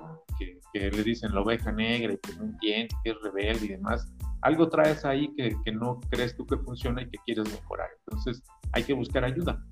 que, 0.72 0.90
le 0.90 1.02
dicen 1.02 1.34
la 1.34 1.40
oveja 1.40 1.72
negra 1.72 2.14
y 2.14 2.18
que 2.18 2.34
no 2.34 2.44
entiende, 2.44 2.94
que 3.02 3.10
es 3.10 3.16
rebelde 3.22 3.66
y 3.66 3.68
demás, 3.68 4.06
algo 4.42 4.68
traes 4.68 5.04
ahí 5.04 5.32
que, 5.34 5.56
que, 5.64 5.72
no 5.72 6.00
crees 6.10 6.36
tú 6.36 6.46
que 6.46 6.56
funciona 6.58 7.02
y 7.02 7.10
que 7.10 7.18
quieres 7.24 7.50
mejorar. 7.50 7.88
Entonces, 8.06 8.42
hay 8.72 8.84
que 8.84 8.92
buscar 8.92 9.24
ayuda. 9.24 9.62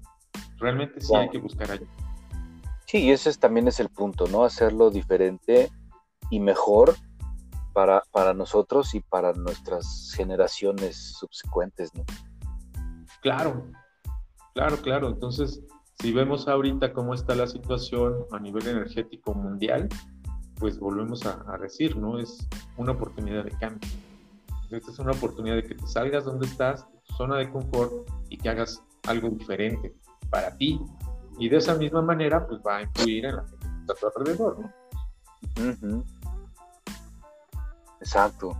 Realmente 0.58 1.00
sí 1.00 1.14
hay 1.14 1.28
que 1.28 1.38
buscar 1.38 1.70
ayuda. 1.70 1.90
Sí, 2.86 2.98
y 2.98 3.10
ese 3.10 3.32
también 3.34 3.68
es 3.68 3.78
el 3.80 3.88
punto, 3.88 4.26
¿no? 4.26 4.44
Hacerlo 4.44 4.90
diferente 4.90 5.70
y 6.30 6.40
mejor 6.40 6.94
para, 7.72 8.02
para 8.12 8.34
nosotros 8.34 8.94
y 8.94 9.00
para 9.00 9.32
nuestras 9.32 10.12
generaciones 10.16 11.14
subsecuentes, 11.18 11.94
¿no? 11.94 12.04
Claro, 13.22 13.70
claro, 14.54 14.76
claro. 14.78 15.08
Entonces, 15.08 15.62
si 16.00 16.12
vemos 16.12 16.48
ahorita 16.48 16.92
cómo 16.92 17.14
está 17.14 17.34
la 17.34 17.46
situación 17.46 18.24
a 18.32 18.38
nivel 18.38 18.66
energético 18.66 19.34
mundial, 19.34 19.88
pues 20.56 20.78
volvemos 20.78 21.24
a, 21.26 21.58
decir, 21.58 21.96
¿no? 21.96 22.18
Es 22.18 22.48
una 22.76 22.92
oportunidad 22.92 23.44
de 23.44 23.50
cambio. 23.52 23.88
Esta 24.70 24.90
es 24.92 24.98
una 25.00 25.12
oportunidad 25.12 25.56
de 25.56 25.64
que 25.64 25.74
te 25.74 25.86
salgas 25.86 26.24
donde 26.24 26.46
estás, 26.46 26.86
zona 27.16 27.36
de 27.38 27.50
confort 27.50 28.08
y 28.28 28.38
que 28.38 28.48
hagas 28.48 28.82
algo 29.08 29.28
diferente 29.30 29.94
para 30.30 30.56
ti. 30.56 30.80
Y 31.38 31.48
de 31.48 31.56
esa 31.56 31.74
misma 31.74 32.02
manera, 32.02 32.46
pues 32.46 32.60
va 32.64 32.76
a 32.76 32.82
influir 32.82 33.26
en 33.26 33.36
la 33.36 33.42
gente 33.42 33.66
que 33.66 33.92
está 33.92 33.92
a 33.92 34.10
tu 34.10 34.18
alrededor, 34.20 34.58
¿no? 34.60 36.04
Exacto. 38.00 38.56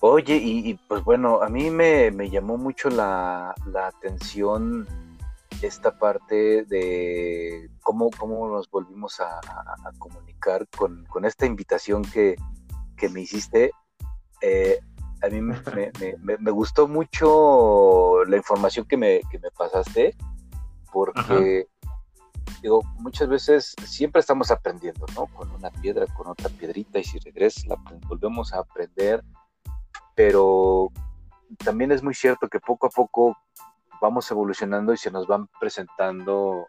Oye, 0.00 0.36
y, 0.36 0.74
pues 0.88 1.04
bueno, 1.04 1.42
a 1.42 1.48
mí 1.48 1.70
me, 1.70 2.10
llamó 2.30 2.56
mucho 2.56 2.90
la, 2.90 3.54
atención 3.74 4.86
esta 5.60 5.96
parte 5.96 6.64
de 6.64 7.70
cómo, 7.82 8.10
cómo 8.10 8.48
nos 8.48 8.68
volvimos 8.68 9.20
a, 9.20 9.40
comunicar 9.98 10.66
con, 10.76 11.06
esta 11.24 11.46
invitación 11.46 12.02
que, 12.02 12.36
me 13.12 13.20
hiciste. 13.20 13.72
Eh, 14.40 14.80
a 15.22 15.28
mí 15.28 15.40
me, 15.40 16.50
gustó 16.50 16.88
mucho 16.88 18.24
la 18.24 18.36
información 18.36 18.86
que 18.86 18.96
me, 18.96 19.20
que 19.30 19.38
me 19.38 19.50
pasaste, 19.50 20.16
porque 20.92 21.68
digo, 22.60 22.82
muchas 22.98 23.28
veces 23.28 23.74
siempre 23.84 24.20
estamos 24.20 24.50
aprendiendo, 24.50 25.06
¿no? 25.14 25.26
Con 25.26 25.50
una 25.52 25.70
piedra, 25.70 26.06
con 26.16 26.28
otra 26.28 26.48
piedrita, 26.48 26.98
y 26.98 27.04
si 27.04 27.18
regresas, 27.20 27.66
la, 27.66 27.76
volvemos 28.08 28.52
a 28.52 28.58
aprender, 28.58 29.22
pero 30.14 30.90
también 31.58 31.92
es 31.92 32.02
muy 32.02 32.14
cierto 32.14 32.48
que 32.48 32.60
poco 32.60 32.88
a 32.88 32.90
poco 32.90 33.36
vamos 34.00 34.28
evolucionando 34.30 34.92
y 34.92 34.96
se 34.96 35.10
nos 35.10 35.26
van 35.26 35.48
presentando 35.60 36.66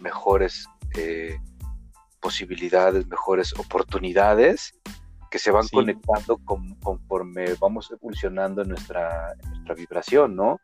mejores 0.00 0.66
eh, 0.96 1.38
posibilidades, 2.20 3.06
mejores 3.06 3.58
oportunidades 3.58 4.74
que 5.34 5.40
se 5.40 5.50
van 5.50 5.66
conectando 5.66 6.38
conforme 6.80 7.54
vamos 7.54 7.90
evolucionando 7.90 8.62
en 8.62 8.68
nuestra, 8.68 9.32
en 9.32 9.50
nuestra 9.50 9.74
vibración, 9.74 10.36
¿no? 10.36 10.60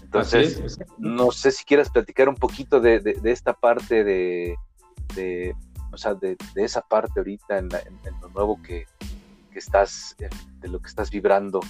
Entonces, 0.00 0.78
no 0.96 1.30
sé 1.30 1.50
si 1.50 1.66
quieras 1.66 1.90
platicar 1.90 2.30
un 2.30 2.34
poquito 2.34 2.80
de, 2.80 3.20
esta 3.24 3.52
parte 3.52 4.02
de, 4.02 4.56
o 5.92 5.98
sea, 5.98 6.14
de, 6.14 6.34
esa 6.54 6.80
parte 6.80 7.20
ahorita 7.20 7.58
en, 7.58 7.68
lo 8.22 8.28
nuevo 8.30 8.58
que, 8.62 8.86
estás, 9.54 10.16
de 10.18 10.68
lo 10.68 10.80
que 10.80 10.88
estás 10.88 11.10
vibrando 11.10 11.60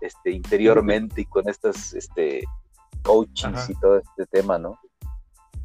este, 0.00 0.30
interiormente 0.30 1.20
y 1.20 1.26
con 1.26 1.46
estas 1.50 1.92
este, 1.92 2.44
coachings 3.02 3.68
y 3.68 3.74
todo 3.74 3.98
este 3.98 4.24
tema, 4.24 4.58
¿no? 4.58 4.78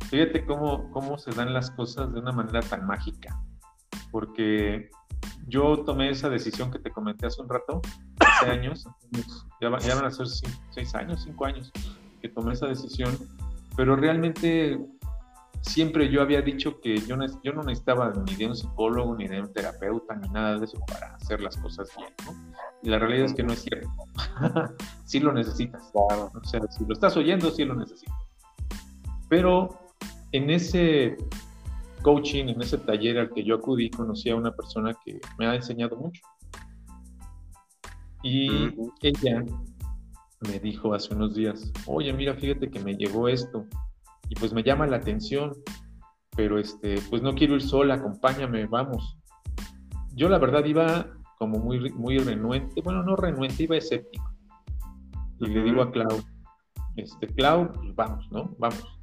Fíjate 0.10 0.46
cómo, 0.46 0.92
cómo 0.92 1.18
se 1.18 1.32
dan 1.32 1.54
las 1.54 1.72
cosas 1.72 2.12
de 2.12 2.20
una 2.20 2.34
manera 2.34 2.60
tan 2.60 2.86
mágica, 2.86 3.42
porque 4.12 4.90
yo 5.48 5.84
tomé 5.84 6.10
esa 6.10 6.30
decisión 6.30 6.72
que 6.72 6.80
te 6.80 6.92
comenté 6.92 7.28
hace 7.28 7.42
un 7.42 7.50
rato, 7.50 7.82
hace 8.20 8.50
años, 8.50 8.88
ya, 9.60 9.70
van 9.70 10.06
a 10.06 10.12
ser 10.12 10.28
seis 10.72 10.96
años, 10.96 11.24
cinco 11.24 11.46
años 11.46 11.72
que 12.22 12.30
tomé 12.30 12.54
esa 12.54 12.68
decisión, 12.68 13.18
pero 13.76 13.96
realmente 13.96 14.80
siempre 15.62 16.10
yo 16.10 16.22
había 16.22 16.42
dicho 16.42 16.80
que 16.82 16.98
yo 16.98 17.18
no, 17.18 17.26
yo 17.44 17.54
no 17.54 17.64
necesitaba 17.64 18.12
ni 18.26 18.36
de 18.36 18.48
un 18.48 18.56
psicólogo, 18.56 19.16
ni 19.16 19.28
de 19.28 19.42
un 19.42 19.54
terapeuta, 19.54 20.16
ni 20.16 20.30
nada 20.30 20.58
de 20.58 20.66
eso 20.66 20.80
para 20.88 21.16
hacer 21.16 21.42
las 21.42 21.58
cosas 21.58 21.90
bien, 21.98 22.14
¿no? 22.26 22.52
Y 22.84 22.90
la 22.90 23.00
realidad 23.00 23.26
es 23.26 23.34
que 23.34 23.44
no 23.44 23.54
es 23.54 23.62
cierto. 23.62 23.90
sí 25.06 25.20
lo 25.20 25.32
necesitas. 25.32 25.92
O 25.94 26.44
sea, 26.44 26.62
si 26.70 26.86
lo 26.86 26.94
estás 26.94 27.16
oyendo, 27.16 27.52
sí 27.52 27.64
lo 27.64 27.76
necesitas. 27.76 28.18
Pero 29.30 29.70
en 30.32 30.50
ese 30.50 31.18
coaching, 32.02 32.50
en 32.50 32.62
ese 32.62 32.78
taller 32.78 33.20
al 33.20 33.32
que 33.32 33.44
yo 33.44 33.56
acudí, 33.56 33.90
conocí 33.90 34.30
a 34.30 34.36
una 34.36 34.52
persona 34.52 34.94
que 35.06 35.20
me 35.38 35.48
ha 35.48 35.56
enseñado 35.56 35.98
mucho. 35.98 36.22
Y 38.24 38.48
ella 39.02 39.44
me 40.42 40.60
dijo 40.60 40.94
hace 40.94 41.14
unos 41.14 41.36
días, 41.36 41.72
oye, 41.86 42.14
mira, 42.14 42.34
fíjate 42.36 42.70
que 42.70 42.80
me 42.80 42.96
llegó 42.96 43.28
esto 43.28 43.66
y 44.30 44.36
pues 44.36 44.54
me 44.54 44.64
llama 44.64 44.88
la 44.88 44.98
atención, 44.98 45.54
pero 46.36 46.60
este, 46.60 46.96
pues 47.10 47.22
no 47.22 47.34
quiero 47.34 47.56
ir 47.56 47.62
sola, 47.62 47.96
acompáñame, 47.96 48.66
vamos. 48.66 49.18
Yo 50.14 50.30
la 50.30 50.40
verdad 50.40 50.66
iba 50.66 51.08
como 51.38 51.58
muy, 51.58 51.92
muy 51.92 52.18
renuente, 52.20 52.82
bueno, 52.82 53.04
no 53.04 53.16
renuente, 53.16 53.64
iba 53.64 53.78
escéptico. 53.78 54.32
Y 55.40 55.48
le 55.48 55.64
digo 55.64 55.82
a 55.82 55.92
Clau, 55.92 56.22
este, 56.96 57.28
Clau, 57.28 57.72
pues 57.74 57.96
vamos, 57.96 58.32
¿no? 58.32 58.56
Vamos. 58.60 59.01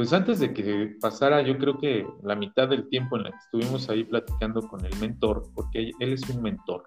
Pues 0.00 0.14
antes 0.14 0.40
de 0.40 0.54
que 0.54 0.96
pasara, 0.98 1.42
yo 1.42 1.58
creo 1.58 1.76
que 1.76 2.06
la 2.22 2.34
mitad 2.34 2.66
del 2.66 2.88
tiempo 2.88 3.18
en 3.18 3.24
la 3.24 3.32
que 3.32 3.36
estuvimos 3.36 3.86
ahí 3.90 4.02
platicando 4.02 4.62
con 4.62 4.82
el 4.82 4.98
mentor, 4.98 5.50
porque 5.54 5.90
él 6.00 6.12
es 6.14 6.26
un 6.30 6.40
mentor. 6.40 6.84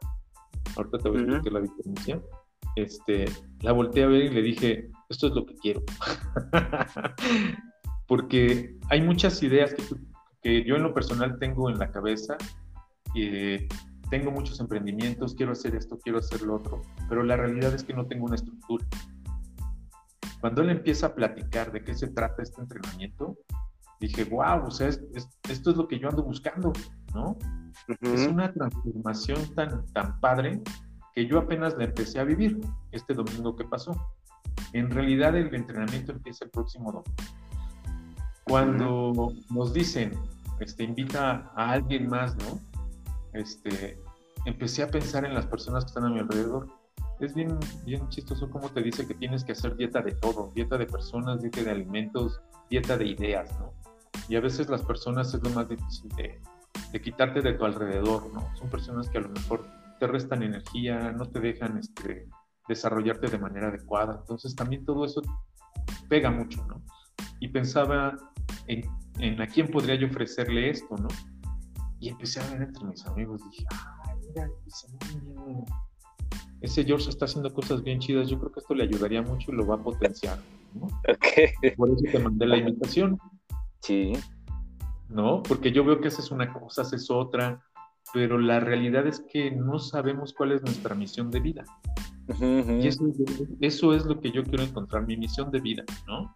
Ahorita 0.76 0.98
te 0.98 1.10
voy 1.10 1.20
a 1.20 1.22
explicar 1.22 1.54
la 1.54 1.60
diferencia 1.60 2.22
este, 2.76 3.26
la 3.62 3.72
volteé 3.72 4.06
a 4.06 4.08
ver 4.08 4.24
y 4.24 4.30
le 4.30 4.42
dije, 4.42 4.90
esto 5.10 5.28
es 5.28 5.34
lo 5.36 5.46
que 5.46 5.54
quiero. 5.58 5.84
Porque 8.08 8.80
hay 8.90 9.02
muchas 9.04 9.44
ideas 9.44 9.76
que, 10.42 10.64
yo 10.66 10.76
en 10.76 10.82
lo 10.82 10.96
personal 10.96 11.38
tengo 11.38 11.70
en 11.70 11.78
la 11.78 11.92
cabeza, 11.92 12.36
y 13.14 13.68
tengo 14.10 14.32
muchos 14.32 14.60
emprendimientos, 14.60 15.36
quiero 15.36 15.52
hacer 15.52 15.76
esto, 15.76 16.00
quiero 16.00 16.18
hacer 16.18 16.42
lo 16.42 16.56
otro, 16.56 16.82
pero 17.10 17.22
la 17.22 17.38
realidad 17.38 17.76
es 17.76 17.84
que 17.84 17.94
no 17.94 18.08
tengo 18.08 18.26
una 18.26 18.38
estructura. 18.38 18.88
Cuando 20.44 20.62
él 20.62 20.72
empieza 20.72 21.08
a 21.08 21.16
platicar 21.16 21.72
de 21.72 21.86
qué 21.86 21.94
se 21.94 22.10
trata 22.10 22.44
este 22.44 22.60
entrenamiento, 22.60 23.38
dije, 24.02 24.26
wow, 24.26 24.66
o 24.66 24.72
sea, 24.72 24.90
esto 24.90 25.72
es 25.72 25.78
lo 25.78 25.88
que 25.88 25.98
yo 25.98 26.10
ando 26.10 26.22
buscando, 26.22 26.74
¿no? 27.14 27.38
Es 28.02 28.28
una 28.28 28.52
transformación 28.52 29.56
tan, 29.56 29.86
tan 29.94 30.20
padre 30.20 30.62
que 31.16 31.28
yo 31.28 31.40
apenas 31.40 31.78
la 31.78 31.86
empecé 31.86 32.20
a 32.20 32.26
vivir 32.26 32.60
este 32.92 33.14
domingo 33.14 33.56
que 33.56 33.64
pasó. 33.64 33.94
En 34.74 34.92
realidad 34.92 35.34
el 35.38 35.56
entrenamiento 35.56 36.12
empieza 36.12 36.44
el 36.44 36.52
próximo 36.52 36.92
domingo. 36.92 37.24
Cuando 38.44 39.34
nos 39.50 39.74
dicen, 39.74 40.12
este, 40.60 40.84
invita 40.84 41.54
a 41.56 41.72
alguien 41.72 42.10
más, 42.10 42.36
¿no? 42.36 42.60
Este, 43.32 43.98
empecé 44.46 44.84
a 44.84 44.88
pensar 44.90 45.24
en 45.24 45.36
las 45.36 45.46
personas 45.46 45.86
que 45.86 45.88
están 45.88 46.04
a 46.04 46.10
mi 46.10 46.20
alrededor. 46.20 46.68
Es 47.20 47.34
bien, 47.34 47.58
bien 47.86 48.08
chistoso 48.10 48.50
cómo 48.50 48.70
te 48.70 48.82
dice 48.82 49.08
que 49.08 49.14
tienes 49.14 49.44
que 49.44 49.54
hacer 49.54 49.76
dieta 49.76 50.02
de 50.02 50.14
todo, 50.14 50.52
dieta 50.54 50.78
de 50.78 50.86
personas, 50.86 51.42
dieta 51.42 51.64
de 51.64 51.72
alimentos, 51.72 52.42
dieta 52.70 52.98
de 52.98 53.08
ideas, 53.08 53.58
¿no? 53.60 53.74
Y 54.28 54.36
a 54.36 54.42
veces 54.42 54.70
las 54.70 54.82
personas 54.82 55.34
es 55.34 55.44
lo 55.44 55.50
más 55.52 55.70
difícil 55.70 56.10
de, 56.16 56.42
quitarte 57.02 57.42
de 57.42 57.54
tu 57.54 57.66
alrededor, 57.66 58.32
¿no? 58.34 58.48
Son 58.56 58.70
personas 58.70 59.10
que 59.10 59.18
a 59.18 59.22
lo 59.22 59.30
mejor 59.30 59.66
te 60.00 60.08
restan 60.08 60.44
energía, 60.44 61.12
no 61.12 61.26
te 61.26 61.40
dejan 61.40 61.78
este, 61.78 62.28
desarrollarte 62.68 63.28
de 63.28 63.38
manera 63.38 63.68
adecuada. 63.68 64.18
Entonces 64.20 64.56
también 64.56 64.86
todo 64.86 65.06
eso 65.06 65.22
pega 66.08 66.32
mucho, 66.32 66.66
¿no? 66.68 66.82
Y 67.40 67.50
pensaba 67.50 68.18
en, 68.68 69.42
a 69.42 69.48
quién 69.48 69.68
podría 69.68 69.96
yo 69.96 70.08
ofrecerle 70.08 70.70
esto, 70.70 70.96
¿no? 70.98 71.08
Y 72.00 72.10
empecé 72.10 72.42
a 72.42 72.50
ver 72.52 72.64
entre 72.64 72.86
mis 72.86 73.06
amigos, 73.06 73.42
dije, 73.50 73.66
ay, 73.72 74.16
mira, 74.28 74.50
ese 74.66 74.88
niño, 75.14 75.64
ese 76.62 76.84
George 76.84 77.10
está 77.10 77.26
haciendo 77.26 77.54
cosas 77.54 77.84
bien 77.84 78.00
chidas, 78.00 78.30
yo 78.30 78.40
creo 78.40 78.52
que 78.52 78.60
esto 78.60 78.74
le 78.74 78.84
ayudaría 78.84 79.22
mucho 79.22 79.52
y 79.52 79.56
lo 79.56 79.68
va 79.68 79.76
a 79.76 79.84
potenciar, 79.84 80.38
¿no? 80.74 80.88
Por 81.78 81.90
eso 81.90 82.04
te 82.12 82.20
mandé 82.20 82.46
la 82.46 82.58
invitación. 82.58 83.18
Sí. 83.82 84.14
¿No? 85.10 85.44
Porque 85.44 85.72
yo 85.72 85.84
veo 85.84 86.00
que 86.00 86.08
esa 86.08 86.22
es 86.22 86.32
una 86.32 86.52
cosa, 86.54 86.84
esa 86.84 86.96
es 86.96 87.12
otra, 87.12 87.62
pero 88.14 88.40
la 88.40 88.60
realidad 88.60 89.06
es 89.08 89.24
que 89.32 89.52
no 89.52 89.80
sabemos 89.80 90.34
cuál 90.34 90.54
es 90.54 90.62
nuestra 90.62 90.96
misión 90.96 91.30
de 91.30 91.40
vida. 91.40 91.66
Y 92.40 92.88
eso, 92.88 93.04
eso, 93.60 93.94
es 93.94 94.06
lo 94.06 94.20
que 94.20 94.32
yo 94.32 94.44
quiero 94.44 94.64
encontrar, 94.64 95.06
mi 95.06 95.18
misión 95.18 95.52
de 95.52 95.60
vida, 95.60 95.84
¿no? 96.08 96.36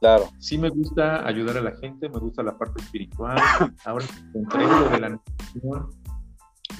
Claro. 0.00 0.28
Sí 0.38 0.58
me 0.58 0.68
gusta 0.68 1.24
ayudar 1.24 1.58
a 1.58 1.60
la 1.60 1.76
gente, 1.76 2.08
me 2.08 2.18
gusta 2.18 2.42
la 2.42 2.58
parte 2.58 2.82
espiritual, 2.82 3.38
ahora 3.84 4.04
entrego 4.34 4.88
de 4.88 5.00
la 5.00 5.08
nutrición, 5.10 5.90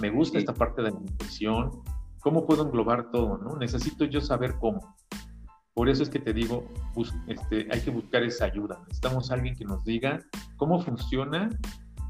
me 0.01 0.11
gusta 0.11 0.39
esta 0.39 0.53
parte 0.53 0.83
de 0.83 0.91
la 0.91 0.99
nutrición, 0.99 1.71
¿cómo 2.23 2.47
puedo 2.47 2.64
englobar 2.64 3.11
todo, 3.11 3.37
no? 3.39 3.57
Necesito 3.57 4.05
yo 4.05 4.20
saber 4.20 4.55
cómo. 4.59 4.97
Por 5.75 5.89
eso 5.89 6.03
es 6.03 6.11
que 6.11 6.18
te 6.18 6.33
digo, 6.33 6.68
este, 7.27 7.66
hay 7.70 7.81
que 7.81 7.91
buscar 7.91 8.23
esa 8.23 8.45
ayuda. 8.45 8.79
Necesitamos 8.89 9.31
alguien 9.31 9.57
que 9.57 9.64
nos 9.64 9.85
diga 9.85 10.18
cómo 10.57 10.81
funciona 10.81 11.49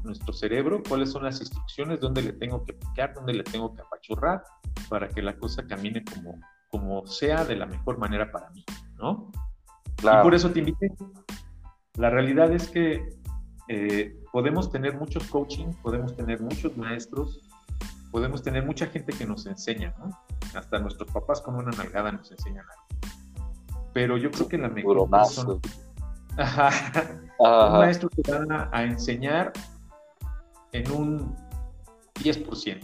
nuestro 0.03 0.33
cerebro, 0.33 0.83
cuáles 0.87 1.11
son 1.11 1.23
las 1.23 1.39
instrucciones, 1.39 1.99
dónde 1.99 2.21
le 2.21 2.33
tengo 2.33 2.63
que 2.65 2.73
picar, 2.73 3.13
dónde 3.13 3.33
le 3.33 3.43
tengo 3.43 3.73
que 3.73 3.81
apachurrar 3.81 4.43
para 4.89 5.07
que 5.07 5.21
la 5.21 5.37
cosa 5.37 5.65
camine 5.65 6.03
como, 6.03 6.39
como 6.69 7.07
sea 7.07 7.45
de 7.45 7.55
la 7.55 7.65
mejor 7.65 7.97
manera 7.97 8.31
para 8.31 8.49
mí, 8.49 8.65
¿no? 8.97 9.31
Y 10.01 10.23
por 10.23 10.35
eso 10.35 10.51
te 10.51 10.59
invité. 10.59 10.91
La 11.95 12.09
realidad 12.09 12.51
es 12.51 12.69
que 12.69 13.07
eh, 13.69 14.13
podemos 14.33 14.69
tener 14.69 14.97
muchos 14.97 15.23
coaching, 15.27 15.67
podemos 15.81 16.15
tener 16.17 16.41
muchos 16.41 16.75
maestros, 16.75 17.39
podemos 18.13 18.43
tener 18.43 18.63
mucha 18.63 18.85
gente 18.85 19.11
que 19.11 19.25
nos 19.25 19.47
enseña, 19.47 19.95
¿no? 19.97 20.11
Hasta 20.53 20.77
nuestros 20.77 21.11
papás 21.11 21.41
con 21.41 21.55
una 21.55 21.71
nalgada 21.71 22.11
nos 22.11 22.31
enseñan 22.31 22.63
algo. 22.69 22.83
Pero 23.91 24.17
yo 24.17 24.29
creo 24.29 24.47
que 24.47 24.57
la 24.59 24.69
mejor 24.69 25.09
persona... 25.09 25.59
Un 27.39 27.71
maestro 27.73 28.09
te 28.09 28.31
va 28.31 28.69
a 28.71 28.83
enseñar 28.83 29.51
en 30.73 30.91
un 30.91 31.35
10%, 32.15 32.79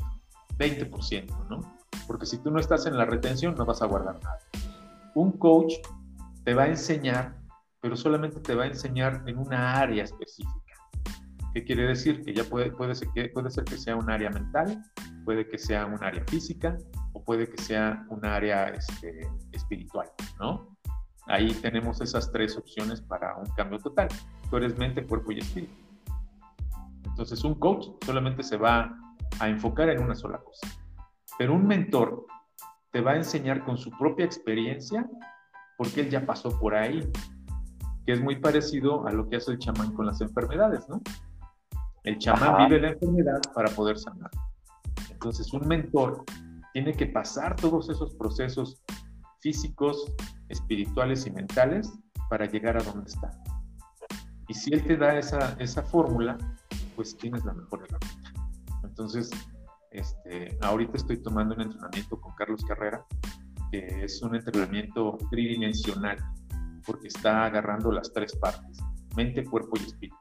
20%, 0.57 1.47
¿no? 1.47 1.61
Porque 2.07 2.25
si 2.25 2.39
tú 2.39 2.49
no 2.49 2.59
estás 2.59 2.87
en 2.87 2.97
la 2.97 3.05
retención, 3.05 3.53
no 3.53 3.65
vas 3.65 3.83
a 3.83 3.85
guardar 3.85 4.19
nada. 4.23 4.39
Un 5.13 5.33
coach 5.33 5.75
te 6.43 6.55
va 6.55 6.63
a 6.63 6.67
enseñar, 6.67 7.35
pero 7.81 7.95
solamente 7.95 8.39
te 8.39 8.55
va 8.55 8.63
a 8.63 8.67
enseñar 8.67 9.23
en 9.27 9.37
una 9.37 9.77
área 9.77 10.03
específica. 10.05 10.68
¿Qué 11.53 11.63
quiere 11.63 11.87
decir? 11.87 12.23
Que 12.23 12.33
ya 12.33 12.43
puede, 12.43 12.71
puede, 12.71 12.95
ser, 12.95 13.09
que, 13.13 13.29
puede 13.29 13.49
ser 13.49 13.63
que 13.63 13.77
sea 13.77 13.95
un 13.95 14.09
área 14.09 14.29
mental, 14.29 14.83
puede 15.25 15.47
que 15.47 15.57
sea 15.57 15.85
un 15.85 16.03
área 16.03 16.23
física 16.27 16.77
o 17.13 17.23
puede 17.23 17.49
que 17.49 17.61
sea 17.61 18.05
un 18.09 18.25
área 18.25 18.69
este, 18.69 19.27
espiritual, 19.51 20.09
¿no? 20.39 20.77
Ahí 21.27 21.53
tenemos 21.53 22.01
esas 22.01 22.31
tres 22.31 22.57
opciones 22.57 23.01
para 23.01 23.35
un 23.35 23.45
cambio 23.55 23.79
total. 23.79 24.07
Tú 24.49 24.57
eres 24.57 24.77
mente, 24.77 25.05
cuerpo 25.05 25.31
y 25.31 25.39
espíritu. 25.39 25.73
Entonces 27.05 27.43
un 27.43 27.55
coach 27.55 27.87
solamente 28.05 28.43
se 28.43 28.57
va 28.57 28.95
a 29.39 29.49
enfocar 29.49 29.89
en 29.89 30.01
una 30.01 30.15
sola 30.15 30.39
cosa. 30.39 30.67
Pero 31.37 31.53
un 31.53 31.67
mentor 31.67 32.25
te 32.91 33.01
va 33.01 33.11
a 33.11 33.15
enseñar 33.17 33.63
con 33.63 33.77
su 33.77 33.91
propia 33.91 34.25
experiencia 34.25 35.07
porque 35.77 36.01
él 36.01 36.09
ya 36.09 36.25
pasó 36.25 36.59
por 36.59 36.75
ahí, 36.75 37.09
que 38.05 38.13
es 38.13 38.21
muy 38.21 38.37
parecido 38.37 39.07
a 39.07 39.11
lo 39.11 39.29
que 39.29 39.37
hace 39.37 39.51
el 39.51 39.59
chamán 39.59 39.93
con 39.93 40.05
las 40.05 40.19
enfermedades, 40.21 40.89
¿no? 40.89 41.01
El 42.03 42.17
chamán 42.17 42.67
vive 42.67 42.81
la 42.81 42.89
enfermedad 42.89 43.41
para 43.53 43.69
poder 43.71 43.97
sanar. 43.97 44.31
Entonces 45.11 45.51
un 45.53 45.67
mentor 45.67 46.23
tiene 46.73 46.93
que 46.93 47.07
pasar 47.07 47.55
todos 47.55 47.89
esos 47.89 48.15
procesos 48.15 48.81
físicos, 49.41 50.13
espirituales 50.49 51.25
y 51.25 51.31
mentales 51.31 51.91
para 52.29 52.45
llegar 52.45 52.77
a 52.77 52.83
donde 52.83 53.09
está. 53.09 53.31
Y 54.47 54.53
si 54.53 54.73
él 54.73 54.83
te 54.83 54.97
da 54.97 55.17
esa, 55.17 55.55
esa 55.59 55.83
fórmula, 55.83 56.37
pues 56.95 57.15
tienes 57.17 57.43
la 57.45 57.53
mejor 57.53 57.85
herramienta. 57.85 58.33
Entonces, 58.83 59.29
este, 59.91 60.57
ahorita 60.61 60.97
estoy 60.97 61.17
tomando 61.21 61.55
un 61.55 61.61
entrenamiento 61.61 62.19
con 62.19 62.33
Carlos 62.35 62.63
Carrera, 62.65 63.05
que 63.71 64.03
es 64.03 64.21
un 64.21 64.35
entrenamiento 64.35 65.17
tridimensional, 65.29 66.17
porque 66.85 67.07
está 67.07 67.45
agarrando 67.45 67.91
las 67.91 68.11
tres 68.11 68.35
partes, 68.35 68.77
mente, 69.15 69.43
cuerpo 69.43 69.73
y 69.79 69.85
espíritu. 69.85 70.15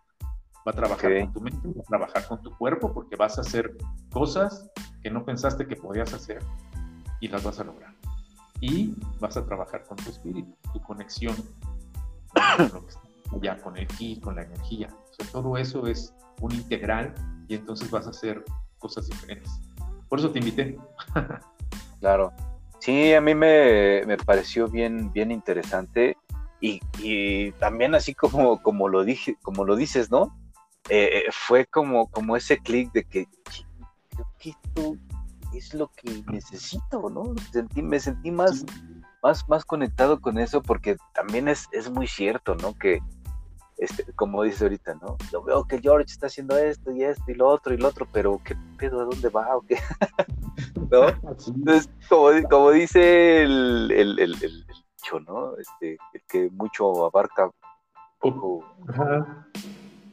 Va 0.68 0.72
a 0.72 0.74
trabajar 0.74 1.20
con 1.20 1.32
tu 1.32 1.40
mente, 1.40 1.68
va 1.68 1.80
a 1.80 1.84
trabajar 1.84 2.28
con 2.28 2.42
tu 2.42 2.54
cuerpo, 2.58 2.92
porque 2.92 3.16
vas 3.16 3.38
a 3.38 3.40
hacer 3.40 3.74
cosas 4.12 4.70
que 5.02 5.10
no 5.10 5.24
pensaste 5.24 5.66
que 5.66 5.76
podías 5.76 6.12
hacer 6.12 6.40
y 7.20 7.28
las 7.28 7.42
vas 7.42 7.58
a 7.58 7.64
lograr. 7.64 7.94
Y 8.60 8.94
vas 9.18 9.38
a 9.38 9.46
trabajar 9.46 9.84
con 9.84 9.96
tu 9.96 10.10
espíritu, 10.10 10.54
tu 10.74 10.82
conexión, 10.82 11.34
ya 13.40 13.56
con 13.62 13.78
el 13.78 13.86
ki, 13.86 14.20
con 14.20 14.36
la 14.36 14.42
energía. 14.42 14.88
O 15.10 15.14
sea, 15.14 15.32
todo 15.32 15.56
eso 15.56 15.86
es 15.86 16.12
un 16.42 16.52
integral 16.52 17.14
y 17.48 17.54
entonces 17.54 17.90
vas 17.90 18.06
a 18.06 18.10
hacer 18.10 18.44
cosas 18.76 19.06
diferentes. 19.06 19.50
Por 20.10 20.18
eso 20.18 20.30
te 20.30 20.40
invité. 20.40 20.76
claro. 22.00 22.30
Sí, 22.80 23.14
a 23.14 23.22
mí 23.22 23.34
me, 23.34 24.18
pareció 24.26 24.68
bien, 24.68 25.10
bien 25.14 25.30
interesante 25.30 26.18
y, 26.60 27.52
también 27.52 27.94
así 27.94 28.14
como, 28.14 28.60
como, 28.62 28.90
lo 28.90 29.02
dije, 29.04 29.38
como 29.40 29.64
lo 29.64 29.74
dices, 29.74 30.10
¿no? 30.10 30.37
Eh, 30.88 31.24
fue 31.32 31.66
como, 31.66 32.10
como 32.10 32.36
ese 32.36 32.58
clic 32.58 32.90
de 32.92 33.04
que, 33.04 33.28
es 35.54 35.74
lo 35.74 35.88
que 35.88 36.22
necesito, 36.30 37.10
¿no? 37.10 37.34
Sentí, 37.52 37.82
me 37.82 38.00
sentí 38.00 38.30
más, 38.30 38.64
más, 39.22 39.48
más 39.48 39.64
conectado 39.64 40.20
con 40.20 40.38
eso 40.38 40.62
porque 40.62 40.96
también 41.14 41.48
es, 41.48 41.66
es 41.72 41.90
muy 41.90 42.06
cierto, 42.06 42.54
¿no? 42.54 42.74
Que, 42.74 43.00
este, 43.78 44.04
como 44.14 44.42
dice 44.42 44.64
ahorita, 44.64 44.94
¿no? 44.94 45.16
Yo 45.32 45.42
veo 45.42 45.64
que 45.64 45.80
George 45.80 46.06
está 46.10 46.26
haciendo 46.26 46.56
esto 46.56 46.90
y 46.90 47.04
esto 47.04 47.30
y 47.30 47.34
lo 47.34 47.48
otro 47.48 47.74
y 47.74 47.78
lo 47.78 47.88
otro, 47.88 48.06
pero 48.12 48.40
¿qué 48.44 48.56
pedo? 48.76 49.00
¿A 49.00 49.04
dónde 49.04 49.28
va? 49.28 49.56
¿O 49.56 49.62
qué? 49.62 49.76
¿No? 50.90 51.08
Entonces, 51.08 51.88
como, 52.08 52.30
como 52.48 52.70
dice 52.72 53.42
el, 53.42 53.90
el, 53.92 54.18
el, 54.18 54.32
el, 54.42 54.66
dicho, 54.66 55.20
¿no? 55.20 55.56
Este, 55.56 55.98
el 56.12 56.22
que 56.28 56.50
mucho 56.50 57.06
abarca, 57.06 57.50
poco... 58.18 58.64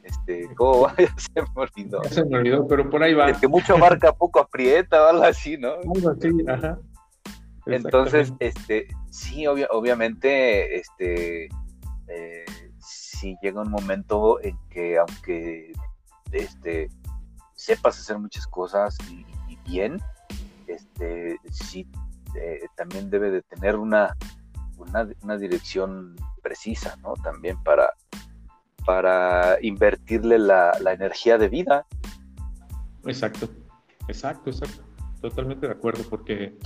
Este, 0.06 0.48
¿cómo 0.54 0.82
va? 0.82 0.94
Ya 0.98 1.14
se 1.16 1.42
me 1.42 1.62
olvidó. 1.62 2.02
Ya 2.04 2.10
se 2.10 2.24
me 2.24 2.38
olvidó, 2.38 2.66
pero 2.66 2.88
por 2.88 3.02
ahí 3.02 3.14
va. 3.14 3.28
El 3.28 3.40
que 3.40 3.48
mucho 3.48 3.74
abarca, 3.74 4.12
poco 4.12 4.40
aprieta, 4.40 5.02
o 5.02 5.08
algo 5.08 5.24
así, 5.24 5.56
¿no? 5.58 5.72
Algo 5.94 6.10
así, 6.10 6.30
ajá. 6.48 6.78
Entonces, 7.66 8.32
este, 8.38 8.86
sí, 9.10 9.46
obviamente, 9.46 10.78
este, 10.78 11.48
eh, 12.06 12.44
si 12.78 13.36
llega 13.42 13.60
un 13.60 13.70
momento 13.70 14.40
en 14.40 14.56
que 14.70 14.98
aunque 14.98 15.72
este, 16.30 16.88
sepas 17.54 17.98
hacer 17.98 18.18
muchas 18.18 18.46
cosas 18.46 18.96
y, 19.10 19.26
bien, 19.68 20.00
este, 20.68 21.38
sí 21.50 21.88
eh, 22.36 22.60
también 22.76 23.10
debe 23.10 23.32
de 23.32 23.42
tener 23.42 23.74
una, 23.74 24.16
una, 24.76 25.36
dirección 25.36 26.14
precisa, 26.42 26.96
¿no? 27.02 27.14
También 27.14 27.60
para, 27.64 27.92
para 28.86 29.58
invertirle 29.60 30.38
la, 30.38 30.72
energía 30.86 31.36
de 31.36 31.48
vida. 31.48 31.86
Exacto, 33.04 33.48
exacto, 34.08 34.50
exacto. 34.50 34.82
Totalmente 35.20 35.66
de 35.66 35.72
acuerdo, 35.72 36.04
porque 36.08 36.56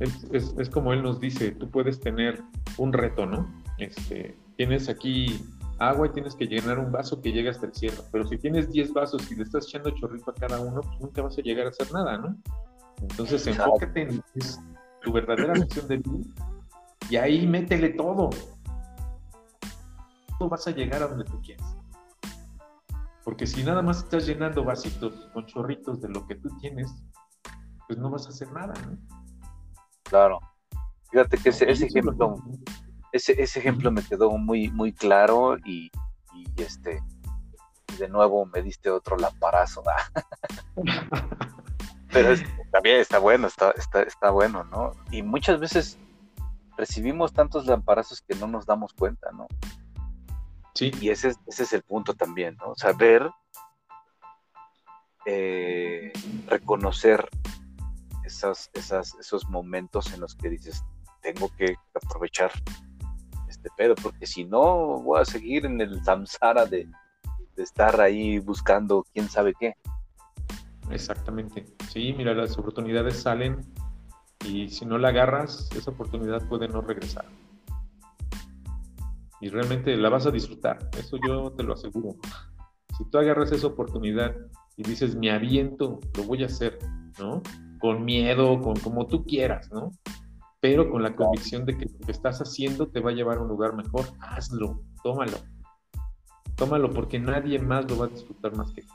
es, 0.00 0.54
es, 0.58 0.70
como 0.70 0.92
él 0.92 1.02
nos 1.02 1.20
dice, 1.20 1.50
tú 1.52 1.70
puedes 1.70 2.00
tener 2.00 2.42
un 2.78 2.92
reto, 2.92 3.26
¿no? 3.26 3.52
Este, 3.78 4.36
tienes 4.56 4.88
aquí 4.88 5.44
agua 5.78 6.06
y 6.06 6.10
tienes 6.10 6.34
que 6.34 6.46
llenar 6.46 6.78
un 6.78 6.90
vaso 6.92 7.20
que 7.20 7.32
llegue 7.32 7.50
hasta 7.50 7.66
el 7.66 7.74
cielo. 7.74 8.02
Pero 8.12 8.26
si 8.26 8.38
tienes 8.38 8.70
10 8.70 8.92
vasos 8.92 9.30
y 9.30 9.34
le 9.34 9.42
estás 9.42 9.66
echando 9.66 9.90
chorrito 9.90 10.30
a 10.30 10.34
cada 10.34 10.60
uno, 10.60 10.80
pues 10.80 11.00
nunca 11.00 11.22
vas 11.22 11.36
a 11.36 11.42
llegar 11.42 11.66
a 11.66 11.70
hacer 11.70 11.92
nada, 11.92 12.18
¿no? 12.18 12.36
Entonces 13.02 13.46
enfócate 13.46 14.02
en 14.02 14.22
tu 15.02 15.12
verdadera 15.12 15.52
misión 15.54 15.86
de 15.88 15.96
vida 15.98 16.24
y 17.10 17.16
ahí 17.16 17.46
métele 17.46 17.90
todo. 17.90 18.30
Tú 20.38 20.48
vas 20.48 20.66
a 20.66 20.70
llegar 20.70 21.02
a 21.02 21.08
donde 21.08 21.24
tú 21.24 21.40
quieres. 21.42 21.64
Porque 23.24 23.46
si 23.46 23.64
nada 23.64 23.82
más 23.82 23.98
estás 23.98 24.26
llenando 24.26 24.64
vasitos 24.64 25.28
con 25.32 25.46
chorritos 25.46 26.00
de 26.00 26.08
lo 26.08 26.26
que 26.26 26.36
tú 26.36 26.48
tienes, 26.60 26.94
pues 27.86 27.98
no 27.98 28.10
vas 28.10 28.26
a 28.26 28.28
hacer 28.30 28.50
nada, 28.52 28.74
¿no? 28.86 28.98
Claro. 30.04 30.38
Fíjate 31.10 31.38
que 31.38 31.48
ese, 31.48 31.70
ese 31.70 31.86
ejemplo, 31.86 32.36
ese, 33.12 33.40
ese 33.40 33.58
ejemplo 33.58 33.90
me 33.90 34.02
quedó 34.04 34.30
muy, 34.38 34.70
muy 34.70 34.92
claro 34.92 35.56
y, 35.64 35.90
este, 36.56 37.02
de 37.98 38.08
nuevo 38.08 38.46
me 38.46 38.62
diste 38.62 38.90
otro 38.90 39.16
lamparazo. 39.16 39.82
Pero 42.12 42.34
también 42.70 43.00
está 43.00 43.18
bueno, 43.18 43.46
está, 43.46 43.72
está, 43.72 44.02
está 44.02 44.30
bueno, 44.30 44.64
¿no? 44.64 44.92
Y 45.10 45.22
muchas 45.22 45.60
veces 45.60 45.98
recibimos 46.76 47.32
tantos 47.32 47.66
lamparazos 47.66 48.22
que 48.22 48.34
no 48.36 48.46
nos 48.46 48.66
damos 48.66 48.92
cuenta, 48.92 49.30
¿no? 49.32 49.46
Sí. 50.76 50.92
Y 51.00 51.08
ese, 51.08 51.32
ese 51.46 51.62
es 51.62 51.72
el 51.72 51.82
punto 51.82 52.14
también, 52.14 52.56
¿no? 52.58 52.74
Saber 52.76 53.30
eh, 55.24 56.12
reconocer 56.46 57.28
esas, 58.24 58.70
esas, 58.74 59.14
esos 59.18 59.48
momentos 59.48 60.12
en 60.12 60.20
los 60.20 60.34
que 60.36 60.50
dices, 60.50 60.84
tengo 61.22 61.50
que 61.56 61.74
aprovechar 61.94 62.52
este 63.48 63.70
pedo, 63.76 63.94
porque 63.96 64.26
si 64.26 64.44
no, 64.44 65.00
voy 65.00 65.20
a 65.20 65.24
seguir 65.24 65.66
en 65.66 65.80
el 65.80 66.04
samsara 66.04 66.66
de, 66.66 66.88
estar 67.56 67.98
ahí 68.00 68.38
buscando 68.38 69.06
quién 69.14 69.30
sabe 69.30 69.54
qué. 69.58 69.74
Exactamente. 70.90 71.64
Sí, 71.88 72.14
mira, 72.16 72.34
las 72.34 72.56
oportunidades 72.58 73.22
salen 73.22 73.62
y 74.44 74.68
si 74.68 74.84
no 74.84 74.98
la 74.98 75.08
agarras, 75.08 75.70
esa 75.74 75.90
oportunidad 75.90 76.46
puede 76.48 76.68
no 76.68 76.82
regresar. 76.82 77.24
Y 79.40 79.48
realmente 79.48 79.96
la 79.96 80.08
vas 80.08 80.26
a 80.26 80.30
disfrutar, 80.30 80.78
eso 80.98 81.18
yo 81.26 81.52
te 81.52 81.62
lo 81.62 81.74
aseguro. 81.74 82.16
Si 82.96 83.04
tú 83.10 83.18
agarras 83.18 83.52
esa 83.52 83.66
oportunidad 83.66 84.34
y 84.76 84.82
dices, 84.82 85.14
me 85.14 85.30
aviento, 85.30 86.00
lo 86.16 86.24
voy 86.24 86.42
a 86.42 86.46
hacer, 86.46 86.78
¿no? 87.18 87.42
Con 87.80 88.04
miedo, 88.04 88.60
con 88.60 88.76
como 88.76 89.06
tú 89.06 89.24
quieras, 89.24 89.70
¿no? 89.70 89.90
pero 90.66 90.90
con 90.90 91.00
la 91.00 91.14
convicción 91.14 91.64
de 91.64 91.76
que 91.76 91.84
lo 91.84 91.98
que 92.04 92.10
estás 92.10 92.40
haciendo 92.40 92.88
te 92.88 92.98
va 92.98 93.10
a 93.10 93.14
llevar 93.14 93.38
a 93.38 93.42
un 93.42 93.48
lugar 93.48 93.74
mejor, 93.74 94.04
hazlo, 94.18 94.82
tómalo. 95.04 95.38
Tómalo 96.56 96.90
porque 96.90 97.20
nadie 97.20 97.60
más 97.60 97.88
lo 97.88 97.98
va 97.98 98.06
a 98.06 98.08
disfrutar 98.08 98.56
más 98.56 98.72
que 98.72 98.82
tú. 98.82 98.92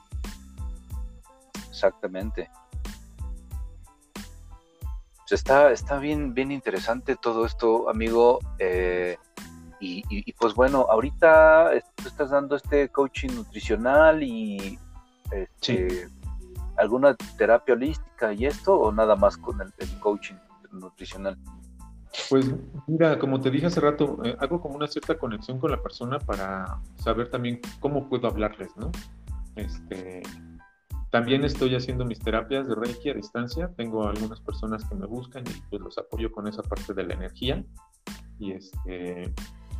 Exactamente. 1.70 2.50
Pues 5.16 5.32
está, 5.32 5.72
está 5.72 5.98
bien, 6.00 6.34
bien 6.34 6.52
interesante 6.52 7.16
todo 7.16 7.46
esto, 7.46 7.90
amigo. 7.90 8.40
Eh, 8.60 9.18
y, 9.82 10.34
pues 10.34 10.54
bueno, 10.54 10.86
ahorita 10.90 11.72
tú 11.96 12.08
estás 12.08 12.30
dando 12.30 12.56
este 12.56 12.90
coaching 12.90 13.30
nutricional 13.30 14.22
y 14.22 14.78
este, 15.32 16.08
alguna 16.78 17.16
terapia 17.38 17.74
holística 17.74 18.32
y 18.34 18.46
esto, 18.46 18.80
o 18.80 18.92
nada 18.92 19.16
más 19.16 19.38
con 19.38 19.60
el 19.62 20.00
coaching 20.00 20.36
nutricional. 20.72 21.38
Pues 22.30 22.46
mira, 22.88 23.18
como 23.18 23.40
te 23.40 23.50
dije 23.50 23.68
hace 23.68 23.80
rato, 23.80 24.20
eh, 24.24 24.36
hago 24.40 24.62
como 24.62 24.76
una 24.76 24.88
cierta 24.88 25.18
conexión 25.18 25.60
con 25.60 25.72
la 25.72 25.82
persona 25.82 26.20
para 26.20 26.80
saber 26.96 27.30
también 27.30 27.60
cómo 27.80 28.10
puedo 28.10 28.28
hablarles, 28.28 28.76
¿no? 28.76 28.92
Este, 29.56 30.22
también 31.10 31.44
estoy 31.46 31.76
haciendo 31.76 32.06
mis 32.06 32.20
terapias 32.20 32.68
de 32.68 32.76
Reiki 32.76 33.10
a 33.10 33.14
distancia. 33.14 33.72
Tengo 33.76 34.08
algunas 34.08 34.42
personas 34.42 34.84
que 34.86 34.96
me 34.96 35.06
buscan 35.06 35.44
y 35.48 35.62
pues 35.70 35.82
los 35.82 35.98
apoyo 35.98 36.32
con 36.32 36.48
esa 36.48 36.64
parte 36.64 36.94
de 36.94 37.04
la 37.04 37.14
energía. 37.14 37.64
Y 38.40 38.52
este, 38.54 39.34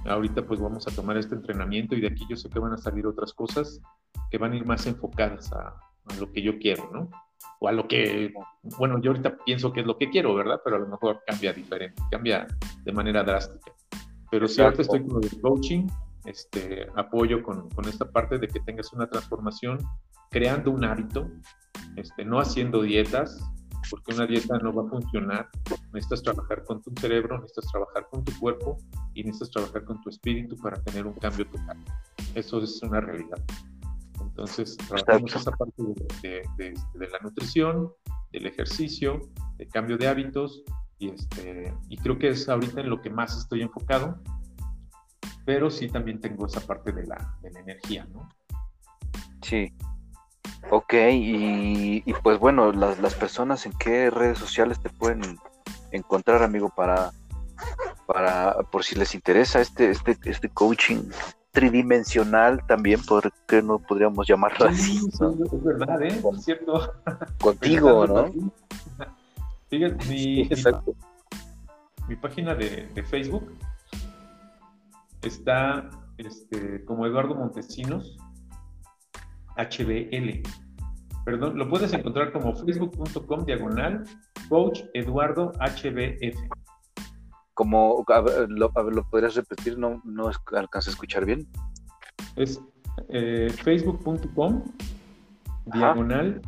ahorita 0.06 0.46
pues 0.46 0.60
vamos 0.60 0.88
a 0.88 0.92
tomar 0.96 1.18
este 1.18 1.36
entrenamiento 1.36 1.96
y 1.96 2.02
de 2.02 2.08
aquí 2.08 2.26
yo 2.30 2.36
sé 2.36 2.50
que 2.50 2.60
van 2.60 2.74
a 2.74 2.78
salir 2.78 3.06
otras 3.06 3.34
cosas 3.34 3.82
que 4.30 4.38
van 4.38 4.54
a 4.54 4.56
ir 4.56 4.66
más 4.66 4.86
enfocadas 4.88 5.52
a, 5.54 5.68
a 5.68 6.16
lo 6.20 6.32
que 6.32 6.42
yo 6.42 6.58
quiero, 6.58 6.90
¿no? 6.92 7.10
o 7.60 7.68
a 7.68 7.72
lo 7.72 7.88
que, 7.88 8.34
bueno, 8.80 9.00
yo 9.02 9.12
ahorita 9.12 9.38
pienso 9.46 9.72
que 9.72 9.82
es 9.82 9.86
lo 9.86 9.96
que 9.98 10.10
quiero, 10.10 10.34
¿verdad? 10.34 10.60
Pero 10.64 10.78
a 10.78 10.80
lo 10.80 10.88
mejor 10.88 11.22
cambia 11.28 11.54
diferente, 11.54 12.02
cambia 12.10 12.48
de 12.84 12.92
manera 12.92 13.24
drástica. 13.24 13.72
Pero 14.32 14.48
si 14.48 14.62
ahorita 14.62 14.82
estoy 14.82 15.06
con 15.06 15.24
el 15.24 15.42
coaching, 15.42 15.88
este, 16.26 16.88
apoyo 16.96 17.44
con, 17.44 17.70
con, 17.70 17.88
esta 17.88 18.10
parte 18.10 18.40
de 18.40 18.48
que 18.48 18.60
tengas 18.62 18.92
una 18.94 19.08
transformación, 19.08 19.78
creando 20.32 20.72
un 20.72 20.84
hábito, 20.84 21.30
este, 21.96 22.26
no 22.26 22.40
haciendo 22.40 22.82
dietas, 22.82 23.40
porque 23.90 24.14
una 24.14 24.26
dieta 24.26 24.58
no 24.60 24.74
va 24.74 24.84
a 24.86 24.90
funcionar. 24.90 25.50
Necesitas 25.94 26.24
trabajar 26.24 26.64
con 26.66 26.82
tu 26.82 26.92
cerebro, 27.00 27.40
necesitas 27.40 27.72
trabajar 27.72 28.08
con 28.10 28.24
tu 28.24 28.38
cuerpo 28.40 28.78
y 29.14 29.24
necesitas 29.24 29.52
trabajar 29.52 29.84
con 29.86 30.02
tu 30.02 30.10
espíritu 30.10 30.56
para 30.58 30.82
tener 30.84 31.06
un 31.06 31.14
cambio 31.14 31.46
total. 31.48 31.78
Eso 32.36 32.62
es 32.62 32.82
una 32.84 33.02
realidad. 33.02 33.40
Entonces, 34.22 34.78
trabajamos 34.78 35.36
esa 35.36 35.52
parte 35.52 35.84
de, 36.22 36.74
la 36.96 37.20
nutrición, 37.22 37.92
del 38.32 38.46
ejercicio, 38.48 39.30
del 39.58 39.68
cambio 39.70 39.98
de 39.98 40.08
hábitos, 40.08 40.64
y, 41.00 41.10
este, 41.10 41.74
y 41.90 41.98
creo 41.98 42.18
que 42.18 42.30
es 42.30 42.48
ahorita 42.48 42.82
en 42.82 42.90
lo 42.90 43.02
que 43.02 43.10
más 43.10 43.38
estoy 43.38 43.62
enfocado, 43.62 44.22
pero 45.46 45.70
sí 45.70 45.90
también 45.90 46.20
tengo 46.20 46.46
esa 46.46 46.62
parte 46.62 46.92
de 46.92 47.08
la, 47.08 47.38
energía, 47.44 48.08
¿no? 48.14 48.30
Sí. 49.42 49.74
Ok, 50.70 50.94
y, 51.12 52.14
pues 52.24 52.40
bueno, 52.40 52.72
las, 52.72 53.00
las, 53.00 53.16
personas 53.16 53.66
en 53.66 53.74
qué 53.74 54.10
redes 54.10 54.38
sociales 54.38 54.80
te 54.80 54.90
pueden 54.90 55.38
encontrar, 55.92 56.44
amigo, 56.44 56.70
para, 56.70 57.12
para 58.06 58.56
por 58.72 58.84
si 58.84 58.96
les 58.96 59.16
interesa 59.16 59.60
este, 59.60 59.90
este, 59.90 60.18
este 60.24 60.50
coaching 60.50 61.04
tridimensional 61.52 62.66
también, 62.68 63.02
porque 63.06 63.62
no 63.62 63.80
podríamos 63.80 64.28
llamarlo 64.28 64.68
así. 64.68 65.02
Es 65.08 65.64
verdad, 65.64 66.02
¿eh? 66.02 66.22
Es 66.38 66.46
cierto. 66.46 66.94
Contigo, 67.42 68.08
¿no? 68.08 68.32
Fíjate, 69.70 70.06
mi, 70.08 70.50
mi, 72.08 72.16
página 72.16 72.56
de, 72.56 72.88
de, 72.94 73.04
Facebook 73.04 73.58
está 75.22 75.90
este, 76.18 76.84
como 76.86 77.06
Eduardo 77.06 77.36
Montesinos 77.36 78.18
HBL. 79.58 80.42
Perdón, 81.26 81.58
lo 81.58 81.70
puedes 81.70 81.94
encontrar 81.94 82.32
como 82.32 82.56
facebook.com 82.56 83.46
diagonal 83.46 84.04
coach 84.50 84.82
Eduardo 84.94 85.52
HBF 85.60 86.38
como, 87.62 88.04
lo, 88.48 88.72
podrías 88.72 89.36
repetir, 89.36 89.78
no, 89.78 90.02
no 90.04 90.32
alcanza 90.54 90.90
a 90.90 90.94
escuchar 90.94 91.26
bien. 91.26 91.48
Es 92.36 92.60
eh, 93.10 93.50
facebook.com 93.64 94.64
diagonal 95.66 96.42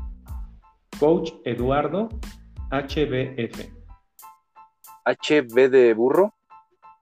coach 0.99 1.34
Eduardo 1.45 2.10
HBF. 2.72 3.72
HB 5.06 5.70
de 5.70 5.93
burro. 5.93 6.34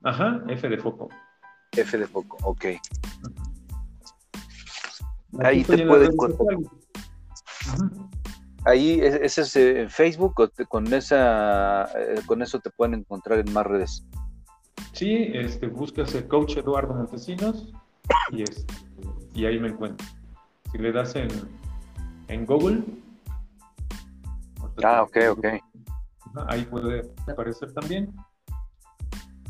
Ajá, 0.03 0.41
F 0.49 0.67
de 0.67 0.77
foco. 0.77 1.07
F 1.71 1.97
de 1.97 2.07
foco, 2.07 2.37
ok. 2.43 2.65
Ahí 5.39 5.63
te 5.63 5.85
pueden 5.85 6.11
encontrar. 6.11 6.57
Ahí, 8.65 8.99
ese 9.01 9.41
es 9.41 9.55
en 9.55 9.89
Facebook, 9.89 10.35
con, 10.69 10.93
esa, 10.93 11.85
eh, 11.97 12.21
con 12.27 12.41
eso 12.41 12.59
te 12.59 12.69
pueden 12.69 12.93
encontrar 12.95 13.39
en 13.39 13.51
más 13.53 13.65
redes. 13.65 14.05
Sí, 14.93 15.31
este, 15.33 15.67
buscas 15.67 16.13
el 16.15 16.27
coach 16.27 16.57
Eduardo 16.57 16.93
Montesinos 16.93 17.73
y, 18.31 18.43
este, 18.43 18.73
y 19.33 19.45
ahí 19.45 19.59
me 19.59 19.69
encuentro. 19.69 20.05
Si 20.71 20.77
le 20.77 20.91
das 20.91 21.15
en, 21.15 21.29
en 22.27 22.45
Google. 22.45 22.83
Ah, 24.83 25.03
ok, 25.03 25.17
ok. 25.31 25.45
Ahí 26.47 26.63
puede 26.65 27.11
aparecer 27.27 27.73
también. 27.73 28.13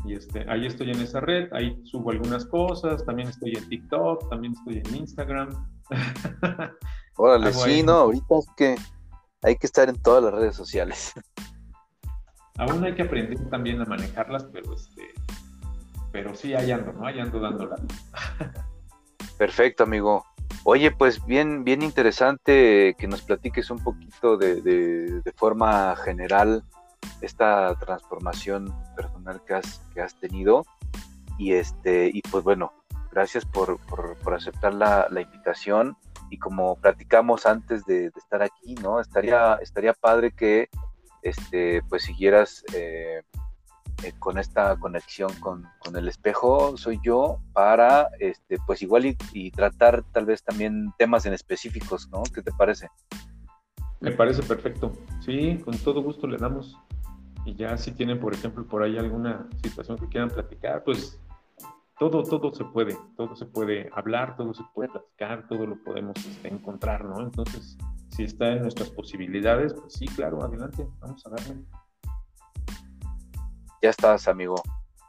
Y 0.04 0.14
este, 0.14 0.44
ahí 0.48 0.66
estoy 0.66 0.90
en 0.90 1.00
esa 1.00 1.20
red, 1.20 1.52
ahí 1.52 1.80
subo 1.84 2.10
algunas 2.10 2.44
cosas, 2.46 3.04
también 3.04 3.28
estoy 3.28 3.54
en 3.56 3.68
TikTok, 3.68 4.28
también 4.28 4.54
estoy 4.54 4.78
en 4.78 4.96
Instagram. 4.96 5.50
Órale, 7.16 7.52
sí, 7.52 7.82
no, 7.82 7.92
ahorita 7.92 8.38
es 8.38 8.46
que 8.56 8.74
hay 9.42 9.56
que 9.56 9.66
estar 9.66 9.88
en 9.88 10.00
todas 10.02 10.24
las 10.24 10.34
redes 10.34 10.56
sociales. 10.56 11.12
Aún 12.58 12.84
hay 12.84 12.94
que 12.94 13.02
aprender 13.02 13.38
también 13.48 13.80
a 13.80 13.84
manejarlas, 13.84 14.44
pero 14.52 14.74
este, 14.74 15.08
pero 16.10 16.34
sí, 16.34 16.54
ahí 16.54 16.70
ando, 16.70 16.92
¿no? 16.92 17.06
Ahí 17.06 17.18
ando 17.18 17.40
dándola. 17.40 17.76
Perfecto, 19.38 19.84
amigo. 19.84 20.24
Oye, 20.64 20.90
pues 20.90 21.24
bien, 21.24 21.64
bien 21.64 21.82
interesante 21.82 22.94
que 22.98 23.08
nos 23.08 23.22
platiques 23.22 23.70
un 23.70 23.78
poquito 23.82 24.36
de, 24.36 24.60
de 24.62 25.32
forma 25.32 25.96
general 25.96 26.62
esta 27.20 27.74
transformación 27.78 28.74
personal 28.96 29.42
que 29.46 29.54
has, 30.02 30.18
tenido. 30.20 30.64
Y 31.38 31.54
este, 31.54 32.10
y 32.12 32.20
pues 32.22 32.44
bueno, 32.44 32.72
gracias 33.10 33.44
por, 33.44 33.78
por, 33.86 34.34
aceptar 34.34 34.74
la, 34.74 35.06
la, 35.10 35.20
invitación. 35.20 35.96
Y 36.30 36.38
como 36.38 36.76
platicamos 36.76 37.46
antes 37.46 37.84
de, 37.84 38.06
estar 38.06 38.42
aquí, 38.42 38.74
¿no? 38.76 39.00
Estaría, 39.00 39.54
estaría 39.56 39.92
padre 39.92 40.32
que 40.32 40.68
este, 41.22 41.82
pues 41.88 42.02
siguieras 42.02 42.64
eh, 42.74 43.22
eh, 44.02 44.12
con 44.18 44.38
esta 44.38 44.76
conexión 44.76 45.32
con, 45.34 45.68
con, 45.78 45.96
el 45.96 46.08
espejo, 46.08 46.76
soy 46.76 46.98
yo, 47.04 47.38
para 47.52 48.08
este, 48.18 48.56
pues 48.66 48.82
igual 48.82 49.06
y, 49.06 49.16
y, 49.32 49.50
tratar 49.52 50.02
tal 50.12 50.26
vez 50.26 50.42
también 50.42 50.92
temas 50.98 51.24
en 51.26 51.34
específicos, 51.34 52.08
¿no? 52.08 52.22
¿Qué 52.34 52.42
te 52.42 52.50
parece? 52.52 52.88
Me 54.02 54.10
parece 54.10 54.42
perfecto. 54.42 54.92
Sí, 55.20 55.58
con 55.64 55.78
todo 55.78 56.02
gusto 56.02 56.26
le 56.26 56.36
damos. 56.36 56.76
Y 57.44 57.54
ya 57.54 57.76
si 57.76 57.92
tienen, 57.92 58.18
por 58.18 58.34
ejemplo, 58.34 58.66
por 58.66 58.82
ahí 58.82 58.98
alguna 58.98 59.48
situación 59.62 59.96
que 59.96 60.08
quieran 60.08 60.28
platicar, 60.28 60.82
pues 60.82 61.20
todo, 61.98 62.24
todo 62.24 62.52
se 62.52 62.64
puede, 62.64 62.96
todo 63.16 63.36
se 63.36 63.46
puede 63.46 63.88
hablar, 63.92 64.36
todo 64.36 64.52
se 64.54 64.64
puede 64.74 64.88
platicar, 64.90 65.46
todo 65.46 65.66
lo 65.66 65.76
podemos 65.84 66.16
este, 66.26 66.48
encontrar, 66.48 67.04
¿no? 67.04 67.20
Entonces, 67.20 67.78
si 68.08 68.24
está 68.24 68.52
en 68.52 68.62
nuestras 68.62 68.90
posibilidades, 68.90 69.72
pues 69.72 69.94
sí, 69.94 70.06
claro, 70.06 70.42
adelante, 70.42 70.84
vamos 71.00 71.24
a 71.24 71.30
darle. 71.30 71.62
Ya 73.82 73.90
estás, 73.90 74.26
amigo. 74.26 74.56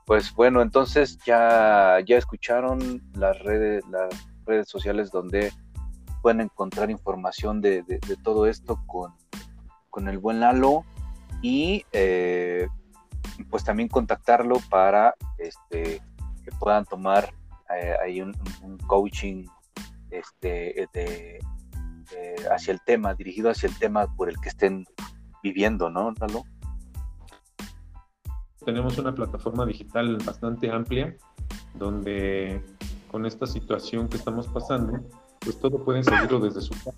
Pues 0.06 0.34
bueno, 0.36 0.62
entonces 0.62 1.18
ya, 1.26 2.00
ya 2.06 2.18
escucharon 2.18 3.02
las 3.16 3.40
redes, 3.40 3.84
las 3.88 4.10
redes 4.46 4.68
sociales 4.70 5.10
donde 5.10 5.52
pueden 6.24 6.40
encontrar 6.40 6.90
información 6.90 7.60
de, 7.60 7.84
de, 7.84 8.00
todo 8.24 8.48
esto 8.48 8.80
con, 8.88 10.08
el 10.08 10.18
buen 10.18 10.40
Lalo 10.40 10.86
y 11.42 11.86
eh, 11.92 12.68
pues 13.50 13.66
también 13.66 13.90
contactarlo 13.90 14.56
para 14.70 15.16
este, 15.38 16.02
que 16.46 16.52
puedan 16.60 16.86
tomar 16.86 17.34
eh, 17.76 17.94
ahí 18.02 18.22
un, 18.22 18.34
coaching 18.88 19.46
este, 20.12 20.88
hacia 22.50 22.72
el 22.72 22.80
tema, 22.86 23.14
dirigido 23.14 23.50
hacia 23.50 23.68
el 23.68 23.78
tema 23.78 24.08
por 24.16 24.30
el 24.30 24.40
que 24.40 24.48
estén 24.48 24.86
viviendo, 25.44 25.90
¿no, 25.90 26.14
Lalo? 26.22 26.46
Tenemos 28.66 28.98
una 28.98 29.14
plataforma 29.14 29.66
digital 29.66 30.18
bastante 30.26 30.72
amplia 30.72 31.18
donde 31.74 32.64
con 33.12 33.26
esta 33.26 33.46
situación 33.46 34.08
que 34.08 34.16
estamos 34.16 34.48
pasando, 34.48 35.02
pues 35.44 35.60
todo 35.60 35.84
pueden 35.84 36.04
seguirlo 36.04 36.40
desde 36.40 36.62
su 36.62 36.72
casa. 36.72 36.94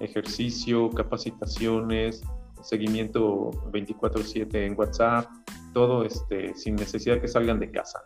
Ejercicio, 0.00 0.90
capacitaciones, 0.90 2.22
seguimiento 2.62 3.50
24/7 3.72 4.66
en 4.66 4.78
WhatsApp, 4.78 5.26
todo 5.72 6.04
este, 6.04 6.54
sin 6.54 6.76
necesidad 6.76 7.20
que 7.20 7.28
salgan 7.28 7.60
de 7.60 7.70
casa. 7.70 8.02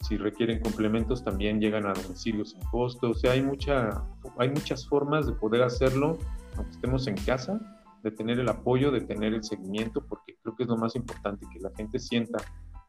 Si 0.00 0.16
requieren 0.16 0.60
complementos 0.60 1.22
también 1.22 1.60
llegan 1.60 1.86
a 1.86 1.92
domicilio 1.92 2.44
sin 2.44 2.60
costo, 2.70 3.10
o 3.10 3.14
sea, 3.14 3.32
hay, 3.32 3.42
mucha, 3.42 4.04
hay 4.38 4.48
muchas 4.48 4.86
formas 4.88 5.26
de 5.26 5.32
poder 5.34 5.62
hacerlo, 5.62 6.18
aunque 6.56 6.72
estemos 6.72 7.06
en 7.06 7.16
casa, 7.16 7.60
de 8.02 8.10
tener 8.10 8.40
el 8.40 8.48
apoyo, 8.48 8.90
de 8.90 9.02
tener 9.02 9.32
el 9.32 9.44
seguimiento, 9.44 10.04
porque 10.04 10.36
creo 10.42 10.56
que 10.56 10.64
es 10.64 10.68
lo 10.68 10.76
más 10.76 10.96
importante, 10.96 11.46
que 11.52 11.60
la 11.60 11.70
gente 11.76 12.00
sienta 12.00 12.38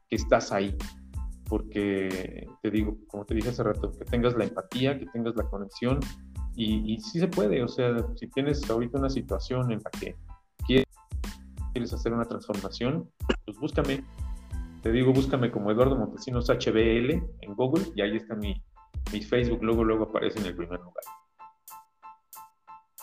que 0.10 0.16
estás 0.16 0.52
ahí, 0.52 0.76
porque 1.48 2.48
te 2.62 2.72
digo, 2.72 2.98
como 3.08 3.26
te 3.26 3.36
dije 3.36 3.50
hace 3.50 3.64
rato, 3.64 3.92
que 3.92 4.06
tengas 4.06 4.36
la 4.36 4.46
empatía, 4.46 4.98
que 4.98 5.06
tengas 5.08 5.36
la 5.36 5.44
conexión, 5.46 6.00
y, 6.56 6.94
y 6.94 7.00
sí 7.00 7.20
se 7.20 7.28
puede, 7.28 7.64
o 7.64 7.68
sea, 7.68 7.96
si 8.16 8.28
tienes 8.28 8.70
ahorita 8.70 9.00
una 9.00 9.10
situación 9.10 9.72
en 9.72 9.82
la 9.84 9.90
que 10.00 10.16
quieres 11.74 11.92
hacer 11.92 12.14
una 12.14 12.26
transformación, 12.26 13.10
pues 13.46 13.58
búscame. 13.58 14.04
Te 14.82 14.92
digo, 14.92 15.12
búscame 15.12 15.50
como 15.50 15.72
Eduardo 15.72 15.96
Montesinos 15.96 16.50
HBL 16.50 17.12
en 17.42 17.56
Google 17.56 17.86
y 17.96 18.02
ahí 18.02 18.18
está 18.18 18.36
mi, 18.36 18.62
mi 19.12 19.22
Facebook, 19.22 19.60
luego, 19.62 19.84
luego 19.84 20.04
aparece 20.06 20.40
en 20.40 20.46
el 20.46 20.56
primer 20.56 20.80
lugar. 20.80 21.04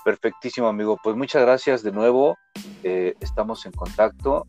Perfectísimo, 0.05 0.69
amigo. 0.69 0.99
Pues 1.03 1.17
muchas 1.17 1.43
gracias 1.43 1.83
de 1.83 1.93
nuevo. 1.93 2.37
Eh, 2.83 3.15
estamos 3.21 3.67
en 3.67 3.73
contacto 3.73 4.47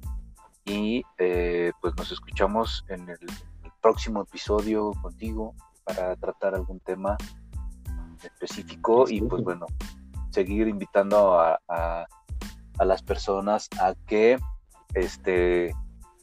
y 0.66 1.04
eh, 1.18 1.72
pues 1.82 1.96
nos 1.98 2.12
escuchamos 2.12 2.86
en 2.90 3.10
el, 3.10 3.20
próximo 3.82 4.22
episodio 4.22 4.92
contigo 5.02 5.56
para 5.84 6.16
tratar 6.16 6.56
algún 6.56 6.80
tema 6.80 7.18
específico 8.24 9.06
y 9.10 9.22
pues 9.22 9.44
bueno, 9.44 9.66
seguir 10.30 10.68
invitando 10.68 11.40
a 11.40 12.08
a 12.82 12.86
las 12.86 13.04
personas 13.04 13.70
a 13.80 13.94
que 14.08 14.40
este, 14.96 15.74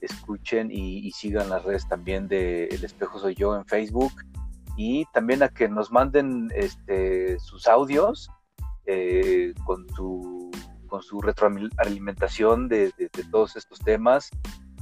escuchen 0.01 0.71
y, 0.71 1.11
sigan 1.13 1.49
las 1.49 1.65
redes 1.65 1.89
también 1.89 2.27
de 2.27 2.65
El 2.67 2.85
Espejo 2.85 3.19
Soy 3.19 3.35
Yo 3.35 3.57
en 3.57 3.65
Facebook 3.65 4.13
y 4.77 5.05
también 5.15 5.43
a 5.43 5.49
que 5.49 5.69
nos 5.69 5.91
manden 5.91 6.51
este, 6.55 7.39
sus 7.39 7.69
audios 7.69 8.29
eh, 8.87 9.55
con, 9.65 9.89
su, 9.95 10.51
con 10.89 11.03
su 11.03 11.21
retroalimentación 11.21 12.69
de, 12.69 12.93
todos 13.31 13.55
estos 13.55 13.79
temas, 13.79 14.31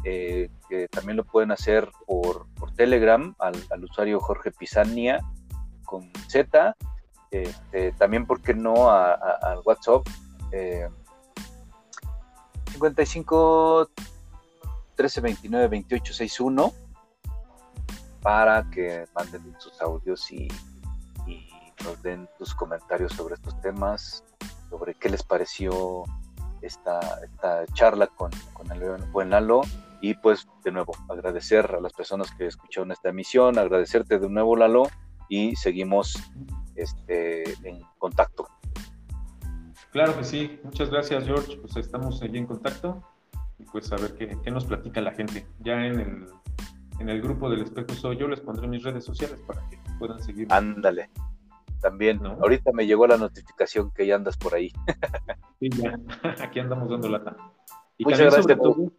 eh, 0.09 0.51
que 0.69 0.87
también 0.87 1.17
lo 1.17 1.25
pueden 1.25 1.51
hacer 1.51 1.91
por, 2.07 2.47
por 2.55 2.73
Telegram 2.73 3.35
al, 3.41 3.57
usuario 3.83 4.21
Jorge 4.21 4.53
Pisania 4.53 5.19
con 5.85 6.13
Z, 6.29 6.77
este, 7.33 7.91
también, 7.91 8.25
¿por 8.25 8.41
qué 8.41 8.55
no?, 8.55 8.89
al 8.89 9.63
WhatsApp. 9.65 10.07
Eh, 10.53 10.89
55 12.71 13.91
13 14.95 15.21
29 15.23 15.67
28 15.67 16.15
61 16.15 16.73
para 18.23 18.71
que 18.71 19.07
manden 19.13 19.57
sus 19.59 19.81
audios 19.83 20.31
y, 20.31 20.47
nos 21.85 22.01
den 22.03 22.29
sus 22.39 22.55
comentarios 22.55 23.13
sobre 23.13 23.35
estos 23.35 23.61
temas, 23.61 24.23
sobre 24.71 24.95
qué 24.95 25.09
les 25.09 25.25
pareció 25.25 26.05
esta, 26.63 27.01
esta 27.25 27.67
charla 27.75 28.07
con, 28.07 28.31
con 28.55 28.71
el 28.71 29.03
buen 29.07 29.31
Lalo. 29.31 29.63
Y 30.07 30.15
pues 30.15 30.47
de 30.63 30.71
nuevo, 30.71 30.93
agradecer 31.09 31.67
a 31.75 31.81
las 31.81 31.93
personas 31.93 32.31
que 32.31 32.47
escucharon 32.47 32.93
esta 32.93 33.09
emisión, 33.09 33.59
agradecerte 33.59 34.21
de 34.21 34.29
nuevo 34.29 34.55
Lalo 34.55 34.85
y 35.29 35.57
seguimos 35.57 36.15
este, 36.77 37.43
en 37.69 37.81
contacto. 37.99 38.47
Claro 39.91 40.17
que 40.17 40.23
sí, 40.23 40.61
muchas 40.63 40.91
gracias 40.91 41.25
George, 41.25 41.57
pues 41.57 41.77
estamos 41.77 42.23
allí 42.23 42.39
en 42.39 42.47
contacto 42.47 43.03
y 43.59 43.65
pues 43.65 43.91
a 43.91 43.97
ver 43.97 44.15
qué, 44.15 44.49
nos 44.49 44.65
platica 44.67 45.01
la 45.01 45.11
gente. 45.11 45.45
Ya 45.59 45.85
en 45.85 45.99
el, 45.99 46.27
en 47.01 47.09
el 47.09 47.21
grupo 47.21 47.51
del 47.51 47.63
espejo 47.63 47.93
soy 47.95 48.17
yo, 48.17 48.29
les 48.29 48.39
pondré 48.39 48.69
mis 48.69 48.85
redes 48.85 49.05
sociales 49.05 49.43
para 49.45 49.69
que 49.69 49.81
puedan 49.99 50.23
seguir. 50.23 50.47
Ándale, 50.51 51.11
también. 51.81 52.25
Ahorita 52.25 52.71
me 52.71 52.87
llegó 52.87 53.09
la 53.09 53.17
notificación 53.17 53.91
que 53.91 54.07
ya 54.07 54.15
andas 54.15 54.37
por 54.37 54.55
ahí. 54.55 54.71
sí, 55.59 55.69
ya, 55.71 55.99
aquí 56.45 56.61
andamos 56.61 56.91
dando 56.91 57.09
lata. 57.09 57.37
Y 57.99 58.05
Muchas 58.05 58.21
gracias. 58.21 58.43
Sobre 58.45 58.57
todo, 58.57 58.93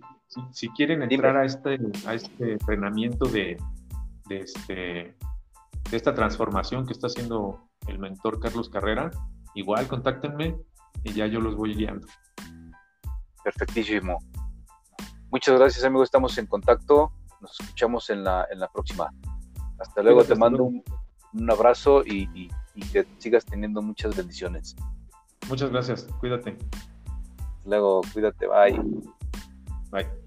si, 0.52 0.70
quieren 0.70 1.02
entrar 1.04 1.38
a 1.38 1.46
este, 1.46 1.80
a 2.06 2.14
este 2.14 2.54
entrenamiento 2.54 3.26
de, 3.28 3.58
este, 4.30 4.74
de 4.74 5.98
esta 5.98 6.14
transformación 6.14 6.86
que 6.86 6.94
está 6.94 7.08
haciendo 7.08 7.70
el 7.88 7.98
mentor 7.98 8.40
Carlos 8.40 8.70
Carrera, 8.70 9.10
igual 9.56 9.88
contáctenme 9.88 10.58
y 11.04 11.14
ya 11.14 11.28
yo 11.28 11.40
los 11.40 11.56
voy 11.56 11.76
guiando. 11.76 12.08
Perfectísimo. 13.44 14.20
Muchas 15.32 15.58
gracias, 15.58 15.84
amigos. 15.86 16.08
Estamos 16.08 16.38
en 16.38 16.48
contacto. 16.48 17.12
Nos 17.42 17.60
escuchamos 17.60 18.10
en 18.10 18.24
la, 18.24 18.46
en 18.52 18.60
la 18.60 18.68
próxima. 18.68 19.12
Hasta 19.80 20.04
luego. 20.04 20.24
Te 20.24 20.36
mando 20.36 20.64
un, 20.64 20.84
un 21.34 21.52
abrazo 21.52 22.04
y, 22.06 22.50
que 22.92 23.06
sigas 23.18 23.46
teniendo 23.46 23.82
muchas 23.82 24.16
bendiciones. 24.16 24.76
Muchas 25.50 25.70
gracias. 25.72 26.08
Cuídate. 26.20 26.58
Luego. 27.66 28.02
Cuídate. 28.14 28.48
Bye. 28.48 28.82
Bye. 29.92 30.27